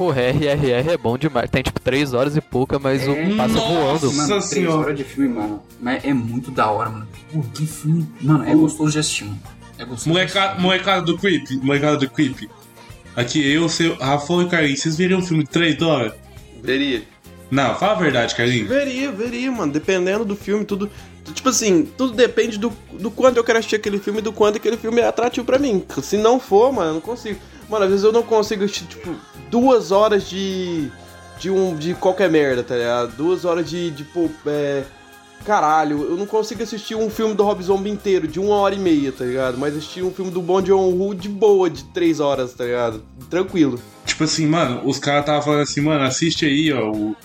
[0.00, 1.50] Porra, RRR é bom demais.
[1.50, 4.10] Tem tipo 3 horas e pouca, mas o É, passa voando.
[4.14, 4.78] Mano, três Senhora.
[4.78, 5.62] horas de filme, mano.
[5.78, 7.06] Mas é muito da hora, mano.
[7.30, 8.08] Pô, que filme.
[8.18, 9.38] Mano, é gostoso de assistir, mano.
[9.76, 10.04] É gostoso.
[10.04, 12.48] de Molecada, molecada do Creep, molecada do Creep.
[13.14, 16.14] Aqui eu, seu, Rafael e Carlinhos, vocês veriam um filme de 3 horas?
[16.62, 17.02] Veria.
[17.50, 18.70] Não, fala a verdade, Carlinhos.
[18.70, 19.70] Veria, veria, mano.
[19.70, 20.90] Dependendo do filme, tudo.
[21.34, 24.56] Tipo assim, tudo depende do, do quanto eu quero assistir aquele filme e do quanto
[24.56, 25.84] aquele filme é atrativo pra mim.
[26.02, 27.38] Se não for, mano, eu não consigo.
[27.70, 29.14] Mano, às vezes eu não consigo assistir, tipo,
[29.50, 30.90] duas horas de.
[31.38, 31.76] de um.
[31.76, 33.16] de qualquer merda, tá ligado?
[33.16, 34.82] Duas horas de, de pô, é.
[35.44, 38.78] Caralho, eu não consigo assistir um filme do Rob Zombie inteiro, de uma hora e
[38.78, 39.56] meia, tá ligado?
[39.56, 43.02] Mas assistir um filme do Bong Joon-ho de boa, de três horas, tá ligado?
[43.30, 43.80] Tranquilo.
[44.04, 46.90] Tipo assim, mano, os caras estavam falando assim, mano, assiste aí, ó.
[46.90, 47.16] O...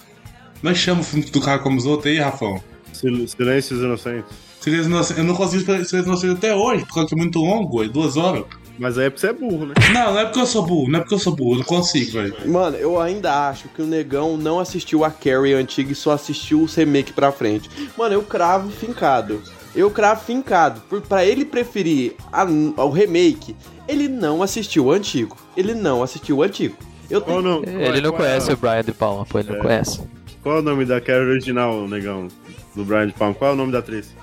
[0.64, 2.64] Nós chamamos o filme do cara como os outros aí, Rafão.
[2.96, 4.32] Sil- Silêncios Inocentes.
[4.62, 7.84] Silêncio Inocente- Eu não consigo Silêncio Inocente até hoje, por causa que é muito longo,
[7.84, 8.46] é duas horas.
[8.78, 9.74] Mas aí é porque você é burro, né?
[9.94, 11.64] Não, não é porque eu sou burro, não é porque eu sou burro, eu não
[11.66, 12.36] consigo, velho.
[12.46, 16.62] Mano, eu ainda acho que o negão não assistiu a Carrie antiga e só assistiu
[16.62, 17.70] os remake pra frente.
[17.98, 19.42] Mano, eu cravo fincado.
[19.76, 20.82] Eu cravo fincado.
[20.90, 23.56] Por, pra ele preferir a- o remake,
[23.88, 25.38] ele não assistiu o antigo.
[25.56, 26.76] Ele não assistiu o antigo.
[27.10, 27.38] Eu tenho...
[27.40, 29.62] o nome- Ele não qual- conhece o Brian de Palma, pô, ele não É.
[29.62, 30.02] conhece.
[30.42, 32.28] Qual é o nome da Carrie original, negão?
[32.76, 33.34] Do Brian de Palma?
[33.34, 34.14] Qual é o nome da atriz?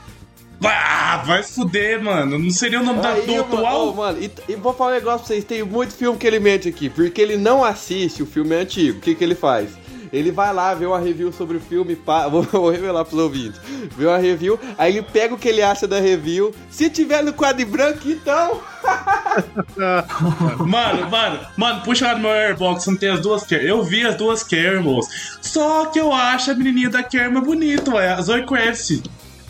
[0.64, 2.38] Ah, vai fuder, mano.
[2.38, 3.88] Não seria o nome da, Aí, do mano, atual?
[3.88, 6.40] ô, mano, e, e vou falar um negócio pra vocês, tem muito filme que ele
[6.40, 8.98] mente aqui, porque ele não assiste o filme antigo.
[8.98, 9.70] O que, que ele faz?
[10.12, 13.58] Ele vai lá, vê uma review sobre o filme, pá, vou, vou revelar pros ouvintes.
[13.96, 16.54] Vê uma review, aí ele pega o que ele acha da review.
[16.70, 18.60] Se tiver no quadro branco, então.
[20.66, 23.64] Mano, mano, mano, puxa lá no meu Airbox, não tem as duas Care.
[23.64, 24.44] Eu vi as duas
[24.82, 25.08] moço.
[25.40, 28.12] Só que eu acho a menininha da mais bonita, ué.
[28.12, 29.02] A Zoe Kravitz.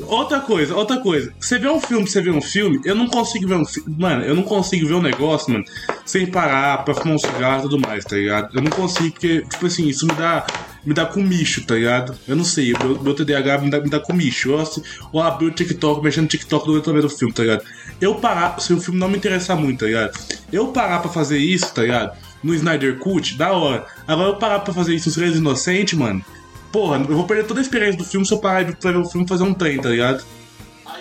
[0.07, 1.33] Outra coisa, outra coisa.
[1.39, 3.65] Você vê um filme, você vê um filme, eu não consigo ver um.
[3.99, 5.65] Mano, eu não consigo ver um negócio, mano,
[6.05, 8.55] sem parar pra fumar um cigarro e tudo mais, tá ligado?
[8.55, 10.47] Eu não consigo, porque, tipo assim, isso me dá.
[10.85, 12.13] Me dá comicho, tá ligado?
[12.27, 14.51] Eu não sei, meu, meu TDAH me dá, me dá comicho.
[14.51, 14.83] Eu, assim,
[15.15, 17.65] eu abri o TikTok, mexendo no TikTok durante o do filme, tá ligado?
[18.01, 20.19] Eu parar, se o filme não me interessar muito, tá ligado?
[20.53, 22.19] Eu parar pra fazer isso, tá ligado?
[22.43, 23.87] No Snyder Cut, da hora.
[24.09, 26.25] Agora eu parar pra fazer isso nos Três Inocentes, mano.
[26.73, 28.99] Porra, eu vou perder toda a experiência do filme se eu parar de- pra ver
[28.99, 30.25] o filme fazer um trem, tá ligado?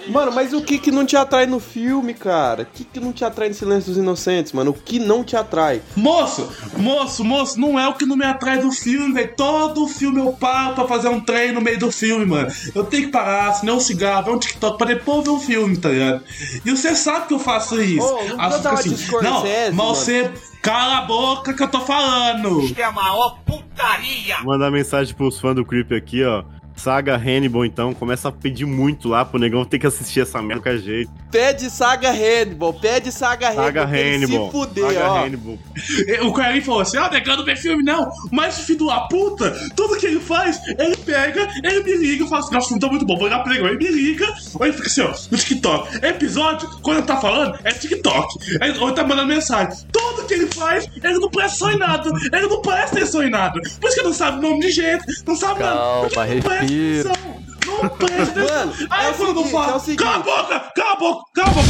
[0.08, 2.64] Mano, mas o que que não te atrai no filme, cara?
[2.64, 4.72] O que que não te atrai no Silêncio dos Inocentes, mano?
[4.72, 5.82] O que não te atrai?
[5.96, 9.32] Moço, moço, moço, não é o que não me atrai do filme, velho.
[9.38, 12.52] Todo filme eu paro pra fazer um trem no meio do filme, mano.
[12.74, 15.78] Eu tenho que parar, acender um cigarro, ver um TikTok pra depois ver um filme,
[15.78, 16.24] tá ligado?
[16.66, 18.04] E você sabe que eu faço isso.
[18.06, 19.96] Ô, não fica de não, mas mano.
[19.96, 20.32] você
[20.62, 22.62] cala a boca que eu tô falando.
[22.78, 24.38] É a maior putaria.
[24.38, 26.44] Vou mandar mensagem pros fãs do Creep aqui, ó.
[26.82, 30.56] Saga Hannibal, então, começa a pedir muito lá pro negão ter que assistir essa merda
[30.56, 31.12] de qualquer jeito.
[31.30, 33.66] Pede Saga Hannibal, pede Saga Hannibal.
[33.66, 34.46] Saga ele Hannibal.
[34.48, 35.24] Se fuder, Saga ó.
[35.24, 35.60] Hannibal.
[36.26, 38.12] O Clarim falou assim: Ah, negão não vê filme, não.
[38.32, 42.42] Mas o filho da puta, tudo que ele faz, ele pega, ele me liga fala
[42.42, 43.68] assim: Nossa, o filme tá muito bom, vou ligar pro negão.
[43.68, 46.06] Ele me liga, ou ele fica assim, ó, no TikTok.
[46.06, 48.58] Episódio, quando ele tá falando, é TikTok.
[48.60, 49.86] Aí, ou ele tá mandando mensagem.
[49.92, 52.12] Tudo que ele faz, ele não presta atenção em nada.
[52.34, 53.62] Ele não presta atenção em nada.
[53.80, 55.76] Por isso que ele não sabe o nome de gente, não sabe nada.
[55.76, 56.28] Calma,
[56.72, 57.12] Ele não presta respira.
[57.14, 57.84] atenção.
[57.84, 58.66] Não presta atenção.
[58.66, 60.04] Mano, Aí é o quando eu seguinte, falo, é o seguinte.
[60.04, 61.68] cala a boca, cala a boca, cala a boca.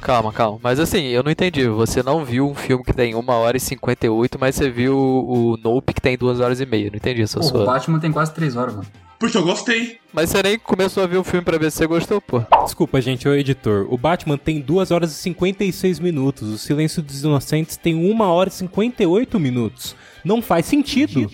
[0.00, 0.58] Calma, calma.
[0.62, 1.66] Mas assim, eu não entendi.
[1.68, 5.52] Você não viu um filme que tem 1 hora e 58, mas você viu o,
[5.52, 6.88] o Nope que tem 2 horas e meia.
[6.88, 7.64] Não entendi essa Pô, o sua.
[7.66, 8.86] Batman tem quase 3 horas, mano.
[9.18, 9.98] Porque eu gostei.
[10.12, 12.40] Mas você nem começou a ver o filme pra ver se você gostou, pô.
[12.62, 13.86] Desculpa, gente, ô editor.
[13.92, 16.48] O Batman tem 2 horas e 56 minutos.
[16.48, 19.96] O Silêncio dos Inocentes tem 1 hora e 58 minutos.
[20.24, 21.30] Não faz sentido.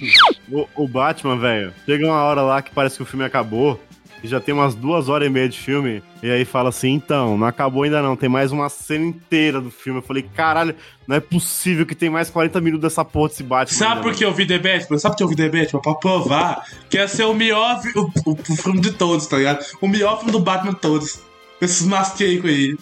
[0.51, 3.80] O, o Batman, velho, chega uma hora lá que parece que o filme acabou.
[4.22, 6.03] E já tem umas duas horas e meia de filme.
[6.22, 8.16] E aí fala assim: então, não acabou ainda não.
[8.16, 9.99] Tem mais uma cena inteira do filme.
[9.99, 10.74] Eu falei: caralho,
[11.07, 13.76] não é possível que tem mais 40 minutos dessa porra desse Batman.
[13.76, 14.99] Sabe por que eu vi The Batman?
[14.99, 15.80] Sabe por que eu vi The Batman?
[15.82, 19.62] Pra provar que ia ser o melhor o, o, o filme de todos, tá ligado?
[19.78, 21.20] O melhor filme do Batman de todos.
[21.61, 22.78] Esses masqueicos aí.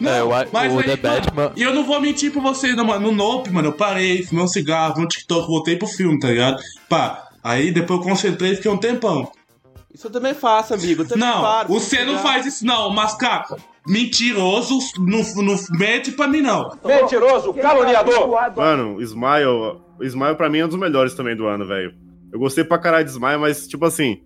[0.00, 2.40] Não, É, o- mas o aí, The mano, Batman- E eu não vou mentir pra
[2.42, 3.10] vocês, não, mano.
[3.10, 6.60] No Nope, mano, eu parei, fumei um cigarro, um TikTok, voltei pro filme, tá ligado?
[6.88, 9.30] Pá, aí depois eu concentrei e fiquei um tempão.
[9.92, 11.02] Isso eu também faço, amigo.
[11.02, 13.44] Eu também Não, paro, você não faz isso não, mas cara,
[13.86, 16.70] mentiroso, não, não mente pra mim não.
[16.84, 18.30] Mentiroso, caluniador.
[18.56, 19.46] Mano, o Smile,
[19.98, 21.92] o Smile pra mim é um dos melhores também do ano, velho.
[22.32, 24.18] Eu gostei pra caralho de Smile, mas, tipo assim,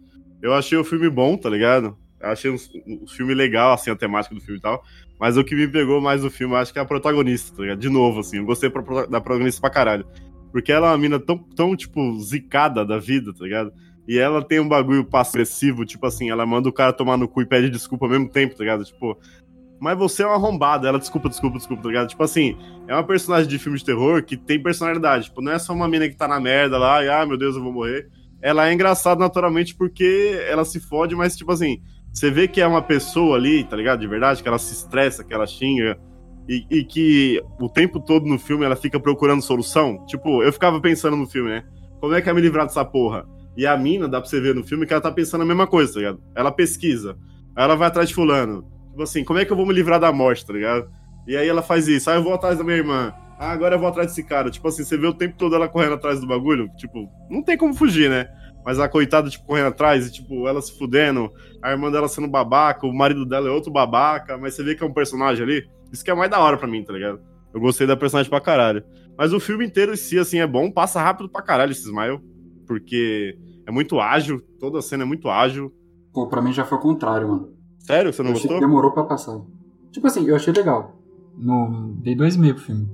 [0.42, 1.96] eu achei o filme bom, tá ligado?
[2.24, 2.56] Eu achei um,
[2.86, 4.82] um filme legal, assim, a temática do filme e tal.
[5.20, 7.78] Mas o que me pegou mais do filme, acho que é a protagonista, tá ligado?
[7.78, 10.06] De novo, assim, eu gostei da protagonista pra caralho.
[10.50, 13.72] Porque ela é uma mina tão, tão, tipo, zicada da vida, tá ligado?
[14.06, 17.42] E ela tem um bagulho passivo, tipo assim, ela manda o cara tomar no cu
[17.42, 18.84] e pede desculpa ao mesmo tempo, tá ligado?
[18.84, 19.18] Tipo,
[19.80, 20.88] mas você é uma arrombada.
[20.88, 22.08] Ela, desculpa, desculpa, desculpa, tá ligado?
[22.08, 22.56] Tipo assim,
[22.86, 25.24] é uma personagem de filme de terror que tem personalidade.
[25.24, 27.56] Tipo, não é só uma mina que tá na merda lá e, ah, meu Deus,
[27.56, 28.08] eu vou morrer.
[28.40, 31.80] Ela é engraçada naturalmente porque ela se fode, mas, tipo assim,
[32.14, 33.98] você vê que é uma pessoa ali, tá ligado?
[33.98, 35.98] De verdade, que ela se estressa, que ela xinga.
[36.48, 40.04] E, e que o tempo todo no filme ela fica procurando solução.
[40.06, 41.64] Tipo, eu ficava pensando no filme, né?
[42.00, 43.26] Como é que é me livrar dessa porra?
[43.56, 45.66] E a mina, dá pra você ver no filme que ela tá pensando a mesma
[45.66, 46.22] coisa, tá ligado?
[46.36, 47.16] Ela pesquisa.
[47.56, 48.62] Aí ela vai atrás de fulano.
[48.90, 50.88] Tipo assim, como é que eu vou me livrar da morte, tá ligado?
[51.26, 52.08] E aí ela faz isso.
[52.10, 53.12] Aí eu vou atrás da minha irmã.
[53.38, 54.50] Ah, agora eu vou atrás desse cara.
[54.50, 56.68] Tipo assim, você vê o tempo todo ela correndo atrás do bagulho.
[56.76, 58.28] Tipo, não tem como fugir, né?
[58.64, 61.30] Mas a coitada, tipo, correndo atrás e, tipo, ela se fudendo.
[61.62, 62.86] A irmã dela sendo babaca.
[62.86, 64.38] O marido dela é outro babaca.
[64.38, 65.68] Mas você vê que é um personagem ali.
[65.92, 67.20] Isso que é mais da hora pra mim, tá ligado?
[67.52, 68.82] Eu gostei da personagem pra caralho.
[69.18, 70.70] Mas o filme inteiro em si, assim, é bom.
[70.70, 72.20] Passa rápido pra caralho esse Smile.
[72.66, 74.40] Porque é muito ágil.
[74.58, 75.70] Toda a cena é muito ágil.
[76.12, 77.52] Pô, pra mim já foi o contrário, mano.
[77.80, 78.12] Sério?
[78.12, 78.54] Você não eu gostou?
[78.54, 79.40] que demorou pra passar.
[79.92, 80.96] Tipo assim, eu achei legal.
[81.36, 82.88] No, dei dois meio pro filme.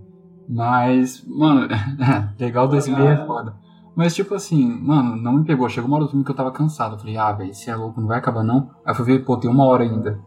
[0.48, 1.68] Mas, mano,
[2.40, 3.54] legal dois meio é foda.
[4.00, 5.68] Mas, tipo assim, mano, não me pegou.
[5.68, 6.94] Chegou uma hora do filme que eu tava cansado.
[6.94, 8.70] Eu falei, ah, velho, se é louco, não vai acabar não.
[8.82, 10.18] Aí eu fui ver, pô, tem uma hora ainda.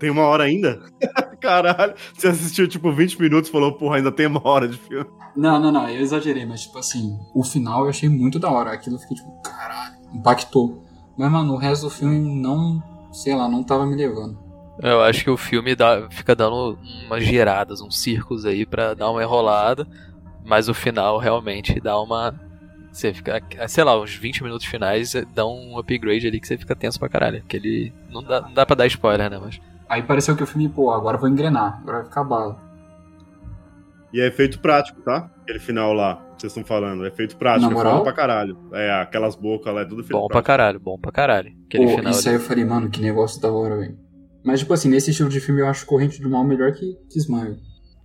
[0.00, 0.82] Tem uma hora ainda?
[1.40, 1.94] Caralho.
[2.12, 5.06] Você assistiu, tipo, 20 minutos e falou, porra, ainda tem uma hora de filme.
[5.36, 8.72] Não, não, não, eu exagerei, mas, tipo assim, o final eu achei muito da hora.
[8.72, 10.82] Aquilo eu fiquei, tipo, caralho, impactou.
[11.16, 14.36] Mas, mano, o resto do filme não, sei lá, não tava me levando.
[14.82, 16.76] Eu acho que o filme dá, fica dando
[17.06, 19.86] umas giradas, uns círculos aí pra dar uma enrolada,
[20.44, 22.49] mas o final realmente dá uma.
[22.92, 26.74] Você fica, sei lá, uns 20 minutos finais dá um upgrade ali que você fica
[26.74, 27.42] tenso pra caralho.
[27.48, 27.92] Que ele.
[28.10, 29.38] Não dá, não dá pra dar spoiler, né?
[29.40, 29.60] Mas.
[29.88, 32.60] Aí pareceu que o filme, pô, agora eu vou engrenar, agora vai ficar bala.
[34.12, 35.30] E é efeito prático, tá?
[35.42, 37.04] Aquele final lá, que vocês estão falando.
[37.04, 37.92] É efeito prático, é moral?
[37.92, 38.58] foda pra caralho.
[38.72, 40.46] É, aquelas bocas lá, é tudo efeito Bom pra prático.
[40.46, 41.52] caralho, bom pra caralho.
[41.66, 42.36] Aquele Pô, final isso ali.
[42.36, 43.96] aí eu falei, mano, que negócio da hora, velho.
[44.44, 47.18] Mas, tipo assim, nesse estilo de filme eu acho Corrente do Mal melhor que, que
[47.18, 47.56] Smile.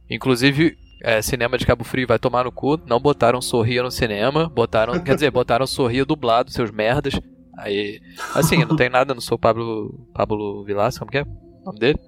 [0.09, 2.81] Inclusive, é, cinema de Cabo Frio vai tomar no cu.
[2.87, 4.49] Não botaram Sorria no cinema.
[4.49, 4.99] Botaram.
[5.03, 7.13] quer dizer, botaram Sorria dublado, seus merdas.
[7.55, 8.01] Aí.
[8.33, 10.07] Assim, não tem nada, não sou Pablo.
[10.11, 11.21] Pablo Vilas, como que é?
[11.21, 11.99] O nome dele?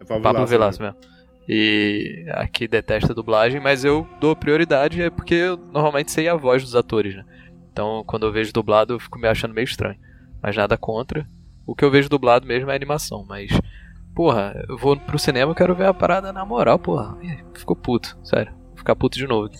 [0.00, 0.96] É Pablo Pablo Vilas mesmo.
[1.46, 6.62] E aqui detesta dublagem, mas eu dou prioridade é porque eu normalmente sei a voz
[6.62, 7.24] dos atores, né?
[7.70, 9.98] Então quando eu vejo dublado eu fico me achando meio estranho.
[10.42, 11.28] Mas nada contra.
[11.66, 13.50] O que eu vejo dublado mesmo é animação, mas.
[14.14, 17.16] Porra, eu vou pro cinema, eu quero ver a parada na moral, porra.
[17.54, 18.52] Ficou puto, sério.
[18.68, 19.58] Vou ficar puto de novo aqui.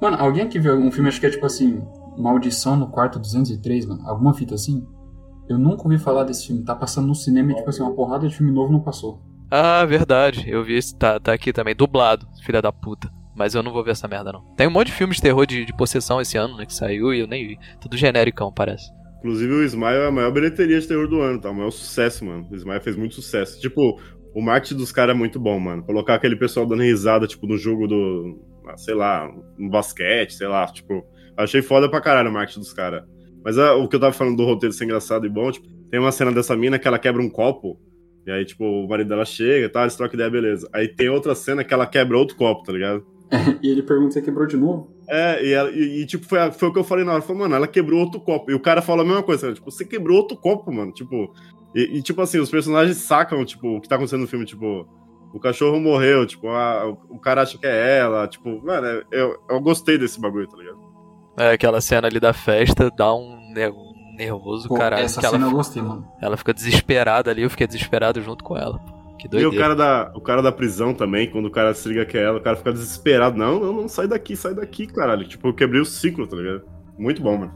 [0.00, 1.82] Mano, alguém aqui viu algum filme, acho que é tipo assim,
[2.16, 4.02] Maldição no Quarto 203, mano?
[4.08, 4.86] Alguma fita assim?
[5.48, 6.64] Eu nunca ouvi falar desse filme.
[6.64, 9.20] Tá passando no cinema e, tipo assim, uma porrada de filme novo não passou.
[9.50, 10.48] Ah, verdade.
[10.48, 10.96] Eu vi esse.
[10.96, 13.12] Tá, tá aqui também, dublado, filha da puta.
[13.34, 14.42] Mas eu não vou ver essa merda, não.
[14.56, 16.66] Tem um monte de filmes de terror de, de possessão esse ano, né?
[16.66, 17.58] Que saiu e eu nem vi.
[17.80, 18.90] Tudo genericão, parece.
[19.22, 21.48] Inclusive, o Smile é a maior bilheteria de terror do ano, tá?
[21.48, 22.48] O maior sucesso, mano.
[22.50, 23.60] O Smile fez muito sucesso.
[23.60, 24.00] Tipo,
[24.34, 25.84] o marketing dos caras é muito bom, mano.
[25.84, 28.40] Colocar aquele pessoal dando risada, tipo, no jogo do.
[28.66, 30.66] ah, Sei lá, no basquete, sei lá.
[30.66, 31.06] Tipo,
[31.36, 33.04] achei foda pra caralho o marketing dos caras.
[33.44, 36.00] Mas ah, o que eu tava falando do roteiro ser engraçado e bom, tipo, tem
[36.00, 37.78] uma cena dessa mina que ela quebra um copo.
[38.26, 40.68] E aí, tipo, o marido dela chega e tal, eles trocam ideia, beleza.
[40.72, 43.04] Aí tem outra cena que ela quebra outro copo, tá ligado?
[43.62, 44.92] e ele pergunta se quebrou de novo.
[45.14, 47.20] É, e, ela- e- e, tipo, foi, a- foi o que eu falei na hora.
[47.22, 48.50] Falei, mano, ela quebrou outro copo.
[48.50, 49.54] E o cara falou a mesma coisa, né?
[49.54, 50.90] tipo, você quebrou outro copo, mano.
[50.90, 51.30] Tipo,
[51.74, 54.86] e, e, tipo assim, os personagens sacam, tipo, o que tá acontecendo no filme, tipo,
[55.34, 59.02] o cachorro morreu, tipo, a- o, o cara acha que é ela, tipo, mano, é-
[59.12, 60.78] eu, eu gostei desse bagulho, tá ligado?
[61.38, 65.04] É, aquela cena ali da festa dá um, um nervoso, Pô, caralho.
[65.04, 66.06] essa que ela, cena eu gostei, mano.
[66.22, 68.78] ela fica desesperada ali, eu fiquei desesperado junto com ela.
[69.18, 69.54] Que E doideira.
[69.54, 72.22] o cara, da, o cara da prisão também, quando o cara se liga que é
[72.24, 73.36] ela, o cara fica desesperado.
[73.36, 75.26] Não, não, não, sai daqui, sai daqui, caralho.
[75.26, 76.62] Tipo, eu quebrei o ciclo, tá ligado?
[76.98, 77.52] Muito bom, mano.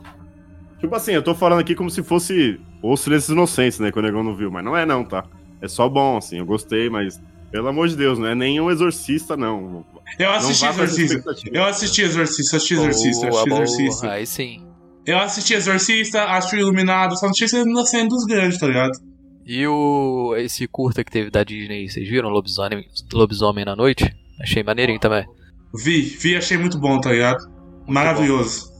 [0.78, 4.02] Tipo assim, eu tô falando aqui como se fosse Os Silêncios Inocentes, né, que o
[4.02, 5.24] negão não viu, mas não é não, tá?
[5.60, 7.20] É só bom, assim, eu gostei, mas,
[7.50, 9.84] pelo amor de Deus, não é nenhum exorcista, não.
[10.18, 11.34] Eu Não assisti essa Exorcista.
[11.50, 13.62] Eu assisti Exorcista, assisti Exorcista, assisti boa.
[13.62, 14.10] Exorcista.
[14.10, 14.62] Aí sim.
[15.06, 18.92] Eu assisti Exorcista, assisti Iluminado, só não tinha sido na cena dos grandes, tá ligado?
[19.46, 22.28] E o esse curta que teve da Disney, vocês viram?
[22.28, 24.12] Lobisomem, Lobisomem na Noite?
[24.40, 25.24] Achei maneirinho também.
[25.72, 27.48] Vi, vi, achei muito bom, tá ligado?
[27.86, 28.72] Maravilhoso.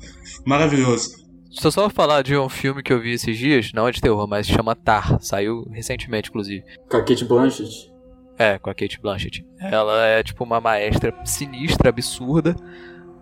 [0.45, 1.25] Maravilhoso.
[1.49, 4.01] Deixa eu só falar de um filme que eu vi esses dias, não é de
[4.01, 5.23] terror, mas chama Tar.
[5.23, 6.65] Saiu recentemente, inclusive.
[6.91, 7.93] Com a Kate Blanchett.
[8.37, 9.47] É, com a Kate Blanchett.
[9.61, 12.57] Ela é tipo uma maestra sinistra, absurda,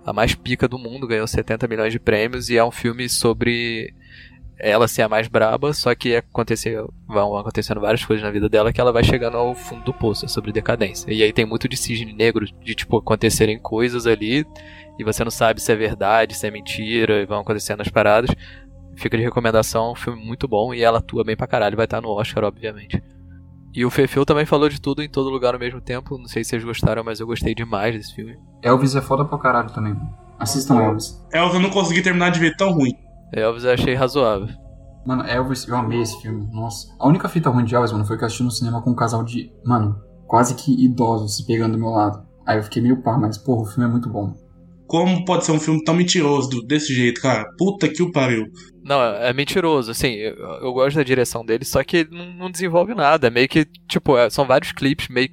[0.05, 3.95] a mais pica do mundo, ganhou 70 milhões de prêmios e é um filme sobre
[4.59, 8.73] ela ser a mais braba, só que aconteceu, vão acontecendo várias coisas na vida dela
[8.73, 11.13] que ela vai chegando ao fundo do poço, é sobre decadência.
[11.13, 14.47] E aí tem muito de cisne negro, de tipo acontecerem coisas ali
[14.99, 18.31] e você não sabe se é verdade, se é mentira, e vão acontecendo as paradas.
[18.97, 22.01] Fica de recomendação, um filme muito bom e ela atua bem pra caralho, vai estar
[22.01, 23.03] no Oscar, obviamente.
[23.75, 26.17] E o Fefeu também falou de tudo em todo lugar ao mesmo tempo.
[26.17, 28.39] Não sei se vocês gostaram, mas eu gostei demais desse filme.
[28.63, 29.97] Elvis é foda pra caralho também.
[30.39, 31.21] Assistam Elvis.
[31.33, 32.97] Elvis eu não consegui terminar de ver tão ruim.
[33.37, 34.49] Elvis eu achei razoável.
[35.07, 36.49] Mano, Elvis, eu amei esse filme.
[36.53, 36.89] Nossa.
[36.99, 38.95] A única fita ruim de Elvis, mano, foi que eu assisti no cinema com um
[38.95, 42.27] casal de, mano, quase que idosos se pegando do meu lado.
[42.47, 44.35] Aí eu fiquei meio pá, mas porra, o filme é muito bom.
[44.87, 47.45] Como pode ser um filme tão mentiroso desse jeito, cara?
[47.59, 48.47] Puta que o pariu.
[48.83, 52.27] Não, é é mentiroso, assim, eu, eu gosto da direção dele, só que ele não,
[52.35, 53.27] não desenvolve nada.
[53.27, 55.29] É meio que, tipo, é- são vários clipes meio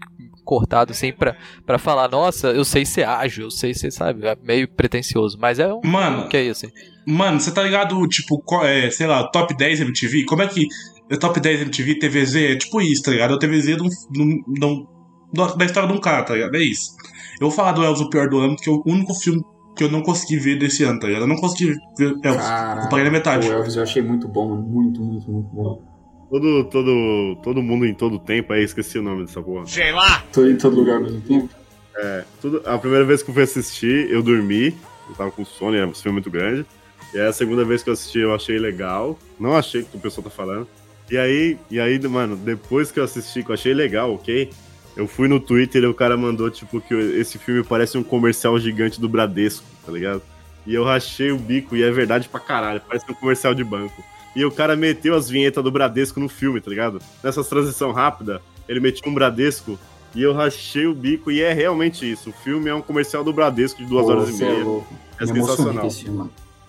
[0.51, 4.25] que cortados, assim, pra, pra falar, nossa, eu sei ser ágil, eu sei ser, sabe,
[4.27, 5.37] é meio pretencioso.
[5.39, 6.27] Mas é um Mano.
[6.27, 6.75] que é isso, assim.
[7.07, 10.25] Mano, você tá ligado, tipo, é, sei lá, top 10 MTV?
[10.25, 10.67] Como é que
[11.09, 12.35] é top 10 MTV, TVZ?
[12.35, 13.31] É tipo isso, tá ligado?
[13.33, 16.33] É o TVZ de um- de um- de um- da história de um cara, tá
[16.33, 16.55] ligado?
[16.55, 16.91] É isso.
[17.39, 19.41] Eu vou falar do Elvis o pior do ano, porque é o único filme
[19.75, 21.23] que eu não consegui ver desse ano, tá ligado?
[21.23, 22.41] Eu não consegui ver Elvis.
[22.45, 22.81] Caralho.
[22.85, 23.47] Eu paguei na metade.
[23.49, 24.61] O Elvis eu achei muito bom, mano.
[24.61, 25.90] Muito, muito, muito bom.
[26.31, 29.67] Todo, todo, todo mundo em todo tempo, aí esqueci o nome dessa porra.
[29.67, 30.23] Sei lá.
[30.31, 31.49] Tô em todo lugar ao mesmo tempo.
[31.93, 34.73] É, tudo, a primeira vez que eu fui assistir, eu dormi,
[35.09, 36.65] eu tava com sono, é um filme muito grande.
[37.13, 39.19] E aí a segunda vez que eu assisti, eu achei legal.
[39.37, 40.69] Não achei que o pessoal tá falando.
[41.09, 44.49] E aí, e aí, mano, depois que eu assisti, que eu achei legal, ok?
[44.95, 48.57] Eu fui no Twitter e o cara mandou, tipo, que esse filme parece um comercial
[48.57, 50.21] gigante do Bradesco, tá ligado?
[50.65, 54.01] E eu rachei o bico, e é verdade pra caralho, parece um comercial de banco.
[54.35, 57.01] E o cara meteu as vinhetas do Bradesco no filme, tá ligado?
[57.23, 59.77] Nessas transição rápida, ele metia um Bradesco
[60.13, 62.29] e eu rachei o bico, e é realmente isso.
[62.29, 64.81] O filme é um comercial do Bradesco de duas Pô, horas e é meia.
[65.19, 65.87] É com sensacional.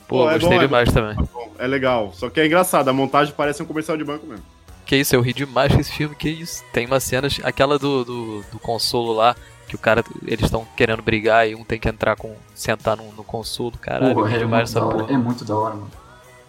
[0.06, 1.16] Pô, Pô, é gostei bom, é demais também.
[1.58, 2.12] É legal.
[2.14, 4.44] Só que é engraçado, a montagem parece um comercial de banco mesmo.
[4.86, 6.62] Que isso, eu ri demais com esse filme, que isso.
[6.72, 9.34] Tem umas cenas, aquela do, do, do consolo lá,
[9.66, 13.10] que o cara, eles estão querendo brigar e um tem que entrar com, sentar no,
[13.12, 15.04] no consolo, caralho, eu Porra, ri é, demais muito da essa hora.
[15.04, 15.12] porra.
[15.12, 15.90] é muito da hora, mano.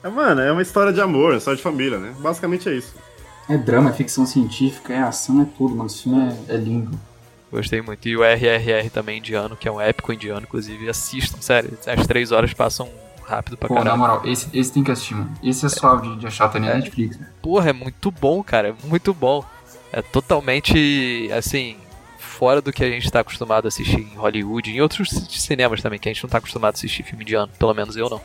[0.03, 2.13] É, mano, é uma história de amor, é uma história de família, né?
[2.19, 2.93] Basicamente é isso.
[3.49, 5.87] É drama, é ficção científica, é ação, é tudo, mano.
[5.87, 6.99] Esse filme é, é lindo.
[7.51, 8.07] Gostei muito.
[8.07, 12.31] E o RRR também indiano, que é um épico indiano, inclusive, assistam, sério, as três
[12.31, 12.89] horas passam
[13.23, 13.99] rápido pra Pô, na caralho.
[13.99, 15.31] moral, esse, esse tem que assistir, mano.
[15.43, 17.29] Esse é suave de, de achar, nem na Netflix, né?
[17.41, 19.43] Porra, é muito bom, cara, é muito bom.
[19.91, 21.77] É totalmente, assim,
[22.17, 25.99] fora do que a gente tá acostumado a assistir em Hollywood, em outros cinemas também,
[25.99, 28.19] que a gente não tá acostumado a assistir filme indiano, pelo menos eu não.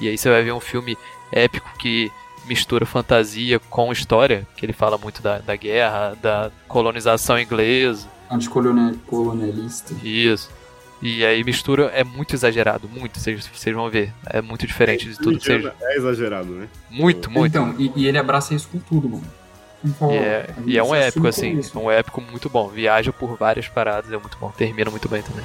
[0.00, 0.96] E aí você vai ver um filme
[1.30, 2.10] épico que
[2.44, 9.94] mistura fantasia com história, que ele fala muito da, da guerra, da colonização inglesa, Anticolonialista.
[10.02, 10.50] isso.
[11.02, 14.12] E aí mistura, é muito exagerado, muito, vocês vão ver.
[14.24, 15.58] É muito diferente de tudo que vocês...
[15.58, 16.68] Indiana É exagerado, né?
[16.88, 17.48] Muito, muito.
[17.48, 19.24] Então, e, e ele abraça isso com tudo, mano.
[19.84, 22.68] Então, E é, e é um épico, assim, um épico muito bom.
[22.68, 24.52] Viaja por várias paradas, é muito bom.
[24.56, 25.44] Termina muito bem também.